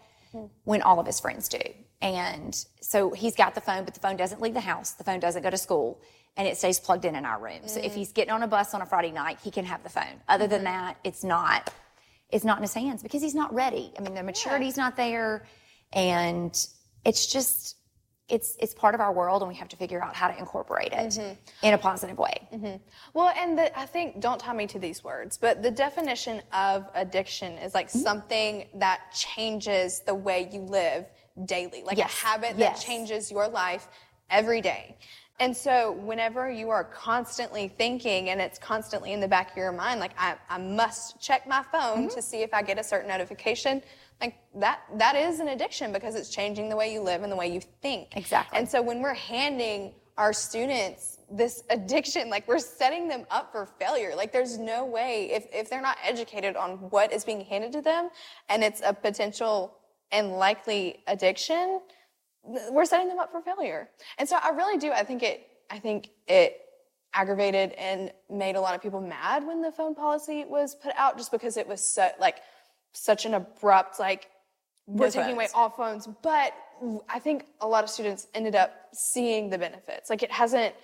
when 0.64 0.82
all 0.82 0.98
of 1.00 1.06
his 1.06 1.20
friends 1.20 1.48
do. 1.48 1.60
And 2.02 2.54
so 2.80 3.10
he's 3.12 3.36
got 3.36 3.54
the 3.54 3.60
phone, 3.60 3.84
but 3.84 3.94
the 3.94 4.00
phone 4.00 4.16
doesn't 4.16 4.42
leave 4.42 4.54
the 4.54 4.60
house. 4.60 4.90
The 4.92 5.04
phone 5.04 5.20
doesn't 5.20 5.42
go 5.42 5.50
to 5.50 5.56
school 5.56 6.02
and 6.36 6.48
it 6.48 6.56
stays 6.56 6.80
plugged 6.80 7.04
in 7.04 7.14
in 7.14 7.24
our 7.24 7.38
room. 7.40 7.60
So 7.66 7.78
if 7.78 7.92
mm. 7.92 7.96
he's 7.96 8.12
getting 8.12 8.32
on 8.32 8.42
a 8.42 8.48
bus 8.48 8.74
on 8.74 8.82
a 8.82 8.86
Friday 8.86 9.12
night, 9.12 9.38
he 9.42 9.50
can 9.50 9.64
have 9.64 9.82
the 9.84 9.88
phone. 9.88 10.20
Other 10.28 10.48
than 10.48 10.64
mm-hmm. 10.64 10.86
that, 10.86 10.96
it's 11.04 11.22
not, 11.22 11.72
it's 12.30 12.44
not 12.44 12.58
in 12.58 12.62
his 12.62 12.74
hands 12.74 13.02
because 13.02 13.22
he's 13.22 13.34
not 13.34 13.54
ready. 13.54 13.92
I 13.96 14.02
mean, 14.02 14.14
the 14.14 14.22
maturity's 14.22 14.76
not 14.76 14.96
there 14.96 15.46
and 15.92 16.52
it's 17.04 17.26
just, 17.26 17.76
it's, 18.28 18.56
it's 18.58 18.74
part 18.74 18.94
of 18.94 19.00
our 19.00 19.12
world 19.12 19.42
and 19.42 19.48
we 19.48 19.54
have 19.56 19.68
to 19.68 19.76
figure 19.76 20.02
out 20.02 20.16
how 20.16 20.26
to 20.28 20.36
incorporate 20.38 20.92
it 20.92 21.10
mm-hmm. 21.10 21.34
in 21.62 21.74
a 21.74 21.78
positive 21.78 22.18
way. 22.18 22.48
Mm-hmm. 22.52 22.76
Well, 23.14 23.32
and 23.36 23.58
the, 23.58 23.78
I 23.78 23.86
think, 23.86 24.20
don't 24.20 24.40
tie 24.40 24.54
me 24.54 24.66
to 24.68 24.78
these 24.78 25.04
words, 25.04 25.36
but 25.36 25.62
the 25.62 25.70
definition 25.70 26.42
of 26.52 26.88
addiction 26.94 27.58
is 27.58 27.74
like 27.74 27.90
something 27.90 28.66
that 28.76 29.12
changes 29.12 30.00
the 30.00 30.14
way 30.14 30.48
you 30.50 30.62
live 30.62 31.04
daily, 31.44 31.82
like 31.84 31.98
Yes. 31.98 32.10
a 32.22 32.26
habit 32.26 32.54
Yes. 32.56 32.78
that 32.78 32.86
changes 32.86 33.30
your 33.30 33.48
life 33.48 33.88
every 34.30 34.60
day. 34.60 34.96
And 35.40 35.56
so, 35.56 35.92
whenever 35.92 36.50
you 36.50 36.70
are 36.70 36.84
constantly 36.84 37.66
thinking 37.66 38.28
and 38.30 38.40
it's 38.40 38.58
constantly 38.58 39.12
in 39.12 39.18
the 39.20 39.26
back 39.26 39.50
of 39.50 39.56
your 39.56 39.72
mind, 39.72 39.98
like, 39.98 40.12
I, 40.18 40.36
I 40.48 40.58
must 40.58 41.20
check 41.20 41.46
my 41.48 41.62
phone 41.72 42.04
Mm-hmm. 42.06 42.14
to 42.14 42.22
see 42.22 42.42
if 42.42 42.52
I 42.54 42.62
get 42.62 42.78
a 42.78 42.84
certain 42.84 43.08
notification, 43.08 43.82
like 44.20 44.36
that, 44.56 44.80
that 44.98 45.16
is 45.16 45.40
an 45.40 45.48
addiction 45.48 45.92
because 45.92 46.14
it's 46.14 46.28
changing 46.30 46.68
the 46.68 46.76
way 46.76 46.92
you 46.92 47.00
live 47.00 47.22
and 47.22 47.32
the 47.32 47.36
way 47.36 47.48
you 47.52 47.60
think. 47.80 48.16
Exactly. 48.16 48.58
And 48.58 48.68
so, 48.68 48.82
when 48.82 49.00
we're 49.02 49.14
handing 49.14 49.94
our 50.18 50.32
students 50.32 51.18
this 51.30 51.64
addiction, 51.70 52.28
like 52.28 52.46
we're 52.46 52.58
setting 52.58 53.08
them 53.08 53.24
up 53.30 53.50
for 53.50 53.66
failure. 53.66 54.14
Like 54.14 54.32
there's 54.32 54.58
no 54.58 54.84
way 54.84 55.30
if, 55.32 55.46
if 55.52 55.70
they're 55.70 55.80
not 55.82 55.96
educated 56.04 56.54
on 56.56 56.72
what 56.90 57.12
is 57.12 57.24
being 57.24 57.40
handed 57.40 57.72
to 57.72 57.80
them 57.80 58.10
and 58.50 58.62
it's 58.62 58.82
a 58.84 58.92
potential 58.92 59.74
and 60.12 60.32
likely 60.32 61.02
addiction, 61.06 61.80
we're 62.70 62.84
setting 62.84 63.08
them 63.08 63.18
up 63.18 63.32
for 63.32 63.40
failure. 63.40 63.88
And 64.18 64.28
so 64.28 64.36
I 64.40 64.50
really 64.50 64.78
do, 64.78 64.92
I 64.92 65.04
think 65.04 65.22
it, 65.22 65.46
I 65.70 65.78
think 65.78 66.10
it 66.28 66.60
aggravated 67.14 67.72
and 67.72 68.12
made 68.30 68.56
a 68.56 68.60
lot 68.60 68.74
of 68.74 68.82
people 68.82 69.00
mad 69.00 69.46
when 69.46 69.62
the 69.62 69.72
phone 69.72 69.94
policy 69.94 70.44
was 70.44 70.74
put 70.74 70.92
out 70.96 71.16
just 71.16 71.30
because 71.30 71.56
it 71.56 71.66
was 71.66 71.86
so, 71.86 72.08
like 72.20 72.36
such 72.92 73.24
an 73.26 73.34
abrupt, 73.34 73.98
like, 73.98 74.28
we're 74.86 75.10
taking 75.10 75.34
away 75.34 75.48
all 75.54 75.70
phones. 75.70 76.08
But 76.22 76.52
I 77.08 77.20
think 77.20 77.46
a 77.60 77.66
lot 77.66 77.84
of 77.84 77.90
students 77.90 78.26
ended 78.34 78.56
up 78.56 78.88
seeing 78.92 79.48
the 79.48 79.56
benefits. 79.56 80.10
Like 80.10 80.24
it 80.24 80.32
hasn't, 80.32 80.74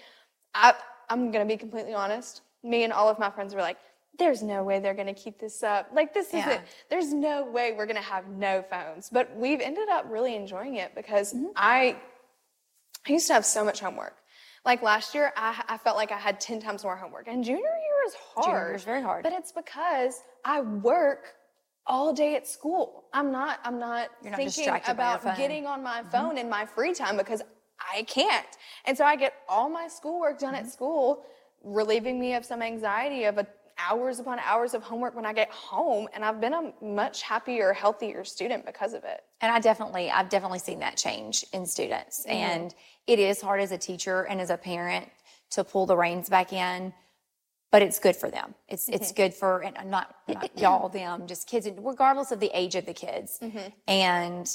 I, 0.54 0.74
I'm 1.10 1.32
going 1.32 1.46
to 1.46 1.52
be 1.52 1.58
completely 1.58 1.94
honest. 1.94 2.42
Me 2.62 2.84
and 2.84 2.92
all 2.92 3.08
of 3.08 3.18
my 3.18 3.28
friends 3.28 3.54
were 3.54 3.60
like, 3.60 3.78
there's 4.18 4.42
no 4.42 4.62
way 4.64 4.80
they're 4.80 4.94
going 4.94 5.06
to 5.06 5.14
keep 5.14 5.38
this 5.38 5.62
up. 5.62 5.88
Like 5.92 6.12
this 6.12 6.32
Yeah. 6.32 6.48
isn't, 6.48 6.62
there's 6.90 7.12
no 7.12 7.44
way 7.44 7.72
we're 7.76 7.86
going 7.86 7.96
to 7.96 8.02
have 8.02 8.28
no 8.28 8.62
phones. 8.68 9.08
But 9.10 9.34
we've 9.36 9.60
ended 9.60 9.88
up 9.88 10.06
really 10.08 10.34
enjoying 10.34 10.76
it 10.76 10.94
because 10.94 11.32
Mm-hmm. 11.32 11.46
I, 11.56 11.96
I 13.06 13.12
used 13.12 13.26
to 13.28 13.34
have 13.34 13.46
so 13.46 13.64
much 13.64 13.80
homework. 13.80 14.16
Like 14.64 14.82
last 14.82 15.14
year, 15.14 15.32
I, 15.36 15.62
I 15.68 15.78
felt 15.78 15.96
like 15.96 16.10
I 16.12 16.18
had 16.18 16.40
10 16.40 16.60
times 16.60 16.82
more 16.84 16.96
homework. 16.96 17.28
And 17.28 17.44
junior 17.44 17.60
year 17.60 18.06
is 18.06 18.14
hard. 18.34 18.44
Junior 18.46 18.66
year 18.66 18.74
is 18.74 18.84
very 18.84 19.02
hard. 19.02 19.22
But 19.22 19.32
it's 19.32 19.52
because 19.52 20.20
I 20.44 20.60
work 20.60 21.34
all 21.86 22.12
day 22.12 22.34
at 22.34 22.46
school. 22.46 23.04
I'm 23.12 23.32
not, 23.32 23.60
I'm 23.64 23.78
not 23.78 24.10
You're 24.22 24.32
not 24.32 24.36
thinking 24.36 24.64
your 24.64 24.80
about 24.88 25.36
getting 25.36 25.66
on 25.66 25.82
my 25.82 26.02
phone 26.02 26.36
in 26.36 26.48
my 26.50 26.66
free 26.66 26.92
time 26.92 27.16
because 27.16 27.40
I 27.94 28.02
can't. 28.02 28.46
And 28.84 28.98
so 28.98 29.04
I 29.04 29.16
get 29.16 29.34
all 29.48 29.68
my 29.70 29.88
schoolwork 29.88 30.38
done 30.38 30.54
at 30.54 30.66
school, 30.68 31.24
relieving 31.62 32.18
me 32.20 32.34
of 32.34 32.44
some 32.44 32.60
anxiety 32.60 33.24
of 33.24 33.38
a, 33.38 33.46
hours 33.78 34.18
upon 34.18 34.38
hours 34.40 34.74
of 34.74 34.82
homework 34.82 35.14
when 35.14 35.24
I 35.26 35.32
get 35.32 35.50
home. 35.50 36.08
And 36.12 36.24
I've 36.24 36.40
been 36.40 36.54
a 36.54 36.72
much 36.82 37.22
happier, 37.22 37.72
healthier 37.72 38.24
student 38.24 38.66
because 38.66 38.94
of 38.94 39.04
it. 39.04 39.22
And 39.40 39.52
I 39.52 39.60
definitely, 39.60 40.10
I've 40.10 40.28
definitely 40.28 40.58
seen 40.58 40.80
that 40.80 40.96
change 40.96 41.44
in 41.52 41.66
students. 41.66 42.24
Mm-hmm. 42.26 42.30
And 42.30 42.74
it 43.06 43.18
is 43.18 43.40
hard 43.40 43.60
as 43.60 43.72
a 43.72 43.78
teacher 43.78 44.22
and 44.22 44.40
as 44.40 44.50
a 44.50 44.56
parent 44.56 45.08
to 45.50 45.64
pull 45.64 45.86
the 45.86 45.96
reins 45.96 46.28
back 46.28 46.52
in, 46.52 46.92
but 47.70 47.82
it's 47.82 47.98
good 47.98 48.16
for 48.16 48.30
them. 48.30 48.54
It's 48.68 48.88
it's 48.88 49.12
mm-hmm. 49.12 49.22
good 49.22 49.34
for 49.34 49.60
and 49.60 49.76
I'm 49.78 49.90
not, 49.90 50.14
not 50.28 50.50
y'all, 50.58 50.88
them, 50.88 51.26
just 51.26 51.48
kids, 51.48 51.68
regardless 51.78 52.32
of 52.32 52.40
the 52.40 52.50
age 52.52 52.74
of 52.74 52.86
the 52.86 52.94
kids. 52.94 53.38
Mm-hmm. 53.42 53.68
And 53.86 54.48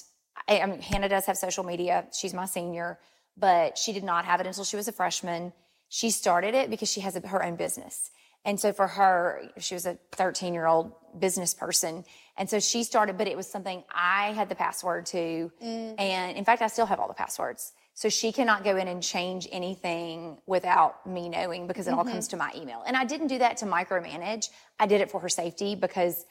I, 0.48 0.60
I 0.60 0.66
mean, 0.66 0.82
Hannah 0.82 1.10
does 1.10 1.26
have 1.26 1.38
social 1.38 1.64
media. 1.64 2.06
She's 2.14 2.34
my 2.34 2.46
senior, 2.46 3.00
but 3.38 3.78
she 3.78 3.94
did 3.94 4.04
not 4.04 4.26
have 4.26 4.40
it 4.40 4.48
until 4.48 4.64
she 4.64 4.76
was 4.76 4.88
a 4.88 4.92
freshman. 4.92 5.54
She 5.90 6.10
started 6.10 6.56
it 6.56 6.70
because 6.70 6.92
she 6.92 7.02
has 7.02 7.16
a, 7.16 7.28
her 7.28 7.44
own 7.44 7.56
business. 7.56 8.12
And 8.46 8.60
so 8.60 8.74
for 8.74 8.88
her, 8.88 9.42
she 9.58 9.74
was 9.74 9.86
a 9.86 9.98
13 10.14 10.54
year 10.54 10.66
old 10.66 10.94
business 11.18 11.54
person. 11.54 12.04
And 12.38 12.50
so 12.50 12.60
she 12.60 12.84
started, 12.84 13.18
but 13.18 13.28
it 13.28 13.38
was 13.38 13.48
something 13.48 13.84
I 13.94 14.34
had 14.34 14.50
the 14.50 14.56
password 14.56 15.06
to. 15.08 15.52
Mm. 15.64 15.96
And 16.00 16.38
in 16.38 16.44
fact, 16.44 16.62
I 16.62 16.68
still 16.68 16.86
have 16.86 17.00
all 17.00 17.08
the 17.08 17.14
passwords. 17.14 17.74
So 17.96 18.10
she 18.10 18.32
cannot 18.32 18.64
go 18.64 18.76
in 18.76 18.88
and 18.88 19.04
change 19.04 19.48
anything 19.52 20.40
without 20.48 21.06
me 21.06 21.30
knowing 21.30 21.68
because 21.68 21.88
it 21.88 21.94
all 21.94 22.04
mm-hmm. 22.04 22.14
comes 22.14 22.28
to 22.30 22.38
my 22.38 22.52
email. 22.56 22.84
And 22.86 22.98
I 22.98 23.06
didn't 23.06 23.28
do 23.28 23.38
that 23.38 23.58
to 23.58 23.66
micromanage. 23.66 24.50
I 24.80 24.88
did 24.88 25.00
it 25.00 25.12
for 25.12 25.20
her 25.20 25.30
safety 25.30 25.76
because 25.76 26.26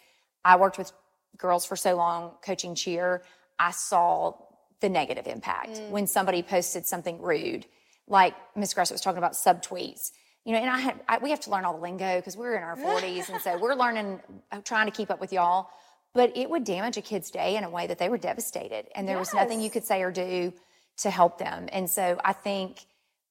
I 0.45 0.57
worked 0.57 0.77
with 0.77 0.93
girls 1.37 1.65
for 1.65 1.77
so 1.77 1.95
long 1.95 2.33
coaching 2.45 2.75
cheer. 2.75 3.23
I 3.61 3.71
saw 3.71 4.35
the 4.81 4.89
negative 4.89 5.29
impact 5.29 5.75
mm. 5.75 5.91
when 5.91 6.09
somebody 6.09 6.43
posted 6.43 6.85
something 6.85 7.23
rude, 7.23 7.67
like 8.09 8.35
Miss 8.57 8.75
Gress 8.75 8.91
was 8.91 9.01
talking 9.01 9.19
about 9.19 9.35
subtweets. 9.35 10.11
You 10.45 10.53
know, 10.53 10.59
and 10.59 10.71
I 10.71 10.79
had 10.79 11.01
I, 11.09 11.19
we 11.19 11.31
have 11.31 11.41
to 11.41 11.51
learn 11.51 11.65
all 11.65 11.75
the 11.75 11.83
lingo 11.83 12.17
because 12.17 12.37
we're 12.37 12.57
in 12.57 12.63
our 12.63 12.77
40s, 12.77 13.29
and 13.29 13.41
so 13.41 13.59
we're 13.61 13.75
learning, 13.75 14.21
uh, 14.51 14.61
trying 14.65 14.87
to 14.87 14.93
keep 14.93 15.11
up 15.11 15.21
with 15.21 15.33
y'all. 15.33 15.69
But 16.15 16.37
it 16.37 16.51
would 16.51 16.65
damage 16.65 16.97
a 16.97 17.01
kid's 17.01 17.31
day 17.31 17.57
in 17.57 17.65
a 17.65 17.71
way 17.71 17.87
that 17.87 17.99
they 17.99 18.09
were 18.09 18.19
devastated, 18.19 18.87
and 18.95 19.09
there 19.09 19.19
was 19.19 19.33
nothing 19.33 19.61
you 19.61 19.71
could 19.71 19.85
say 19.85 20.03
or 20.03 20.11
do 20.11 20.53
to 20.99 21.11
help 21.11 21.39
them. 21.39 21.69
And 21.73 21.89
so 21.89 22.21
I 22.23 22.33
think 22.35 22.85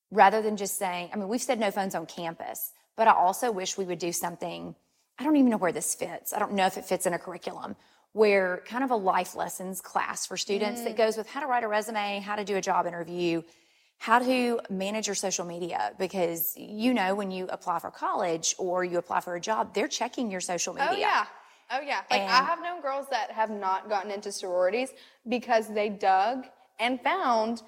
rather 0.09 0.41
than 0.41 0.57
just 0.57 0.77
saying, 0.77 1.09
I 1.13 1.17
mean, 1.17 1.27
we've 1.27 1.41
said 1.41 1.59
no 1.59 1.69
phones 1.69 1.93
on 1.93 2.05
campus, 2.05 2.71
but 2.97 3.07
I 3.07 3.13
also 3.13 3.51
wish 3.51 3.77
we 3.77 3.85
would 3.85 3.99
do 3.99 4.11
something. 4.11 4.75
I 5.19 5.23
don't 5.23 5.35
even 5.35 5.49
know 5.49 5.57
where 5.57 5.71
this 5.71 5.93
fits. 5.93 6.33
I 6.33 6.39
don't 6.39 6.53
know 6.53 6.65
if 6.65 6.77
it 6.77 6.85
fits 6.85 7.05
in 7.05 7.13
a 7.13 7.19
curriculum 7.19 7.75
where 8.13 8.61
kind 8.65 8.83
of 8.83 8.91
a 8.91 8.95
life 8.95 9.35
lessons 9.35 9.79
class 9.79 10.25
for 10.25 10.35
students 10.35 10.83
that 10.83 10.97
goes 10.97 11.15
with 11.15 11.29
how 11.29 11.39
to 11.39 11.47
write 11.47 11.63
a 11.63 11.67
resume, 11.67 12.19
how 12.19 12.35
to 12.35 12.43
do 12.43 12.57
a 12.57 12.61
job 12.61 12.85
interview, 12.85 13.41
how 14.01 14.17
to 14.17 14.59
manage 14.71 15.05
your 15.05 15.15
social 15.15 15.45
media. 15.45 15.93
Because 15.99 16.55
you 16.57 16.91
know, 16.91 17.13
when 17.13 17.29
you 17.29 17.45
apply 17.49 17.77
for 17.77 17.91
college 17.91 18.55
or 18.57 18.83
you 18.83 18.97
apply 18.97 19.19
for 19.19 19.35
a 19.35 19.39
job, 19.39 19.75
they're 19.75 19.87
checking 19.87 20.31
your 20.31 20.41
social 20.41 20.73
media. 20.73 20.89
Oh 20.91 20.97
yeah. 20.97 21.25
Oh 21.69 21.81
yeah. 21.81 22.01
Like 22.09 22.21
I 22.21 22.43
have 22.43 22.63
known 22.63 22.81
girls 22.81 23.05
that 23.11 23.29
have 23.29 23.51
not 23.51 23.89
gotten 23.89 24.09
into 24.09 24.31
sororities 24.31 24.89
because 25.29 25.71
they 25.71 25.89
dug 25.89 26.45
and 26.79 26.99
found 27.01 27.61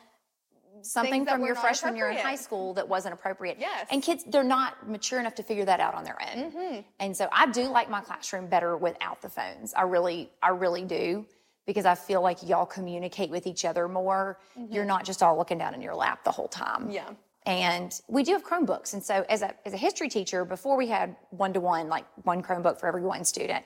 something 0.81 1.23
from 1.23 1.45
your 1.45 1.53
freshman 1.53 1.95
year 1.95 2.09
in 2.09 2.17
high 2.17 2.35
school 2.35 2.73
that 2.73 2.89
wasn't 2.89 3.13
appropriate. 3.13 3.57
Yes. 3.59 3.85
And 3.91 4.01
kids, 4.01 4.23
they're 4.27 4.43
not 4.43 4.89
mature 4.89 5.19
enough 5.19 5.35
to 5.35 5.43
figure 5.43 5.65
that 5.65 5.79
out 5.79 5.93
on 5.93 6.03
their 6.03 6.17
own. 6.19 6.51
Mm-hmm. 6.51 6.79
And 6.99 7.15
so 7.15 7.29
I 7.31 7.45
do 7.51 7.69
like 7.69 7.91
my 7.91 8.01
classroom 8.01 8.47
better 8.47 8.75
without 8.75 9.21
the 9.21 9.29
phones. 9.29 9.75
I 9.75 9.83
really, 9.83 10.31
I 10.41 10.49
really 10.49 10.83
do. 10.83 11.27
Because 11.65 11.85
I 11.85 11.95
feel 11.95 12.21
like 12.21 12.47
y'all 12.47 12.65
communicate 12.65 13.29
with 13.29 13.47
each 13.47 13.63
other 13.63 13.87
more. 13.87 14.37
You're 14.55 14.83
mm-hmm. 14.83 14.87
not 14.87 15.05
just 15.05 15.23
all 15.23 15.37
looking 15.37 15.57
down 15.57 15.73
in 15.73 15.81
your 15.81 15.95
lap 15.95 16.23
the 16.23 16.31
whole 16.31 16.49
time. 16.49 16.83
Mm-hmm. 16.83 16.91
Yeah. 16.91 17.09
And 17.45 17.99
we 18.07 18.23
do 18.23 18.33
have 18.33 18.43
Chromebooks. 18.43 18.93
And 18.93 19.03
so 19.03 19.25
as 19.29 19.41
a, 19.41 19.53
as 19.65 19.73
a 19.73 19.77
history 19.77 20.09
teacher, 20.09 20.45
before 20.45 20.77
we 20.77 20.87
had 20.87 21.15
one-to-one, 21.31 21.89
like 21.89 22.05
one 22.23 22.41
Chromebook 22.41 22.79
for 22.79 22.87
every 22.87 23.01
one 23.01 23.25
student, 23.25 23.65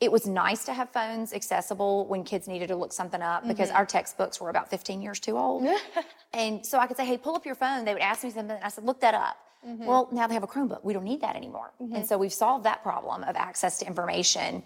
it 0.00 0.12
was 0.12 0.26
nice 0.26 0.64
to 0.64 0.74
have 0.74 0.90
phones 0.90 1.32
accessible 1.32 2.06
when 2.06 2.22
kids 2.22 2.46
needed 2.46 2.68
to 2.68 2.76
look 2.76 2.92
something 2.92 3.22
up 3.22 3.48
because 3.48 3.68
mm-hmm. 3.68 3.78
our 3.78 3.86
textbooks 3.86 4.40
were 4.40 4.50
about 4.50 4.68
15 4.68 5.00
years 5.00 5.18
too 5.18 5.38
old. 5.38 5.66
and 6.34 6.64
so 6.64 6.78
I 6.78 6.86
could 6.86 6.96
say, 6.96 7.06
hey, 7.06 7.16
pull 7.16 7.34
up 7.34 7.46
your 7.46 7.54
phone. 7.54 7.84
They 7.84 7.94
would 7.94 8.02
ask 8.02 8.22
me 8.22 8.30
something. 8.30 8.56
And 8.56 8.64
I 8.64 8.68
said, 8.68 8.84
look 8.84 9.00
that 9.00 9.14
up. 9.14 9.36
Mm-hmm. 9.66 9.86
Well, 9.86 10.08
now 10.12 10.26
they 10.26 10.34
have 10.34 10.42
a 10.42 10.46
Chromebook. 10.46 10.84
We 10.84 10.92
don't 10.92 11.04
need 11.04 11.22
that 11.22 11.34
anymore. 11.34 11.72
And 11.80 12.06
so 12.06 12.18
we've 12.18 12.32
solved 12.32 12.64
that 12.66 12.82
problem 12.82 13.24
of 13.24 13.34
access 13.36 13.78
to 13.78 13.86
information. 13.86 14.62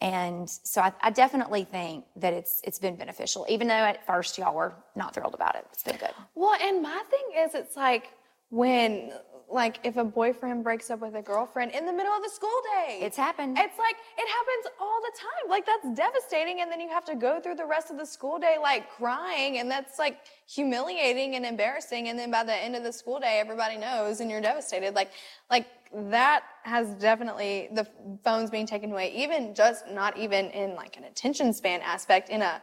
And 0.00 0.48
so 0.48 0.80
I, 0.80 0.92
I 1.02 1.10
definitely 1.10 1.64
think 1.64 2.06
that 2.16 2.32
it's 2.32 2.62
it's 2.64 2.78
been 2.78 2.96
beneficial, 2.96 3.44
even 3.48 3.68
though 3.68 3.74
at 3.74 4.06
first 4.06 4.38
y'all 4.38 4.54
were 4.54 4.72
not 4.96 5.14
thrilled 5.14 5.34
about 5.34 5.56
it. 5.56 5.66
It's 5.72 5.82
been 5.82 5.96
good. 5.96 6.12
Well, 6.34 6.56
and 6.62 6.82
my 6.82 7.02
thing 7.10 7.44
is, 7.44 7.54
it's 7.54 7.76
like 7.76 8.10
when, 8.48 9.12
like, 9.50 9.80
if 9.82 9.96
a 9.96 10.04
boyfriend 10.04 10.62
breaks 10.62 10.90
up 10.90 11.00
with 11.00 11.14
a 11.14 11.22
girlfriend 11.22 11.72
in 11.72 11.84
the 11.84 11.92
middle 11.92 12.12
of 12.12 12.22
the 12.22 12.30
school 12.30 12.48
day. 12.74 13.00
It's 13.02 13.16
happened. 13.16 13.58
It's 13.58 13.78
like, 13.78 13.96
it 14.16 14.28
happens 14.28 14.74
all 14.80 15.00
the 15.00 15.12
time. 15.18 15.50
Like, 15.50 15.66
that's 15.66 15.96
devastating. 15.96 16.60
And 16.60 16.70
then 16.70 16.80
you 16.80 16.88
have 16.88 17.04
to 17.06 17.16
go 17.16 17.40
through 17.40 17.56
the 17.56 17.66
rest 17.66 17.90
of 17.90 17.98
the 17.98 18.06
school 18.06 18.38
day, 18.38 18.56
like, 18.60 18.88
crying. 18.90 19.58
And 19.58 19.70
that's, 19.70 19.98
like, 19.98 20.18
humiliating 20.48 21.34
and 21.36 21.44
embarrassing. 21.44 22.08
And 22.08 22.18
then 22.18 22.30
by 22.30 22.44
the 22.44 22.54
end 22.54 22.76
of 22.76 22.84
the 22.84 22.92
school 22.92 23.18
day, 23.18 23.38
everybody 23.40 23.76
knows 23.76 24.20
and 24.20 24.30
you're 24.30 24.40
devastated. 24.40 24.94
Like, 24.94 25.10
like, 25.50 25.66
that 25.92 26.44
has 26.62 26.90
definitely 26.94 27.68
the 27.72 27.86
phones 28.22 28.50
being 28.50 28.66
taken 28.66 28.92
away, 28.92 29.12
even 29.14 29.54
just 29.54 29.88
not 29.88 30.16
even 30.16 30.46
in 30.50 30.76
like 30.76 30.96
an 30.96 31.04
attention 31.04 31.52
span 31.52 31.80
aspect, 31.82 32.28
in 32.28 32.42
a 32.42 32.62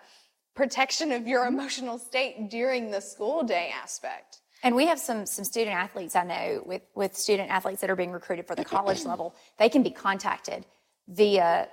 protection 0.55 1.11
of 1.11 1.27
your 1.27 1.45
emotional 1.45 1.97
state 1.97 2.49
during 2.49 2.89
the 2.89 3.01
school 3.01 3.43
day 3.43 3.69
aspect. 3.83 4.39
And 4.63 4.75
we 4.75 4.87
have 4.87 4.99
some 4.99 5.25
some 5.25 5.45
student 5.45 5.75
athletes 5.75 6.15
I 6.15 6.23
know 6.23 6.63
with 6.65 6.81
with 6.95 7.15
student 7.15 7.49
athletes 7.49 7.81
that 7.81 7.89
are 7.89 7.95
being 7.95 8.11
recruited 8.11 8.47
for 8.47 8.55
the 8.55 8.65
college 8.75 9.05
level. 9.05 9.35
They 9.57 9.69
can 9.69 9.83
be 9.83 9.91
contacted 9.91 10.65
via 11.07 11.69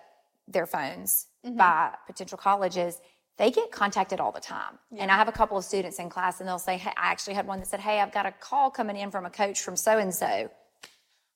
their 0.47 0.67
phones 0.67 1.27
mm-hmm. 1.45 1.57
by 1.57 1.95
potential 2.07 2.39
colleges. 2.39 3.01
They 3.37 3.51
get 3.51 3.73
contacted 3.73 4.21
all 4.21 4.31
the 4.31 4.41
time. 4.41 4.79
And 4.97 5.11
I 5.11 5.17
have 5.17 5.27
a 5.27 5.33
couple 5.33 5.59
of 5.59 5.65
students 5.65 5.99
in 5.99 6.09
class 6.09 6.39
and 6.39 6.49
they'll 6.49 6.59
say, 6.59 6.77
Hey, 6.77 6.93
I 6.97 7.11
actually 7.11 7.35
had 7.35 7.47
one 7.47 7.59
that 7.61 7.67
said, 7.67 7.81
Hey, 7.81 8.01
I've 8.01 8.13
got 8.13 8.27
a 8.27 8.33
call 8.33 8.71
coming 8.71 8.97
in 8.97 9.11
from 9.11 9.27
a 9.27 9.31
coach 9.31 9.61
from 9.63 9.77
so 9.77 9.99
and 9.99 10.15
so. 10.15 10.51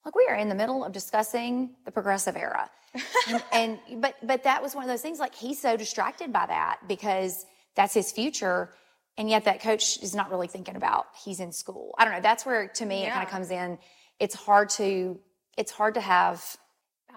Like 0.05 0.14
we 0.14 0.26
are 0.28 0.36
in 0.36 0.49
the 0.49 0.55
middle 0.55 0.84
of 0.84 0.92
discussing 0.92 1.70
the 1.84 1.90
progressive 1.90 2.36
era. 2.36 2.70
and, 3.28 3.42
and 3.53 4.01
but 4.01 4.14
but 4.22 4.44
that 4.44 4.62
was 4.62 4.74
one 4.74 4.84
of 4.84 4.88
those 4.88 5.03
things 5.03 5.18
like 5.18 5.34
he's 5.34 5.61
so 5.61 5.76
distracted 5.76 6.32
by 6.32 6.46
that 6.46 6.78
because 6.88 7.44
that's 7.74 7.94
his 7.94 8.11
future 8.12 8.70
and 9.18 9.28
yet 9.28 9.44
that 9.44 9.60
coach 9.60 9.98
is 10.02 10.14
not 10.14 10.30
really 10.30 10.46
thinking 10.48 10.76
about 10.76 11.06
he's 11.24 11.40
in 11.40 11.52
school. 11.52 11.94
I 11.98 12.04
don't 12.04 12.14
know 12.14 12.20
that's 12.22 12.46
where 12.46 12.68
to 12.68 12.86
me 12.86 13.02
it 13.04 13.12
kind 13.12 13.24
of 13.24 13.30
comes 13.30 13.50
in. 13.50 13.78
It's 14.18 14.34
hard 14.34 14.70
to 14.70 15.18
it's 15.58 15.72
hard 15.72 15.94
to 15.94 16.00
have 16.00 16.42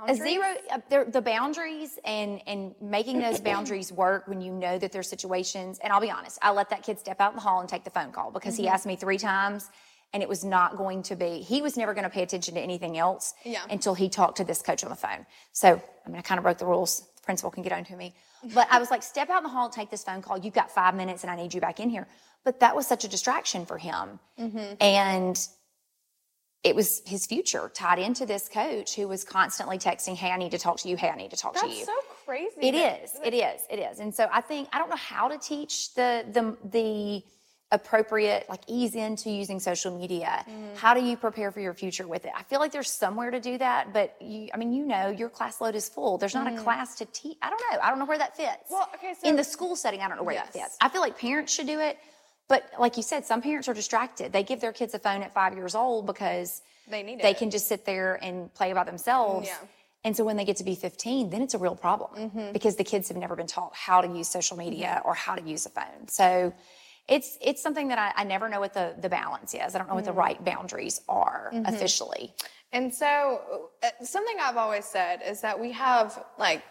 a 0.08 0.16
zero 0.16 0.48
uh, 0.72 1.04
the 1.10 1.22
boundaries 1.22 2.00
and 2.04 2.42
and 2.48 2.74
making 2.82 3.20
those 3.20 3.40
boundaries 3.52 3.92
work 3.92 4.28
when 4.28 4.42
you 4.42 4.52
know 4.52 4.80
that 4.80 4.92
there's 4.92 5.08
situations 5.08 5.80
and 5.84 5.94
i'll 5.94 6.02
be 6.02 6.10
honest 6.10 6.40
i 6.42 6.50
let 6.52 6.70
that 6.72 6.82
kid 6.82 6.98
step 6.98 7.22
out 7.22 7.32
in 7.34 7.36
the 7.36 7.42
hall 7.42 7.60
and 7.60 7.70
take 7.70 7.84
the 7.84 7.90
phone 7.92 8.12
call 8.12 8.32
because 8.32 8.56
he 8.58 8.64
Mm-hmm. 8.64 8.74
asked 8.74 8.86
me 8.88 8.96
three 8.96 9.20
times 9.20 9.70
and 10.14 10.24
it 10.24 10.28
was 10.30 10.44
not 10.44 10.76
going 10.78 11.04
to 11.04 11.16
be 11.16 11.42
he 11.42 11.62
was 11.62 11.78
never 11.78 11.94
going 11.94 12.04
to 12.04 12.10
pay 12.10 12.24
attention 12.24 12.56
to 12.56 12.62
anything 12.62 12.98
else 12.98 13.36
Yeah. 13.46 13.62
until 13.70 13.94
he 13.94 14.10
talked 14.10 14.38
to 14.38 14.44
this 14.44 14.62
coach 14.64 14.84
on 14.84 14.90
the 14.90 14.96
phone. 14.96 15.26
So 15.52 15.80
i 16.06 16.10
mean 16.10 16.18
i 16.18 16.22
kind 16.22 16.40
of 16.40 16.44
broke 16.44 16.58
the 16.58 16.66
rules 16.66 17.08
principal 17.22 17.52
can 17.52 17.64
get 17.64 17.72
on 17.72 17.84
to 17.84 17.96
me 17.96 18.14
but 18.54 18.68
i 18.72 18.80
was 18.80 18.90
like 18.92 19.04
step 19.04 19.30
out 19.30 19.38
in 19.38 19.44
the 19.44 19.50
hall 19.50 19.70
take 19.70 19.90
this 19.90 20.04
phone 20.04 20.22
call 20.22 20.38
you've 20.38 20.54
got 20.54 20.72
five 20.72 20.96
minutes 20.96 21.24
and 21.24 21.32
i 21.32 21.36
need 21.36 21.54
you 21.54 21.62
back 21.62 21.80
in 21.80 21.90
here 21.90 22.08
but 22.44 22.60
that 22.60 22.76
was 22.76 22.88
such 22.88 23.04
a 23.04 23.08
distraction 23.08 23.66
for 23.66 23.78
him 23.78 24.20
Mm-hmm. 24.40 24.74
and 24.82 25.48
it 26.64 26.76
was 26.76 27.02
his 27.06 27.26
future 27.26 27.72
tied 27.74 27.98
into 28.00 28.26
this 28.26 28.48
coach 28.48 28.96
who 28.96 29.08
was 29.08 29.24
constantly 29.24 29.80
texting, 29.80 30.14
Hey, 30.16 30.30
I 30.30 30.38
need 30.38 30.52
to 30.52 30.60
talk 30.60 30.78
to 30.82 30.90
you. 30.90 30.96
Hey, 30.96 31.10
I 31.10 31.16
need 31.16 31.32
to 31.32 31.36
talk 31.36 31.56
to 31.56 31.68
you. 31.68 31.74
That's 31.74 31.88
so 31.88 31.94
crazy. 32.24 32.54
It 32.62 32.76
is. 32.76 33.18
It 33.26 33.34
is. 33.34 33.62
It 33.68 33.80
is. 33.80 34.00
And 34.00 34.14
so 34.14 34.28
I 34.32 34.42
think 34.42 34.70
I 34.72 34.78
don't 34.78 34.90
know 34.90 34.96
how 34.96 35.28
to 35.28 35.40
teach 35.40 35.96
the 35.96 36.24
the 36.32 36.56
the 36.70 37.24
appropriate 37.72 38.46
like 38.50 38.62
ease 38.68 38.96
into 38.96 39.30
using 39.30 39.60
social 39.60 39.98
media. 39.98 40.44
Mm. 40.50 40.76
How 40.78 40.94
do 40.94 41.02
you 41.02 41.16
prepare 41.16 41.52
for 41.52 41.62
your 41.62 41.74
future 41.74 42.08
with 42.08 42.26
it? 42.26 42.32
I 42.36 42.44
feel 42.44 42.60
like 42.60 42.72
there's 42.72 42.92
somewhere 42.92 43.32
to 43.32 43.40
do 43.40 43.58
that, 43.58 43.94
but 43.94 44.16
you 44.22 44.50
I 44.54 44.58
mean, 44.58 44.74
you 44.74 44.86
know, 44.86 45.10
your 45.10 45.30
class 45.30 45.62
load 45.62 45.76
is 45.76 45.88
full. 45.88 46.18
There's 46.18 46.34
not 46.36 46.48
a 46.52 46.58
class 46.58 46.96
to 46.96 47.06
teach. 47.06 47.38
I 47.42 47.50
don't 47.50 47.62
know. 47.72 47.80
I 47.82 47.90
don't 47.90 48.00
know 48.00 48.06
where 48.06 48.18
that 48.18 48.36
fits. 48.36 48.50
Mm. 48.68 48.72
Well, 48.72 48.90
okay, 48.96 49.14
so- 49.22 49.28
in 49.28 49.36
the 49.36 49.44
school 49.44 49.76
setting, 49.76 50.02
I 50.02 50.08
don't 50.08 50.18
know 50.18 50.24
where 50.24 50.36
that 50.36 50.52
fits. 50.54 50.76
I 50.82 50.90
feel 50.90 51.02
like 51.02 51.18
parents 51.18 51.54
should 51.54 51.68
do 51.68 51.80
it. 51.80 51.98
But 52.50 52.70
like 52.78 52.98
you 52.98 53.04
said, 53.04 53.26
some 53.26 53.42
parents 53.42 53.70
are 53.70 53.74
distracted. 53.74 54.34
They 54.34 54.44
give 54.44 54.60
their 54.60 54.74
kids 54.74 54.94
a 54.94 55.00
phone 55.00 55.24
at 55.24 55.34
five 55.34 55.56
years 55.56 55.74
old 55.74 56.06
because 56.06 56.62
They 56.90 57.02
need 57.02 57.20
it. 57.20 57.22
they 57.22 57.34
can 57.34 57.50
just 57.50 57.70
sit 57.70 57.86
there 57.86 58.20
and 58.22 58.54
play 58.54 58.74
by 58.74 58.84
themselves. 58.84 59.48
Yeah. 59.48 59.56
And 60.04 60.18
so 60.18 60.26
when 60.26 60.36
they 60.36 60.44
get 60.44 60.58
to 60.58 60.66
be 60.66 60.76
15, 60.76 61.30
then 61.30 61.42
it's 61.44 61.54
a 61.54 61.58
real 61.60 61.76
problem 61.76 62.10
Mm-hmm. 62.20 62.52
because 62.52 62.76
the 62.76 62.84
kids 62.84 63.08
have 63.08 63.16
never 63.16 63.38
been 63.38 63.48
taught 63.48 63.74
how 63.74 64.02
to 64.02 64.08
use 64.18 64.28
social 64.28 64.58
media 64.58 65.02
or 65.06 65.14
how 65.14 65.36
to 65.36 65.42
use 65.48 65.66
a 65.66 65.70
phone. 65.70 66.08
So 66.10 66.54
it's 67.12 67.38
it's 67.42 67.62
something 67.62 67.90
that 67.90 68.00
I, 68.00 68.22
I 68.22 68.24
never 68.24 68.48
know 68.50 68.60
what 68.62 68.74
the, 68.74 68.96
the 69.00 69.10
balance 69.10 69.54
is. 69.54 69.76
I 69.76 69.78
don't 69.78 69.88
know 69.90 69.96
what 69.96 70.06
the 70.06 70.12
Mm-hmm. 70.12 70.20
right 70.28 70.46
boundaries 70.52 71.02
are 71.10 71.52
officially. 71.66 72.34
And 72.72 72.94
so, 72.94 73.10
uh, 73.84 73.90
something 74.04 74.38
I've 74.42 74.56
always 74.58 74.86
said 74.86 75.20
is 75.28 75.42
that 75.42 75.60
we 75.60 75.74
have 75.74 76.24
like, 76.40 76.64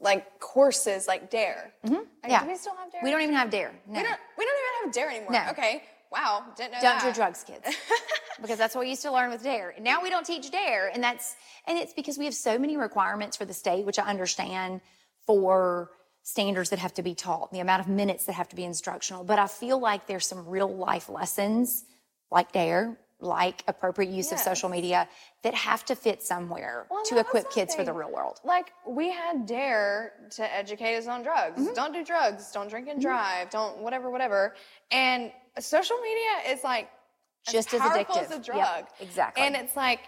like 0.00 0.38
courses 0.40 1.08
like 1.08 1.30
Dare. 1.30 1.72
Mm-hmm. 1.86 2.02
Yeah. 2.28 2.42
Do 2.44 2.48
we 2.50 2.56
still 2.56 2.74
have 2.76 2.92
Dare? 2.92 3.00
We 3.02 3.10
don't 3.10 3.22
even 3.22 3.34
have 3.34 3.50
Dare. 3.50 3.72
No. 3.88 3.98
We 3.98 4.06
don't. 4.06 4.20
We 4.38 4.44
don't 4.44 4.58
even 4.62 4.84
have 4.84 4.92
Dare 4.94 5.10
anymore. 5.10 5.32
No. 5.32 5.50
Okay. 5.52 5.82
Wow. 6.12 6.44
Didn't 6.56 6.72
know 6.72 6.78
don't 6.82 6.98
that. 6.98 7.14
do 7.14 7.18
drugs, 7.20 7.44
kids. 7.44 7.66
because 8.42 8.58
that's 8.58 8.74
what 8.74 8.82
we 8.82 8.90
used 8.90 9.02
to 9.02 9.12
learn 9.12 9.30
with 9.30 9.42
DARE. 9.42 9.70
And 9.76 9.84
now 9.84 10.02
we 10.02 10.10
don't 10.10 10.26
teach 10.26 10.50
DARE. 10.50 10.90
And 10.92 11.02
that's 11.02 11.34
and 11.66 11.78
it's 11.78 11.92
because 11.94 12.18
we 12.18 12.24
have 12.24 12.34
so 12.34 12.58
many 12.58 12.76
requirements 12.76 13.36
for 13.36 13.44
the 13.44 13.54
state, 13.54 13.86
which 13.86 13.98
I 13.98 14.04
understand 14.04 14.80
for 15.26 15.90
standards 16.22 16.70
that 16.70 16.78
have 16.78 16.94
to 16.94 17.02
be 17.02 17.14
taught, 17.14 17.50
the 17.52 17.60
amount 17.60 17.80
of 17.80 17.88
minutes 17.88 18.24
that 18.24 18.32
have 18.34 18.48
to 18.50 18.56
be 18.56 18.64
instructional. 18.64 19.24
But 19.24 19.38
I 19.38 19.46
feel 19.46 19.78
like 19.80 20.06
there's 20.06 20.26
some 20.26 20.46
real 20.46 20.68
life 20.74 21.08
lessons 21.08 21.84
like 22.30 22.52
DARE, 22.52 22.96
like 23.22 23.62
appropriate 23.68 24.10
use 24.10 24.32
of 24.32 24.38
social 24.38 24.68
media 24.68 25.08
that 25.42 25.52
have 25.54 25.84
to 25.86 25.94
fit 25.94 26.22
somewhere 26.22 26.86
Well, 26.90 27.04
to 27.06 27.18
equip 27.18 27.50
kids 27.50 27.74
for 27.74 27.84
the 27.84 27.92
real 27.92 28.10
world. 28.10 28.38
Like 28.44 28.70
we 28.86 29.10
had 29.10 29.46
Dare 29.46 30.12
to 30.36 30.54
educate 30.54 30.96
us 30.96 31.06
on 31.06 31.22
drugs. 31.22 31.60
Mm-hmm. 31.60 31.74
Don't 31.74 31.92
do 31.92 32.04
drugs. 32.04 32.50
Don't 32.52 32.68
drink 32.70 32.88
and 32.88 33.00
drive. 33.00 33.50
Don't 33.50 33.78
whatever, 33.78 34.10
whatever. 34.10 34.54
And 34.90 35.32
social 35.58 35.98
media 35.98 36.54
is 36.54 36.64
like 36.64 36.88
Just 37.50 37.74
as 37.74 37.80
powerful 37.80 38.14
addictive. 38.14 38.22
as 38.24 38.30
a 38.30 38.34
Yep, 38.36 38.44
drug. 38.44 38.84
exactly. 39.00 39.42
And 39.42 39.56
it's 39.56 39.76
like, 39.76 40.00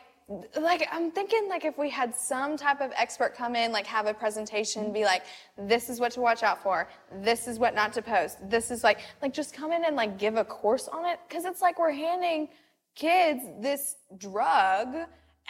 like 0.60 0.88
I'm 0.90 1.10
thinking 1.10 1.48
like 1.48 1.64
if 1.64 1.76
we 1.78 1.90
had 1.90 2.14
some 2.14 2.56
type 2.56 2.80
of 2.80 2.90
expert 2.96 3.34
come 3.34 3.56
in, 3.56 3.72
like 3.72 3.86
have 3.86 4.06
a 4.06 4.14
presentation, 4.14 4.92
be 4.92 5.04
like, 5.04 5.24
this 5.58 5.88
is 5.88 6.00
what 6.00 6.12
to 6.12 6.20
watch 6.20 6.42
out 6.42 6.62
for. 6.62 6.88
This 7.22 7.48
is 7.48 7.58
what 7.58 7.74
not 7.74 7.92
to 7.94 8.02
post. 8.02 8.38
This 8.48 8.70
is 8.70 8.82
like, 8.84 9.00
like 9.20 9.32
just 9.32 9.54
come 9.54 9.72
in 9.72 9.84
and 9.84 9.96
like 9.96 10.18
give 10.18 10.36
a 10.36 10.44
course 10.44 10.88
on 10.88 11.04
it, 11.06 11.18
because 11.28 11.44
it's 11.44 11.60
like 11.60 11.78
we're 11.78 11.92
handing 11.92 12.48
kids 12.94 13.42
this 13.60 13.96
drug 14.18 14.94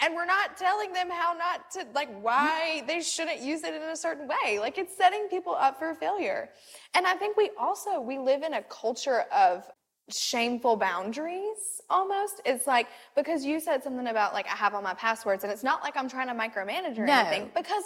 and 0.00 0.14
we're 0.14 0.24
not 0.24 0.56
telling 0.56 0.92
them 0.92 1.10
how 1.10 1.32
not 1.32 1.70
to 1.70 1.86
like 1.94 2.08
why 2.22 2.82
they 2.86 3.00
shouldn't 3.00 3.40
use 3.40 3.64
it 3.64 3.74
in 3.74 3.82
a 3.82 3.96
certain 3.96 4.28
way 4.28 4.58
like 4.58 4.78
it's 4.78 4.96
setting 4.96 5.26
people 5.28 5.54
up 5.54 5.78
for 5.78 5.94
failure 5.94 6.48
and 6.94 7.06
i 7.06 7.14
think 7.14 7.36
we 7.36 7.50
also 7.58 8.00
we 8.00 8.18
live 8.18 8.42
in 8.42 8.54
a 8.54 8.62
culture 8.62 9.24
of 9.34 9.64
shameful 10.12 10.76
boundaries 10.76 11.80
almost 11.90 12.40
it's 12.44 12.66
like 12.66 12.86
because 13.16 13.44
you 13.44 13.58
said 13.60 13.82
something 13.82 14.06
about 14.06 14.32
like 14.32 14.46
i 14.46 14.56
have 14.56 14.74
all 14.74 14.82
my 14.82 14.94
passwords 14.94 15.42
and 15.44 15.52
it's 15.52 15.62
not 15.62 15.82
like 15.82 15.96
i'm 15.96 16.08
trying 16.08 16.26
to 16.28 16.34
micromanage 16.34 16.98
or 16.98 17.06
No. 17.06 17.12
anything 17.20 17.50
because 17.54 17.84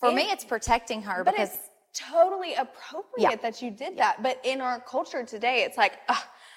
For 0.00 0.10
it- 0.10 0.14
me, 0.14 0.22
it's 0.30 0.44
protecting 0.44 1.02
her 1.02 1.24
but 1.24 1.32
because 1.34 1.50
it's 1.50 1.68
totally 2.10 2.54
appropriate 2.54 3.30
Yeah. 3.30 3.36
that 3.36 3.62
you 3.62 3.70
did 3.70 3.98
that 3.98 4.22
but 4.22 4.40
in 4.44 4.60
our 4.60 4.80
culture 4.80 5.24
today 5.24 5.62
it's 5.64 5.76
like 5.78 5.94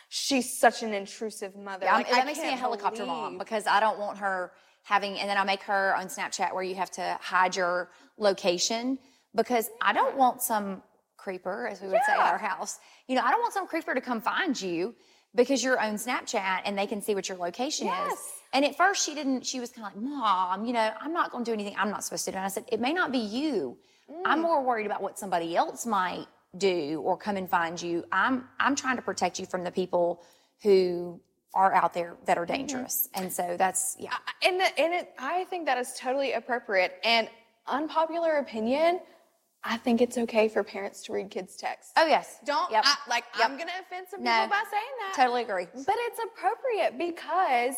she's 0.10 0.58
such 0.58 0.84
an 0.84 0.94
intrusive 0.94 1.56
mother 1.56 1.86
Yeah, 1.86 1.96
like, 1.96 2.10
that 2.10 2.22
I 2.24 2.26
makes 2.26 2.40
me 2.40 2.48
a 2.50 2.52
helicopter 2.56 3.06
mom 3.06 3.38
because 3.38 3.68
I 3.68 3.80
don't 3.80 4.00
want 4.00 4.18
her 4.20 4.52
having, 4.84 5.20
and 5.20 5.30
then 5.30 5.38
I 5.38 5.44
make 5.44 5.62
her 5.64 5.94
on 5.98 6.06
Snapchat 6.08 6.54
where 6.54 6.64
you 6.64 6.76
have 6.76 6.90
to 6.92 7.18
hide 7.22 7.58
your 7.58 7.90
location 8.18 8.98
because 9.36 9.70
I 9.82 9.92
don't 9.92 10.16
want 10.16 10.42
some 10.42 10.82
creeper, 11.28 11.68
as 11.68 11.82
we 11.82 11.90
would 11.90 12.00
say 12.08 12.14
at 12.14 12.20
our 12.20 12.38
house. 12.38 12.80
You 13.10 13.16
know, 13.16 13.22
I 13.22 13.32
don't 13.32 13.42
want 13.42 13.54
some 13.54 13.68
creeper 13.68 13.94
to 13.94 14.00
come 14.00 14.22
find 14.22 14.60
you 14.60 14.96
because 15.36 15.62
you're 15.62 15.78
on 15.78 15.96
Snapchat 15.96 16.62
and 16.64 16.78
they 16.78 16.88
can 16.88 17.02
see 17.02 17.16
what 17.16 17.28
your 17.28 17.38
location 17.38 17.90
is. 17.90 18.18
And 18.54 18.64
at 18.64 18.78
first 18.78 19.06
she 19.06 19.14
didn't, 19.14 19.46
she 19.46 19.60
was 19.60 19.70
kind 19.72 19.86
of 19.86 19.94
like, 19.94 20.02
Mom, 20.02 20.64
you 20.64 20.72
know, 20.72 20.90
I'm 21.02 21.12
not 21.12 21.32
going 21.32 21.44
to 21.44 21.52
do 21.52 21.54
anything 21.54 21.76
I'm 21.78 21.90
not 21.90 22.06
supposed 22.06 22.24
to 22.26 22.32
do. 22.32 22.38
And 22.38 22.46
I 22.46 22.48
said, 22.48 22.64
It 22.72 22.80
may 22.80 22.94
not 22.94 23.12
be 23.12 23.18
you. 23.18 23.78
I'm 24.26 24.40
mm. 24.40 24.44
more 24.44 24.64
worried 24.64 24.86
about 24.86 25.02
what 25.02 25.20
somebody 25.20 25.58
else 25.58 25.86
might 25.86 26.28
do 26.58 27.02
or 27.04 27.18
come 27.18 27.36
and 27.36 27.50
find 27.50 27.82
you. 27.82 28.06
I'm 28.10 28.46
I'm 28.58 28.78
trying 28.78 28.96
to 28.96 29.02
protect 29.02 29.38
you 29.38 29.46
from 29.46 29.66
the 29.66 29.72
people 29.72 30.24
who 30.64 31.20
are 31.54 31.74
out 31.74 31.94
there 31.94 32.16
that 32.26 32.38
are 32.38 32.46
mm-hmm. 32.46 32.54
dangerous. 32.54 33.10
And 33.14 33.34
so 33.34 33.58
that's 33.58 33.98
yeah. 34.00 34.16
and 34.46 34.62
the, 34.62 34.80
and 34.80 34.94
it, 34.94 35.14
I 35.20 35.44
think 35.50 35.66
that 35.66 35.78
is 35.78 35.94
totally 36.00 36.32
appropriate. 36.32 36.94
And 37.04 37.28
unpopular 37.68 38.38
opinion, 38.38 39.02
I 39.64 39.78
think 39.78 40.02
it's 40.02 40.18
okay 40.18 40.48
for 40.48 40.64
parents 40.64 41.04
to 41.04 41.14
read 41.14 41.30
kids' 41.30 41.56
texts. 41.56 41.94
Oh 41.98 42.06
yes. 42.06 42.40
Don't 42.46 42.72
Yep. 42.72 42.84
I, 42.86 42.96
like 43.10 43.26
Yep. 43.38 43.50
I'm 43.50 43.58
gonna 43.58 43.72
offend 43.82 44.08
some 44.10 44.24
No. 44.24 44.32
people 44.32 44.50
by 44.50 44.64
saying 44.70 44.84
that. 45.00 45.14
Totally 45.16 45.42
agree. 45.44 45.68
But 45.74 45.96
it's 46.00 46.20
appropriate 46.24 46.98
because, 46.98 47.76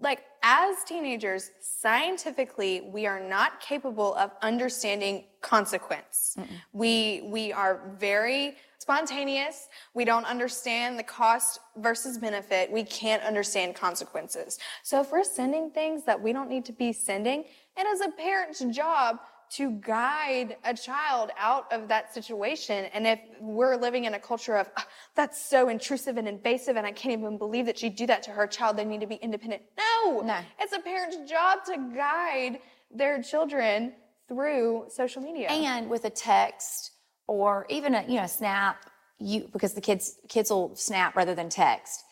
like, 0.00 0.24
as 0.42 0.82
teenagers, 0.84 1.50
scientifically, 1.60 2.80
we 2.92 3.06
are 3.06 3.20
not 3.20 3.60
capable 3.60 4.14
of 4.16 4.32
understanding 4.42 5.24
consequence. 5.40 6.36
We 6.72 7.22
we 7.26 7.52
are 7.52 7.80
very 7.98 8.56
spontaneous. 8.78 9.68
We 9.94 10.04
don't 10.04 10.24
understand 10.24 10.98
the 10.98 11.04
cost 11.04 11.60
versus 11.76 12.18
benefit. 12.18 12.70
We 12.70 12.82
can't 12.82 13.22
understand 13.22 13.76
consequences. 13.76 14.58
So 14.82 15.00
if 15.00 15.12
we're 15.12 15.22
sending 15.22 15.70
things 15.70 16.02
that 16.04 16.20
we 16.20 16.32
don't 16.32 16.48
need 16.48 16.64
to 16.64 16.72
be 16.72 16.92
sending, 16.92 17.44
it 17.76 17.86
is 17.86 18.00
a 18.00 18.08
parent's 18.10 18.58
job 18.74 19.20
to 19.56 19.70
guide 19.72 20.56
a 20.64 20.72
child 20.74 21.30
out 21.38 21.70
of 21.72 21.88
that 21.88 22.14
situation. 22.14 22.86
And 22.94 23.06
if 23.06 23.20
we're 23.40 23.76
living 23.76 24.04
in 24.04 24.14
a 24.14 24.18
culture 24.18 24.56
of, 24.56 24.70
"Ah, 24.76 24.86
that's 25.14 25.40
so 25.44 25.68
intrusive 25.68 26.16
and 26.16 26.26
invasive, 26.26 26.76
and 26.76 26.86
I 26.86 26.92
can't 26.92 27.12
even 27.20 27.36
believe 27.36 27.66
that 27.66 27.78
she'd 27.78 27.96
do 27.96 28.06
that 28.06 28.22
to 28.24 28.30
her 28.30 28.46
child, 28.46 28.76
they 28.76 28.84
need 28.84 29.00
to 29.02 29.06
be 29.06 29.16
independent. 29.16 29.62
No, 29.76 30.20
No. 30.22 30.38
it's 30.58 30.72
a 30.72 30.78
parent's 30.78 31.16
job 31.30 31.64
to 31.66 31.76
guide 31.94 32.60
their 32.90 33.22
children 33.22 33.94
through 34.28 34.86
social 34.88 35.20
media. 35.20 35.48
And 35.50 35.90
with 35.90 36.04
a 36.06 36.10
text 36.10 36.92
or 37.26 37.66
even 37.68 37.94
a 37.94 38.02
you 38.04 38.16
know 38.20 38.26
snap, 38.26 38.86
you 39.18 39.48
because 39.52 39.74
the 39.74 39.80
kids 39.82 40.18
kids 40.28 40.50
will 40.50 40.74
snap 40.76 41.14
rather 41.14 41.34
than 41.34 41.48
text. 41.50 42.04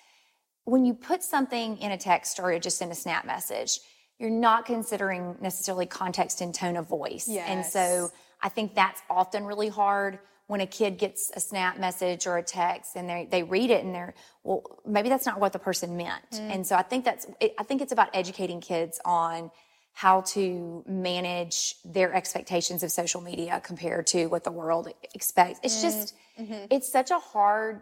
When 0.64 0.84
you 0.84 0.92
put 0.94 1.22
something 1.22 1.78
in 1.78 1.90
a 1.90 1.96
text 1.98 2.38
or 2.38 2.58
just 2.58 2.82
in 2.82 2.90
a 2.90 2.94
snap 2.94 3.24
message, 3.24 3.80
you're 4.20 4.30
not 4.30 4.66
considering 4.66 5.36
necessarily 5.40 5.86
context 5.86 6.42
and 6.42 6.54
tone 6.54 6.76
of 6.76 6.86
voice. 6.86 7.26
And 7.28 7.64
so 7.64 8.12
I 8.40 8.50
think 8.50 8.74
that's 8.74 9.00
often 9.08 9.44
really 9.46 9.68
hard 9.68 10.18
when 10.46 10.60
a 10.60 10.66
kid 10.66 10.98
gets 10.98 11.30
a 11.34 11.40
snap 11.40 11.78
message 11.78 12.26
or 12.26 12.36
a 12.36 12.42
text 12.42 12.96
and 12.96 13.08
they 13.08 13.26
they 13.30 13.42
read 13.42 13.70
it 13.70 13.84
and 13.84 13.94
they're 13.94 14.14
well 14.42 14.62
maybe 14.84 15.08
that's 15.08 15.24
not 15.24 15.40
what 15.40 15.52
the 15.52 15.58
person 15.58 15.96
meant. 15.96 16.30
Mm. 16.32 16.54
And 16.54 16.66
so 16.66 16.76
I 16.76 16.82
think 16.82 17.04
that's 17.04 17.26
I 17.58 17.62
think 17.62 17.80
it's 17.80 17.92
about 17.92 18.10
educating 18.12 18.60
kids 18.60 19.00
on 19.04 19.50
how 19.92 20.20
to 20.20 20.84
manage 20.86 21.76
their 21.84 22.12
expectations 22.14 22.82
of 22.82 22.92
social 22.92 23.20
media 23.20 23.60
compared 23.64 24.06
to 24.08 24.26
what 24.26 24.44
the 24.44 24.52
world 24.52 24.92
expects. 25.14 25.60
It's 25.62 25.78
mm. 25.78 25.82
just 25.82 26.14
mm-hmm. 26.38 26.66
it's 26.68 26.90
such 26.92 27.10
a 27.10 27.18
hard 27.18 27.80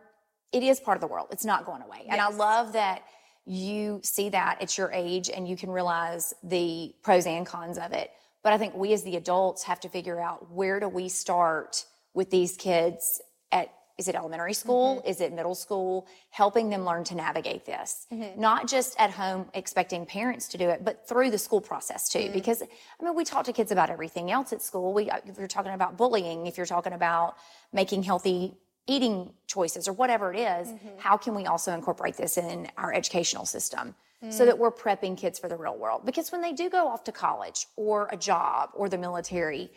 it 0.53 0.62
is 0.62 0.78
part 0.78 0.97
of 0.97 1.01
the 1.01 1.09
world. 1.09 1.28
It's 1.32 1.45
not 1.45 1.66
going 1.66 1.82
away. 1.82 2.07
And 2.09 2.20
I 2.20 2.30
love 2.30 2.74
that 2.74 3.03
you 3.49 4.01
see 4.05 4.28
that 4.28 4.61
at 4.61 4.76
your 4.76 4.92
age 4.92 5.30
and 5.30 5.49
you 5.49 5.57
can 5.57 5.70
realize 5.70 6.34
the 6.42 6.94
pros 7.03 7.26
and 7.26 7.46
cons 7.46 7.78
of 7.78 7.92
it. 7.92 8.11
But 8.42 8.53
I 8.53 8.59
think 8.59 8.74
we 8.74 8.92
as 8.92 9.03
the 9.03 9.16
adults 9.16 9.64
have 9.64 9.80
to 9.80 9.88
figure 9.88 10.20
out 10.20 10.53
where 10.53 10.78
do 10.80 10.88
we 10.88 11.09
start 11.09 11.84
with 12.14 12.30
these 12.30 12.57
kids 12.57 13.20
at 13.51 13.72
is 13.96 14.07
it 14.07 14.14
elementary 14.14 14.53
school? 14.53 14.99
Mm-hmm. 14.99 15.09
Is 15.09 15.20
it 15.20 15.32
middle 15.32 15.57
school? 15.57 16.07
Helping 16.30 16.70
them 16.70 16.84
learn 16.84 17.03
to 17.05 17.16
navigate 17.16 17.66
this. 17.66 18.07
Mm-hmm. 18.12 18.40
Not 18.40 18.68
just 18.68 18.94
at 19.01 19.11
home 19.11 19.46
expecting 19.55 20.07
parents 20.07 20.46
to 20.49 20.59
do 20.59 20.68
it, 20.68 20.84
but 20.84 21.09
through 21.09 21.32
the 21.32 21.38
school 21.38 21.61
process 21.61 22.09
too. 22.09 22.20
Mm-hmm. 22.20 22.32
Because 22.32 22.62
I 22.62 23.05
mean, 23.05 23.16
we 23.16 23.24
talk 23.24 23.46
to 23.46 23.53
kids 23.53 23.72
about 23.72 23.90
everything 23.90 24.30
else 24.30 24.53
at 24.53 24.62
school. 24.62 24.92
We 24.92 25.11
uh, 25.11 25.18
if 25.26 25.36
you're 25.36 25.49
talking 25.49 25.72
about 25.72 25.96
bullying, 25.96 26.46
if 26.46 26.57
you're 26.57 26.66
talking 26.66 26.92
about 26.92 27.36
making 27.72 28.05
healthy 28.05 28.55
eating 28.89 29.32
choices 29.47 29.86
or 29.86 29.93
whatever 29.93 30.32
it 30.32 30.41
is, 30.41 30.68
mm-hmm. 30.68 30.89
how 30.99 31.16
can 31.16 31.34
we 31.34 31.47
also 31.47 31.72
incorporate 31.72 32.16
this 32.16 32.39
in 32.39 32.68
our 32.76 32.93
educational 32.93 33.47
system 33.47 33.95
mm. 34.24 34.32
so 34.32 34.45
that 34.45 34.59
we're 34.59 34.72
prepping 34.72 35.16
kids 35.16 35.39
for 35.39 35.49
the 35.49 35.57
real 35.57 35.76
world? 35.76 36.05
Because 36.05 36.32
when 36.32 36.41
they 36.41 36.53
do 36.53 36.68
go 36.68 36.89
off 36.89 37.05
to 37.05 37.12
college 37.12 37.66
or 37.76 38.09
a 38.11 38.16
job 38.16 38.70
or 38.74 38.89
the 38.89 38.99
military, 38.99 39.70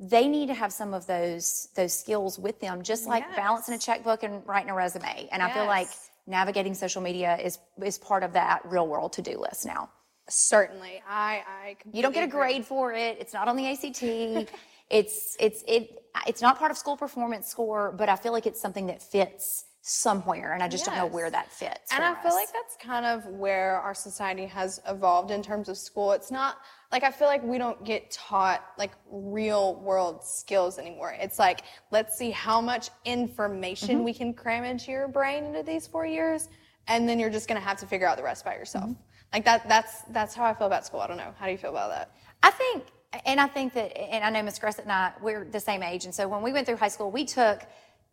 they 0.00 0.26
need 0.26 0.46
to 0.46 0.54
have 0.54 0.72
some 0.72 0.92
of 0.92 1.06
those 1.06 1.68
those 1.76 1.92
skills 1.92 2.38
with 2.38 2.58
them, 2.60 2.82
just 2.82 3.06
like 3.06 3.24
balancing 3.36 3.74
a 3.74 3.78
checkbook 3.78 4.24
and 4.24 4.42
writing 4.46 4.70
a 4.70 4.74
resume. 4.74 5.28
And 5.30 5.40
I 5.40 5.52
feel 5.52 5.66
like 5.66 5.88
navigating 6.26 6.74
social 6.74 7.02
media 7.02 7.36
is 7.36 7.58
is 7.82 7.98
part 7.98 8.22
of 8.22 8.32
that 8.32 8.62
real 8.64 8.88
world 8.88 9.12
to 9.12 9.22
do 9.22 9.38
list 9.38 9.66
now. 9.66 9.90
Certainly. 10.28 11.02
I, 11.08 11.42
I 11.46 11.76
You 11.92 12.02
don't 12.02 12.12
get 12.12 12.22
a 12.22 12.26
agree. 12.26 12.40
grade 12.40 12.66
for 12.66 12.92
it. 12.92 13.18
It's 13.20 13.32
not 13.34 13.48
on 13.48 13.56
the 13.56 13.66
ACT. 13.68 14.02
it's 14.90 15.36
it's 15.40 15.62
it 15.66 16.02
it's 16.26 16.40
not 16.42 16.58
part 16.58 16.70
of 16.70 16.78
school 16.78 16.96
performance 16.96 17.48
score, 17.48 17.92
but 17.92 18.08
I 18.08 18.16
feel 18.16 18.32
like 18.32 18.46
it's 18.46 18.60
something 18.60 18.86
that 18.86 19.02
fits 19.02 19.66
somewhere, 19.86 20.54
and 20.54 20.62
I 20.62 20.68
just 20.68 20.86
don't 20.86 20.96
know 20.96 21.04
where 21.06 21.30
that 21.30 21.50
fits. 21.52 21.92
And 21.92 22.02
I 22.02 22.14
feel 22.22 22.32
like 22.32 22.48
that's 22.54 22.74
kind 22.82 23.04
of 23.04 23.26
where 23.26 23.76
our 23.82 23.92
society 23.92 24.46
has 24.46 24.80
evolved 24.88 25.30
in 25.30 25.42
terms 25.42 25.68
of 25.68 25.76
school. 25.76 26.12
It's 26.12 26.30
not 26.30 26.56
like 26.90 27.02
I 27.02 27.10
feel 27.10 27.28
like 27.28 27.42
we 27.42 27.58
don't 27.58 27.84
get 27.84 28.10
taught 28.10 28.64
like 28.78 28.92
real 29.10 29.74
world 29.82 30.24
skills 30.24 30.78
anymore. 30.78 31.14
It's 31.20 31.38
like, 31.38 31.64
let's 31.90 32.16
see 32.16 32.30
how 32.30 32.62
much 32.62 32.88
information 33.04 33.96
Mm-hmm. 33.96 34.04
we 34.04 34.14
can 34.14 34.32
cram 34.32 34.64
into 34.64 34.90
your 34.90 35.06
brain 35.08 35.44
into 35.44 35.62
these 35.62 35.86
four 35.86 36.06
years, 36.06 36.48
and 36.88 37.06
then 37.06 37.18
you're 37.18 37.28
just 37.30 37.46
gonna 37.46 37.60
have 37.60 37.78
to 37.80 37.86
figure 37.86 38.06
out 38.06 38.16
the 38.16 38.22
rest 38.22 38.42
by 38.42 38.54
yourself. 38.54 38.84
Mm-hmm. 38.84 39.00
Like 39.34 39.44
that 39.46 39.68
that's 39.68 40.02
that's 40.10 40.32
how 40.32 40.44
I 40.44 40.54
feel 40.54 40.68
about 40.68 40.86
school. 40.86 41.00
I 41.00 41.08
don't 41.08 41.16
know. 41.16 41.34
How 41.38 41.46
do 41.46 41.52
you 41.52 41.58
feel 41.58 41.70
about 41.70 41.90
that? 41.90 42.12
I 42.40 42.52
think, 42.52 42.84
and 43.26 43.40
I 43.40 43.48
think 43.48 43.72
that, 43.72 43.98
and 43.98 44.22
I 44.22 44.30
know 44.30 44.42
Miss 44.44 44.60
Gressett 44.60 44.82
and 44.82 44.92
I, 44.92 45.12
we're 45.20 45.44
the 45.44 45.58
same 45.58 45.82
age, 45.82 46.04
and 46.04 46.14
so 46.14 46.28
when 46.28 46.40
we 46.40 46.52
went 46.52 46.66
through 46.66 46.76
high 46.76 46.88
school, 46.88 47.10
we 47.10 47.24
took, 47.24 47.62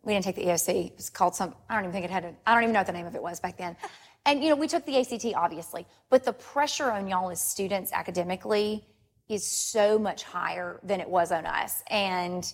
we 0.02 0.14
didn't 0.14 0.24
take 0.24 0.34
the 0.34 0.46
EOC. 0.46 0.86
It 0.86 0.96
was 0.96 1.10
called 1.10 1.36
some. 1.36 1.54
I 1.70 1.74
don't 1.76 1.84
even 1.84 1.92
think 1.92 2.06
it 2.06 2.10
had. 2.10 2.24
A, 2.24 2.34
I 2.44 2.54
don't 2.54 2.64
even 2.64 2.72
know 2.72 2.80
what 2.80 2.88
the 2.88 2.92
name 2.92 3.06
of 3.06 3.14
it 3.14 3.22
was 3.22 3.40
back 3.40 3.56
then. 3.56 3.76
And 4.24 4.40
you 4.40 4.50
know, 4.50 4.54
we 4.54 4.68
took 4.68 4.86
the 4.86 5.00
ACT 5.00 5.34
obviously, 5.34 5.84
but 6.08 6.22
the 6.22 6.32
pressure 6.32 6.92
on 6.92 7.08
y'all 7.08 7.28
as 7.32 7.40
students 7.42 7.92
academically 7.92 8.86
is 9.28 9.44
so 9.44 9.98
much 9.98 10.22
higher 10.22 10.78
than 10.84 11.00
it 11.00 11.08
was 11.08 11.32
on 11.32 11.44
us, 11.44 11.82
and 11.88 12.52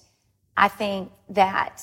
I 0.56 0.68
think 0.68 1.12
that 1.28 1.82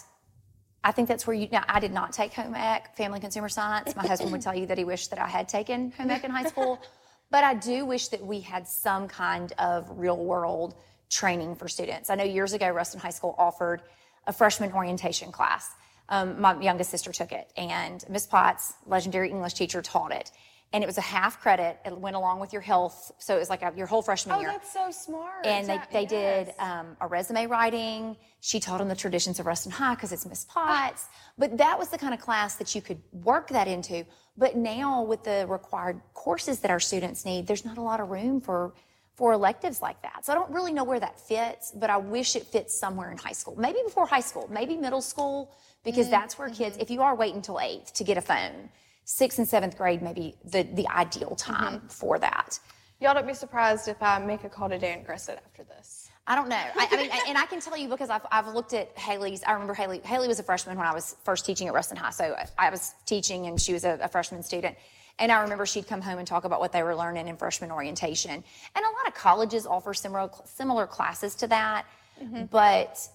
I 0.85 0.91
think 0.91 1.07
that's 1.07 1.25
where 1.25 1.35
you. 1.35 1.49
Now, 1.51 1.63
I 1.67 1.79
did 1.79 1.91
not 1.91 2.13
take 2.13 2.31
home 2.31 2.53
ec, 2.53 2.95
family 2.95 3.19
consumer 3.19 3.49
science. 3.49 3.95
My 3.95 4.05
husband 4.05 4.31
would 4.31 4.41
tell 4.41 4.55
you 4.55 4.67
that 4.67 4.77
he 4.77 4.83
wished 4.83 5.09
that 5.09 5.17
I 5.17 5.27
had 5.27 5.49
taken 5.49 5.91
home 5.91 6.11
ec 6.11 6.23
in 6.23 6.29
high 6.29 6.45
school, 6.45 6.79
but 7.31 7.43
I 7.43 7.55
do 7.55 7.85
wish 7.85 8.09
that 8.09 8.23
we 8.23 8.39
had 8.39 8.67
some 8.67 9.07
kind 9.07 9.51
of 9.57 9.89
real 9.97 10.15
world 10.15 10.75
training 11.09 11.55
for 11.55 11.67
students. 11.67 12.11
I 12.11 12.15
know 12.15 12.23
years 12.23 12.53
ago, 12.53 12.69
Ruston 12.69 12.99
High 12.99 13.09
School 13.09 13.33
offered 13.39 13.81
a 14.27 14.33
freshman 14.33 14.73
orientation 14.73 15.31
class. 15.31 15.73
Um, 16.07 16.39
my 16.39 16.59
youngest 16.61 16.91
sister 16.91 17.11
took 17.11 17.31
it, 17.31 17.51
and 17.57 18.05
Miss 18.07 18.27
Potts, 18.27 18.73
legendary 18.85 19.31
English 19.31 19.55
teacher, 19.55 19.81
taught 19.81 20.11
it. 20.11 20.31
And 20.75 20.83
it 20.83 20.87
was 20.87 20.97
a 20.97 21.07
half 21.17 21.39
credit. 21.39 21.79
It 21.85 21.97
went 21.97 22.17
along 22.17 22.41
with 22.41 22.51
your 22.51 22.61
health, 22.61 23.13
so 23.17 23.33
it 23.37 23.39
was 23.39 23.49
like 23.49 23.61
a, 23.61 23.71
your 23.77 23.87
whole 23.87 24.01
freshman 24.01 24.35
Oh, 24.35 24.41
year 24.41 24.49
Oh, 24.49 24.51
that's 24.51 24.73
so 24.73 24.91
smart. 24.91 25.45
and 25.45 25.65
they, 25.69 25.77
That- 25.77 25.89
they 25.89 26.05
did 26.05 26.47
yes. 26.47 26.55
um, 26.59 26.97
a 26.99 27.07
resume 27.07 27.47
writing. 27.47 28.17
She 28.41 28.59
taught 28.59 28.79
them 28.79 28.89
the 28.89 28.95
traditions 28.95 29.39
of 29.39 29.45
Ruston 29.45 29.71
High 29.71 29.95
because 29.95 30.11
it's 30.11 30.25
Miss 30.25 30.43
Potts. 30.43 31.05
Ah. 31.07 31.15
But 31.37 31.57
that 31.59 31.79
was 31.79 31.87
the 31.87 31.97
kind 31.97 32.13
of 32.13 32.19
class 32.19 32.55
that 32.57 32.75
you 32.75 32.81
could 32.81 33.01
work 33.13 33.47
that 33.51 33.69
into. 33.69 34.05
But 34.35 34.57
now 34.57 35.01
with 35.03 35.23
the 35.23 35.45
required 35.47 36.01
courses 36.13 36.59
that 36.59 36.71
our 36.71 36.81
students 36.81 37.23
need, 37.23 37.47
there's 37.47 37.63
not 37.63 37.77
a 37.77 37.81
lot 37.81 38.01
of 38.01 38.09
room 38.09 38.41
for 38.41 38.73
for 39.15 39.31
electives 39.31 39.81
like 39.81 40.01
that. 40.01 40.25
So 40.25 40.33
I 40.33 40.35
don't 40.35 40.51
really 40.51 40.73
know 40.73 40.83
where 40.83 40.99
that 40.99 41.17
fits, 41.17 41.71
but 41.73 41.89
I 41.89 41.95
wish 41.95 42.35
it 42.35 42.43
fits 42.43 42.77
somewhere 42.77 43.11
in 43.11 43.17
high 43.17 43.31
school. 43.31 43.55
Maybe 43.57 43.79
before 43.85 44.05
high 44.05 44.19
school, 44.19 44.49
maybe 44.51 44.75
middle 44.75 45.01
school, 45.01 45.53
because 45.85 46.07
mm-hmm. 46.07 46.11
that's 46.11 46.37
where 46.37 46.49
kids, 46.49 46.73
mm-hmm. 46.75 46.81
if 46.81 46.91
you 46.91 47.01
are 47.01 47.15
waiting 47.15 47.37
until 47.37 47.61
eighth 47.61 47.93
to 47.93 48.03
get 48.03 48.17
a 48.17 48.21
phone, 48.21 48.69
sixth 49.05 49.39
and 49.39 49.47
seventh 49.47 49.77
grade 49.77 50.01
may 50.01 50.13
be 50.13 50.35
the, 50.43 50.63
the 50.63 50.87
ideal 50.89 51.29
mm-hmm. 51.29 51.53
time 51.53 51.81
for 51.87 52.19
that. 52.19 52.59
Y'all 52.99 53.13
don't 53.13 53.27
be 53.27 53.33
surprised 53.33 53.87
if 53.87 54.01
I 54.01 54.19
make 54.19 54.43
a 54.43 54.49
call 54.49 54.69
to 54.69 54.77
Dan 54.77 55.03
Gressett 55.03 55.37
after 55.37 55.63
this. 55.63 56.09
I 56.27 56.35
don't 56.35 56.49
know. 56.49 56.55
I, 56.55 56.87
I 56.91 56.95
mean, 56.97 57.09
and 57.27 57.37
I 57.37 57.45
can 57.45 57.59
tell 57.59 57.77
you 57.77 57.87
because 57.87 58.09
I've, 58.09 58.25
I've 58.31 58.47
looked 58.47 58.73
at 58.73 58.97
Haley's. 58.97 59.43
I 59.43 59.51
remember 59.51 59.75
Haley. 59.75 59.99
Haley 60.03 60.27
was 60.27 60.39
a 60.39 60.43
freshman 60.43 60.75
when 60.77 60.87
I 60.87 60.93
was 60.93 61.15
first 61.23 61.45
teaching 61.45 61.67
at 61.67 61.73
Ruston 61.73 61.97
High. 61.97 62.09
So 62.09 62.35
I 62.57 62.69
was 62.71 62.95
teaching, 63.05 63.45
and 63.45 63.61
she 63.61 63.73
was 63.73 63.85
a, 63.85 63.99
a 64.01 64.07
freshman 64.07 64.41
student. 64.41 64.75
And 65.19 65.31
I 65.31 65.41
remember 65.41 65.65
she'd 65.65 65.87
come 65.87 66.01
home 66.01 66.17
and 66.17 66.27
talk 66.27 66.43
about 66.43 66.59
what 66.59 66.71
they 66.71 66.83
were 66.83 66.95
learning 66.95 67.27
in 67.27 67.37
freshman 67.37 67.71
orientation. 67.71 68.31
And 68.31 68.43
a 68.75 68.81
lot 68.81 69.07
of 69.07 69.13
colleges 69.13 69.67
offer 69.67 69.93
similar 69.93 70.29
similar 70.45 70.87
classes 70.87 71.35
to 71.35 71.47
that. 71.47 71.85
Mm-hmm. 72.21 72.45
But 72.45 73.07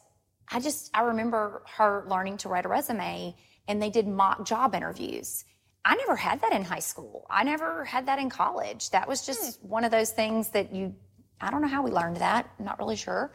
I 0.53 0.61
just 0.61 0.91
I 0.95 1.03
remember 1.03 1.62
her 1.76 2.05
learning 2.07 2.36
to 2.38 2.49
write 2.49 2.64
a 2.64 2.68
resume, 2.68 3.34
and 3.66 3.82
they 3.82 3.91
did 3.91 4.07
mock 4.07 4.45
job 4.47 4.74
interviews. 4.74 5.45
I 5.85 5.97
never 5.97 6.16
had 6.16 6.41
that 6.43 6.53
in 6.53 6.62
high 6.62 6.81
school. 6.81 7.26
I 7.31 7.43
never 7.45 7.85
had 7.85 8.07
that 8.07 8.18
in 8.18 8.28
college. 8.28 8.91
That 8.91 9.09
was 9.09 9.24
just 9.24 9.61
hmm. 9.61 9.68
one 9.68 9.85
of 9.85 9.91
those 9.91 10.11
things 10.11 10.49
that 10.51 10.74
you 10.74 10.95
I 11.41 11.51
don't 11.51 11.62
know 11.62 11.68
how 11.68 11.83
we 11.83 11.91
learned 11.91 12.16
that. 12.18 12.51
I'm 12.59 12.64
not 12.66 12.78
really 12.78 12.97
sure. 12.97 13.33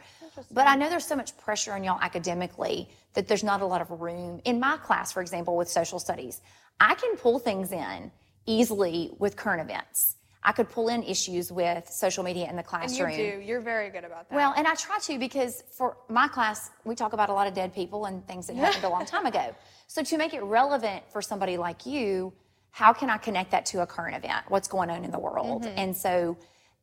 But 0.52 0.68
I 0.68 0.76
know 0.76 0.88
there's 0.88 1.04
so 1.04 1.16
much 1.16 1.36
pressure 1.38 1.72
on 1.72 1.82
y'all 1.82 1.98
academically 2.00 2.88
that 3.14 3.26
there's 3.26 3.42
not 3.42 3.62
a 3.62 3.66
lot 3.66 3.80
of 3.80 3.90
room. 3.90 4.40
In 4.44 4.60
my 4.60 4.76
class, 4.76 5.10
for 5.10 5.22
example, 5.22 5.56
with 5.56 5.68
social 5.68 5.98
studies, 5.98 6.40
I 6.78 6.94
can 6.94 7.16
pull 7.16 7.38
things 7.38 7.72
in 7.72 8.12
easily 8.46 9.10
with 9.18 9.34
current 9.36 9.60
events. 9.60 10.16
I 10.44 10.52
could 10.52 10.68
pull 10.68 10.88
in 10.88 11.02
issues 11.02 11.50
with 11.50 11.88
social 11.88 12.22
media 12.22 12.44
in 12.44 12.52
the 12.52 12.58
And 12.58 12.66
classroom. 12.66 13.10
you 13.10 13.16
do. 13.16 13.40
You're 13.40 13.60
very 13.60 13.90
good 13.90 14.04
about 14.04 14.28
that. 14.28 14.36
Well, 14.36 14.54
and 14.56 14.68
I 14.68 14.76
try 14.76 14.98
to 15.00 15.18
because 15.18 15.64
for 15.72 15.96
my 16.08 16.28
class, 16.28 16.70
we 16.84 16.94
talk 16.94 17.12
about 17.12 17.30
a 17.30 17.32
lot 17.32 17.48
of 17.48 17.54
dead 17.54 17.74
people 17.74 18.04
and 18.04 18.24
things 18.28 18.46
that 18.46 18.54
happened 18.54 18.84
a 18.84 18.88
long 18.88 19.04
time 19.04 19.26
ago. 19.26 19.54
So 19.86 20.02
to 20.02 20.18
make 20.18 20.34
it 20.34 20.42
relevant 20.42 21.04
for 21.10 21.22
somebody 21.22 21.56
like 21.56 21.86
you, 21.86 22.32
how 22.70 22.92
can 22.92 23.08
I 23.08 23.16
connect 23.16 23.52
that 23.52 23.66
to 23.66 23.82
a 23.82 23.86
current 23.86 24.16
event? 24.16 24.44
What's 24.48 24.68
going 24.68 24.90
on 24.90 25.04
in 25.04 25.10
the 25.10 25.18
world? 25.18 25.62
Mm-hmm. 25.62 25.78
And 25.78 25.96
so 25.96 26.36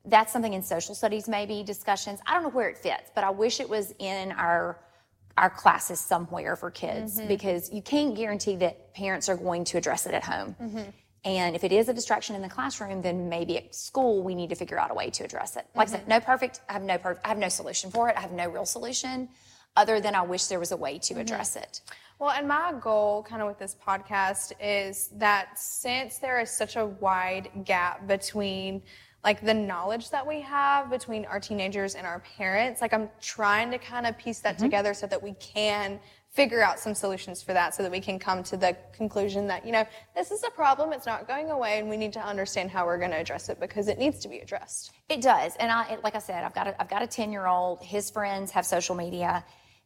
that's 0.05 0.33
something 0.33 0.53
in 0.53 0.63
social 0.63 0.95
studies, 0.95 1.29
maybe 1.29 1.63
discussions. 1.63 2.19
I 2.25 2.33
don't 2.33 2.43
know 2.43 2.49
where 2.49 2.69
it 2.69 2.77
fits, 2.77 3.11
but 3.13 3.23
I 3.23 3.29
wish 3.29 3.59
it 3.59 3.69
was 3.69 3.93
in 3.99 4.31
our 4.33 4.79
our 5.35 5.49
classes 5.49 5.99
somewhere 5.99 6.55
for 6.55 6.69
kids 6.69 7.17
mm-hmm. 7.17 7.27
because 7.27 7.71
you 7.73 7.81
can't 7.81 8.15
guarantee 8.15 8.55
that 8.57 8.93
parents 8.93 9.27
are 9.29 9.35
going 9.35 9.63
to 9.63 9.79
address 9.79 10.05
it 10.05 10.13
at 10.13 10.23
home. 10.23 10.55
Mm-hmm. 10.61 10.89
And 11.25 11.55
if 11.55 11.63
it 11.63 11.71
is 11.71 11.89
a 11.89 11.93
distraction 11.93 12.35
in 12.35 12.43
the 12.43 12.49
classroom, 12.49 13.01
then 13.01 13.29
maybe 13.29 13.57
at 13.57 13.73
school 13.73 14.21
we 14.21 14.35
need 14.35 14.49
to 14.49 14.55
figure 14.55 14.79
out 14.79 14.91
a 14.91 14.93
way 14.93 15.09
to 15.09 15.23
address 15.23 15.55
it. 15.55 15.65
Like 15.73 15.87
I 15.87 15.91
said, 15.91 16.01
mm-hmm. 16.01 16.09
no 16.09 16.19
perfect. 16.19 16.61
I 16.69 16.73
have 16.73 16.83
no 16.83 16.97
per- 16.97 17.19
I 17.23 17.29
have 17.29 17.37
no 17.39 17.49
solution 17.49 17.89
for 17.89 18.09
it. 18.09 18.17
I 18.17 18.21
have 18.21 18.31
no 18.31 18.47
real 18.47 18.65
solution, 18.65 19.29
other 19.75 19.99
than 19.99 20.13
I 20.15 20.21
wish 20.21 20.45
there 20.45 20.59
was 20.59 20.71
a 20.71 20.77
way 20.77 20.99
to 20.99 21.15
address 21.19 21.55
it. 21.55 21.81
Well, 22.19 22.31
and 22.31 22.47
my 22.47 22.73
goal 22.79 23.23
kind 23.23 23.41
of 23.41 23.47
with 23.47 23.59
this 23.59 23.75
podcast 23.85 24.53
is 24.61 25.09
that 25.15 25.57
since 25.59 26.19
there 26.19 26.39
is 26.39 26.49
such 26.49 26.75
a 26.75 26.85
wide 26.85 27.49
gap 27.65 28.07
between 28.07 28.81
like 29.23 29.43
the 29.45 29.53
knowledge 29.53 30.09
that 30.09 30.25
we 30.25 30.41
have 30.41 30.89
between 30.89 31.25
our 31.25 31.39
teenagers 31.39 31.95
and 31.95 32.05
our 32.05 32.19
parents, 32.37 32.81
like 32.81 32.93
I'm 32.93 33.09
trying 33.21 33.71
to 33.71 33.77
kind 33.77 34.05
of 34.05 34.17
piece 34.17 34.39
that 34.39 34.55
mm-hmm. 34.55 34.65
together 34.65 34.93
so 34.93 35.07
that 35.07 35.21
we 35.21 35.33
can 35.33 35.99
figure 36.29 36.63
out 36.63 36.79
some 36.79 36.95
solutions 36.95 37.43
for 37.43 37.53
that 37.53 37.75
so 37.75 37.83
that 37.83 37.91
we 37.91 37.99
can 37.99 38.17
come 38.17 38.41
to 38.41 38.57
the 38.57 38.75
conclusion 38.91 39.45
that, 39.47 39.65
you 39.65 39.71
know, 39.71 39.85
this 40.15 40.31
is 40.31 40.43
a 40.43 40.49
problem, 40.49 40.91
it's 40.91 41.05
not 41.05 41.27
going 41.27 41.51
away, 41.51 41.77
and 41.77 41.87
we 41.87 41.95
need 41.95 42.11
to 42.11 42.19
understand 42.19 42.71
how 42.71 42.85
we're 42.85 42.97
going 42.97 43.11
to 43.11 43.17
address 43.17 43.49
it 43.49 43.59
because 43.59 43.87
it 43.87 43.99
needs 43.99 44.19
to 44.19 44.27
be 44.27 44.39
addressed. 44.39 44.91
It 45.09 45.21
does, 45.21 45.55
and 45.57 45.71
I 45.71 45.97
like 46.03 46.15
I 46.15 46.19
said, 46.19 46.43
I've 46.43 46.55
got 46.55 46.67
a, 46.67 46.81
I've 46.81 46.89
got 46.89 47.03
a 47.03 47.07
ten 47.07 47.31
year 47.31 47.45
old. 47.45 47.83
His 47.83 48.09
friends 48.09 48.51
have 48.51 48.65
social 48.65 48.95
media, 48.95 49.45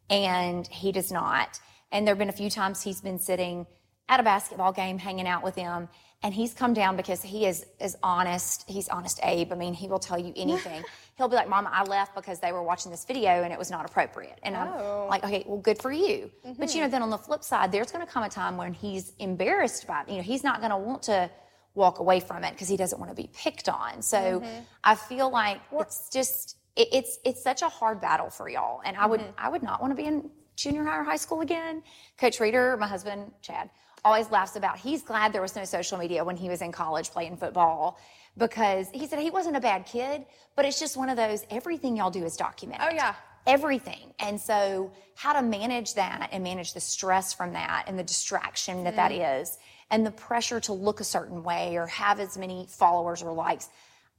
and 0.09 0.65
he 0.67 0.91
does 0.91 1.11
not. 1.11 1.59
And 1.91 2.05
there 2.05 2.13
have 2.13 2.19
been 2.19 2.29
a 2.29 2.33
few 2.33 2.49
times 2.49 2.81
he's 2.81 3.01
been 3.01 3.19
sitting 3.19 3.65
at 4.09 4.19
a 4.19 4.23
basketball 4.23 4.71
game, 4.71 4.97
hanging 4.97 5.27
out 5.27 5.43
with 5.43 5.55
them, 5.55 5.89
and 6.23 6.33
he's 6.33 6.53
come 6.53 6.73
down 6.73 6.97
because 6.97 7.21
he 7.21 7.45
is 7.45 7.65
is 7.79 7.95
honest. 8.01 8.65
He's 8.67 8.89
honest, 8.89 9.19
Abe. 9.23 9.51
I 9.51 9.55
mean, 9.55 9.73
he 9.73 9.87
will 9.87 9.99
tell 9.99 10.17
you 10.17 10.33
anything. 10.35 10.83
He'll 11.17 11.27
be 11.27 11.35
like, 11.35 11.49
"Mama, 11.49 11.69
I 11.71 11.83
left 11.83 12.15
because 12.15 12.39
they 12.39 12.51
were 12.51 12.63
watching 12.63 12.91
this 12.91 13.05
video 13.05 13.43
and 13.43 13.53
it 13.53 13.59
was 13.59 13.69
not 13.69 13.85
appropriate." 13.85 14.39
And 14.43 14.55
Oh. 14.55 15.03
I'm 15.03 15.09
like, 15.09 15.23
"Okay, 15.23 15.43
well, 15.45 15.59
good 15.59 15.79
for 15.79 15.91
you." 15.91 16.31
But 16.57 16.73
you 16.73 16.81
know, 16.81 16.85
mm-hmm. 16.85 16.91
then 16.91 17.01
on 17.03 17.09
the 17.09 17.17
flip 17.17 17.43
side, 17.43 17.71
there's 17.71 17.91
going 17.91 18.05
to 18.05 18.11
come 18.11 18.23
a 18.23 18.29
time 18.29 18.57
when 18.57 18.73
he's 18.73 19.13
embarrassed 19.19 19.85
by 19.85 20.01
it. 20.01 20.09
You 20.09 20.17
know, 20.17 20.23
he's 20.23 20.43
not 20.43 20.59
going 20.59 20.71
to 20.71 20.77
want 20.77 21.03
to 21.03 21.29
walk 21.75 21.99
away 21.99 22.19
from 22.19 22.43
it 22.43 22.51
because 22.51 22.67
he 22.67 22.77
doesn't 22.77 22.99
want 22.99 23.11
to 23.11 23.15
be 23.15 23.29
picked 23.35 23.69
on. 23.69 24.01
So 24.01 24.17
mm-hmm. 24.17 24.59
I 24.83 24.95
feel 24.95 25.29
like 25.29 25.61
it's 25.73 26.09
just 26.09 26.57
it, 26.75 26.87
it's 26.91 27.19
it's 27.23 27.43
such 27.43 27.61
a 27.61 27.69
hard 27.69 28.01
battle 28.01 28.29
for 28.29 28.49
y'all, 28.49 28.81
and 28.83 28.97
I 28.97 29.05
would 29.05 29.19
mm-hmm. 29.19 29.45
I 29.45 29.49
would 29.49 29.63
not 29.63 29.81
want 29.81 29.91
to 29.91 29.95
be 29.95 30.07
in 30.07 30.29
junior 30.57 30.83
high 30.83 30.97
or 30.99 31.03
high 31.03 31.15
school 31.15 31.41
again. 31.41 31.81
Coach 32.17 32.41
Reeder, 32.41 32.75
my 32.77 32.87
husband 32.87 33.31
Chad, 33.41 33.69
always 34.03 34.29
laughs 34.31 34.55
about 34.57 34.77
he's 34.77 35.01
glad 35.01 35.31
there 35.31 35.41
was 35.41 35.55
no 35.55 35.63
social 35.63 35.97
media 35.97 36.23
when 36.23 36.35
he 36.35 36.49
was 36.49 36.61
in 36.61 36.71
college 36.71 37.09
playing 37.11 37.37
football 37.37 37.97
because 38.37 38.89
he 38.93 39.07
said 39.07 39.19
he 39.19 39.29
wasn't 39.29 39.55
a 39.55 39.59
bad 39.59 39.85
kid, 39.85 40.25
but 40.55 40.65
it's 40.65 40.79
just 40.79 40.97
one 40.97 41.09
of 41.09 41.17
those 41.17 41.45
everything 41.49 41.97
y'all 41.97 42.11
do 42.11 42.23
is 42.23 42.35
documented 42.37 42.87
Oh, 42.89 42.93
yeah. 42.93 43.15
everything. 43.45 44.13
And 44.19 44.39
so, 44.39 44.91
how 45.15 45.33
to 45.33 45.41
manage 45.41 45.95
that 45.95 46.29
and 46.31 46.43
manage 46.43 46.73
the 46.73 46.79
stress 46.79 47.33
from 47.33 47.53
that 47.53 47.85
and 47.87 47.97
the 47.97 48.03
distraction 48.03 48.83
that 48.83 48.95
that 48.95 49.11
mm-hmm. 49.11 49.41
is, 49.41 49.57
and 49.89 50.05
the 50.05 50.11
pressure 50.11 50.59
to 50.59 50.73
look 50.73 50.99
a 50.99 51.03
certain 51.03 51.43
way 51.43 51.75
or 51.75 51.87
have 51.87 52.19
as 52.19 52.37
many 52.37 52.67
followers 52.69 53.23
or 53.23 53.33
likes. 53.33 53.69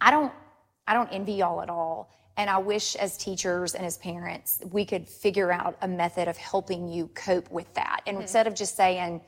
I 0.00 0.10
don't, 0.10 0.32
I 0.88 0.94
don't 0.94 1.08
envy 1.12 1.34
y'all 1.34 1.60
at 1.62 1.70
all. 1.70 2.10
And 2.38 2.48
I 2.48 2.58
wish 2.58 2.94
as 2.94 3.18
teachers 3.18 3.74
and 3.74 3.84
as 3.84 3.98
parents, 3.98 4.62
we 4.70 4.84
could 4.84 5.08
figure 5.08 5.50
out 5.50 5.76
a 5.82 5.88
method 5.88 6.28
of 6.28 6.36
helping 6.36 6.88
you 6.88 7.08
cope 7.08 7.50
with 7.50 7.72
that. 7.74 8.00
And 8.06 8.16
hmm. 8.16 8.22
instead 8.22 8.46
of 8.46 8.54
just 8.54 8.76
saying, 8.76 9.20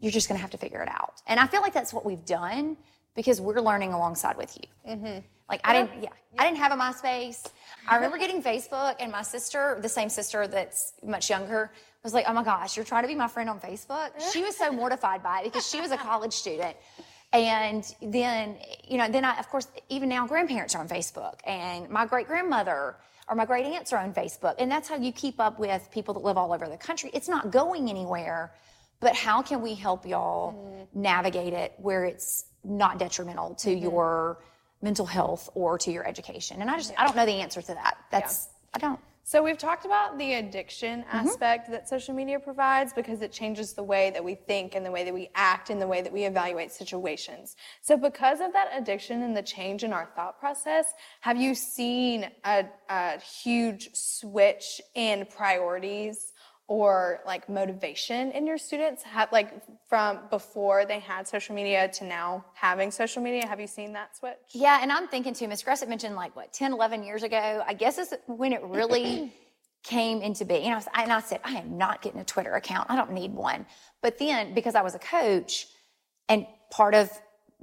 you're 0.00 0.10
just 0.10 0.28
going 0.28 0.38
to 0.38 0.42
have 0.42 0.50
to 0.50 0.58
figure 0.58 0.82
it 0.82 0.88
out. 0.88 1.22
And 1.26 1.38
I 1.38 1.46
feel 1.46 1.60
like 1.60 1.74
that's 1.74 1.92
what 1.92 2.04
we've 2.04 2.24
done 2.24 2.76
because 3.14 3.40
we're 3.40 3.60
learning 3.60 3.92
alongside 3.92 4.36
with 4.36 4.56
you. 4.56 4.92
Mm-hmm. 4.92 5.18
Like 5.48 5.60
I 5.62 5.74
didn't, 5.74 6.02
yeah, 6.02 6.08
I 6.38 6.44
didn't 6.44 6.58
have 6.58 6.72
a 6.72 6.76
MySpace. 6.76 7.46
I 7.86 7.96
remember 7.96 8.16
getting 8.16 8.42
Facebook, 8.42 8.96
and 8.98 9.12
my 9.12 9.20
sister, 9.20 9.78
the 9.82 9.88
same 9.88 10.08
sister 10.08 10.46
that's 10.46 10.94
much 11.04 11.28
younger, 11.28 11.70
was 12.02 12.14
like, 12.14 12.24
"Oh 12.26 12.32
my 12.32 12.42
gosh, 12.42 12.76
you're 12.76 12.84
trying 12.84 13.02
to 13.02 13.08
be 13.08 13.14
my 13.14 13.28
friend 13.28 13.50
on 13.50 13.60
Facebook." 13.60 14.10
She 14.32 14.42
was 14.42 14.56
so 14.56 14.72
mortified 14.72 15.22
by 15.22 15.40
it 15.40 15.44
because 15.44 15.68
she 15.68 15.82
was 15.82 15.90
a 15.90 15.98
college 15.98 16.32
student. 16.32 16.76
And 17.34 17.84
then, 18.00 18.56
you 18.86 18.96
know, 18.96 19.08
then 19.08 19.24
I, 19.24 19.36
of 19.40 19.48
course, 19.48 19.66
even 19.88 20.08
now, 20.08 20.24
grandparents 20.24 20.76
are 20.76 20.80
on 20.80 20.88
Facebook, 20.88 21.40
and 21.44 21.90
my 21.90 22.06
great 22.06 22.28
grandmother 22.28 22.96
or 23.28 23.34
my 23.34 23.44
great 23.44 23.66
aunts 23.66 23.92
are 23.92 23.98
on 23.98 24.14
Facebook, 24.14 24.54
and 24.58 24.70
that's 24.70 24.88
how 24.88 24.96
you 24.96 25.10
keep 25.10 25.40
up 25.40 25.58
with 25.58 25.90
people 25.90 26.14
that 26.14 26.22
live 26.22 26.36
all 26.36 26.52
over 26.52 26.68
the 26.68 26.76
country. 26.76 27.10
It's 27.12 27.28
not 27.28 27.50
going 27.50 27.90
anywhere, 27.90 28.52
but 29.00 29.16
how 29.16 29.42
can 29.42 29.62
we 29.62 29.74
help 29.74 30.06
y'all 30.06 30.52
mm-hmm. 30.52 31.02
navigate 31.02 31.52
it 31.54 31.74
where 31.78 32.04
it's 32.04 32.44
not 32.62 32.98
detrimental 32.98 33.56
to 33.56 33.70
mm-hmm. 33.70 33.82
your 33.82 34.38
mental 34.80 35.06
health 35.06 35.50
or 35.54 35.76
to 35.78 35.90
your 35.90 36.06
education? 36.06 36.60
And 36.60 36.70
I 36.70 36.76
just, 36.76 36.92
I 36.96 37.04
don't 37.04 37.16
know 37.16 37.26
the 37.26 37.40
answer 37.40 37.60
to 37.62 37.74
that. 37.74 37.96
That's, 38.12 38.48
I 38.72 38.78
don't. 38.78 39.00
So 39.26 39.42
we've 39.42 39.56
talked 39.56 39.86
about 39.86 40.18
the 40.18 40.34
addiction 40.34 41.00
mm-hmm. 41.00 41.16
aspect 41.16 41.70
that 41.70 41.88
social 41.88 42.14
media 42.14 42.38
provides 42.38 42.92
because 42.92 43.22
it 43.22 43.32
changes 43.32 43.72
the 43.72 43.82
way 43.82 44.10
that 44.10 44.22
we 44.22 44.34
think 44.34 44.74
and 44.74 44.84
the 44.84 44.90
way 44.90 45.02
that 45.02 45.14
we 45.14 45.30
act 45.34 45.70
and 45.70 45.80
the 45.80 45.86
way 45.86 46.02
that 46.02 46.12
we 46.12 46.24
evaluate 46.24 46.70
situations. 46.70 47.56
So 47.80 47.96
because 47.96 48.42
of 48.42 48.52
that 48.52 48.68
addiction 48.76 49.22
and 49.22 49.34
the 49.34 49.42
change 49.42 49.82
in 49.82 49.94
our 49.94 50.10
thought 50.14 50.38
process, 50.38 50.92
have 51.22 51.38
you 51.38 51.54
seen 51.54 52.30
a, 52.44 52.66
a 52.90 53.18
huge 53.18 53.88
switch 53.94 54.82
in 54.94 55.26
priorities 55.34 56.33
or 56.66 57.20
like 57.26 57.48
motivation 57.48 58.30
in 58.32 58.46
your 58.46 58.56
students 58.56 59.02
have 59.02 59.30
like 59.32 59.52
from 59.86 60.20
before 60.30 60.86
they 60.86 60.98
had 60.98 61.28
social 61.28 61.54
media 61.54 61.88
to 61.88 62.04
now 62.04 62.42
having 62.54 62.90
social 62.90 63.22
media 63.22 63.46
have 63.46 63.60
you 63.60 63.66
seen 63.66 63.92
that 63.92 64.16
switch 64.16 64.34
Yeah, 64.52 64.78
and 64.80 64.90
I'm 64.90 65.06
thinking 65.08 65.34
too, 65.34 65.46
Miss 65.46 65.62
Gressett 65.62 65.88
mentioned 65.88 66.16
like 66.16 66.34
what, 66.34 66.52
10, 66.52 66.72
11 66.72 67.02
years 67.02 67.22
ago. 67.22 67.62
I 67.66 67.74
guess 67.74 67.98
is 67.98 68.14
when 68.26 68.52
it 68.52 68.62
really 68.62 69.32
came 69.84 70.22
into 70.22 70.44
being. 70.44 70.64
And 70.64 70.72
I, 70.72 70.76
was, 70.76 70.88
and 70.94 71.12
I 71.12 71.20
said, 71.20 71.40
I 71.44 71.52
am 71.52 71.76
not 71.76 72.02
getting 72.02 72.20
a 72.20 72.24
Twitter 72.24 72.54
account. 72.54 72.90
I 72.90 72.96
don't 72.96 73.12
need 73.12 73.32
one. 73.34 73.66
But 74.02 74.18
then 74.18 74.54
because 74.54 74.74
I 74.74 74.82
was 74.82 74.94
a 74.94 74.98
coach, 74.98 75.68
and 76.28 76.46
part 76.70 76.94
of 76.94 77.10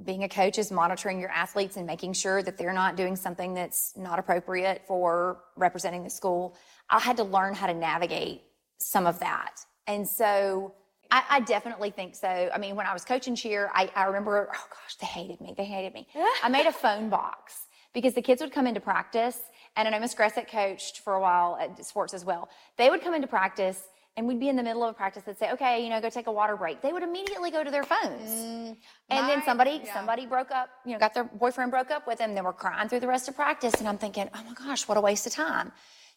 being 0.02 0.24
a 0.24 0.28
coach 0.28 0.58
is 0.58 0.70
monitoring 0.70 1.20
your 1.20 1.30
athletes 1.30 1.76
and 1.76 1.86
making 1.86 2.12
sure 2.12 2.42
that 2.42 2.56
they're 2.56 2.72
not 2.72 2.96
doing 2.96 3.16
something 3.16 3.54
that's 3.54 3.92
not 3.96 4.18
appropriate 4.18 4.82
for 4.86 5.40
representing 5.56 6.04
the 6.04 6.10
school, 6.10 6.56
I 6.88 6.98
had 6.98 7.16
to 7.18 7.24
learn 7.24 7.54
how 7.54 7.66
to 7.66 7.74
navigate 7.74 8.42
some 8.84 9.06
of 9.06 9.18
that. 9.20 9.64
And 9.86 10.06
so 10.06 10.74
I, 11.10 11.24
I 11.30 11.40
definitely 11.40 11.90
think 11.90 12.14
so. 12.14 12.50
I 12.52 12.58
mean, 12.58 12.74
when 12.74 12.86
I 12.86 12.92
was 12.92 13.04
coaching 13.04 13.36
cheer, 13.36 13.70
I, 13.74 13.90
I 13.94 14.04
remember, 14.04 14.48
oh 14.52 14.66
gosh, 14.70 14.96
they 14.96 15.06
hated 15.06 15.40
me. 15.40 15.54
They 15.56 15.64
hated 15.64 15.92
me. 15.94 16.06
I 16.42 16.48
made 16.48 16.66
a 16.66 16.72
phone 16.72 17.08
box 17.08 17.66
because 17.92 18.14
the 18.14 18.22
kids 18.22 18.40
would 18.40 18.52
come 18.52 18.66
into 18.66 18.80
practice, 18.80 19.38
and 19.76 19.86
I 19.86 19.90
know 19.90 20.00
Miss 20.00 20.14
Gressett 20.14 20.48
coached 20.48 21.00
for 21.00 21.14
a 21.14 21.20
while 21.20 21.58
at 21.60 21.84
sports 21.84 22.14
as 22.14 22.24
well. 22.24 22.48
They 22.78 22.88
would 22.88 23.02
come 23.02 23.12
into 23.14 23.26
practice, 23.26 23.88
and 24.16 24.26
we'd 24.26 24.40
be 24.40 24.48
in 24.48 24.56
the 24.56 24.62
middle 24.62 24.82
of 24.84 24.90
a 24.90 24.94
practice 24.94 25.24
and 25.26 25.36
say, 25.36 25.50
okay, 25.52 25.82
you 25.82 25.90
know, 25.90 26.00
go 26.00 26.08
take 26.08 26.26
a 26.26 26.32
water 26.32 26.56
break. 26.56 26.80
They 26.80 26.92
would 26.92 27.02
immediately 27.02 27.50
go 27.50 27.62
to 27.64 27.70
their 27.70 27.82
phones. 27.82 28.30
Mm, 28.30 28.76
and 29.10 29.28
then 29.28 29.42
somebody, 29.44 29.82
yeah. 29.84 29.94
somebody 29.94 30.26
broke 30.26 30.50
up, 30.50 30.68
you 30.86 30.92
know, 30.92 30.98
got 30.98 31.14
their 31.14 31.24
boyfriend 31.24 31.70
broke 31.70 31.90
up 31.90 32.06
with 32.06 32.18
them. 32.18 32.34
They 32.34 32.40
were 32.40 32.52
crying 32.52 32.88
through 32.88 33.00
the 33.00 33.06
rest 33.06 33.28
of 33.28 33.36
practice. 33.36 33.74
And 33.74 33.88
I'm 33.88 33.98
thinking, 33.98 34.28
oh 34.34 34.42
my 34.44 34.52
gosh, 34.54 34.86
what 34.86 34.98
a 34.98 35.00
waste 35.00 35.26
of 35.26 35.32
time. 35.32 35.72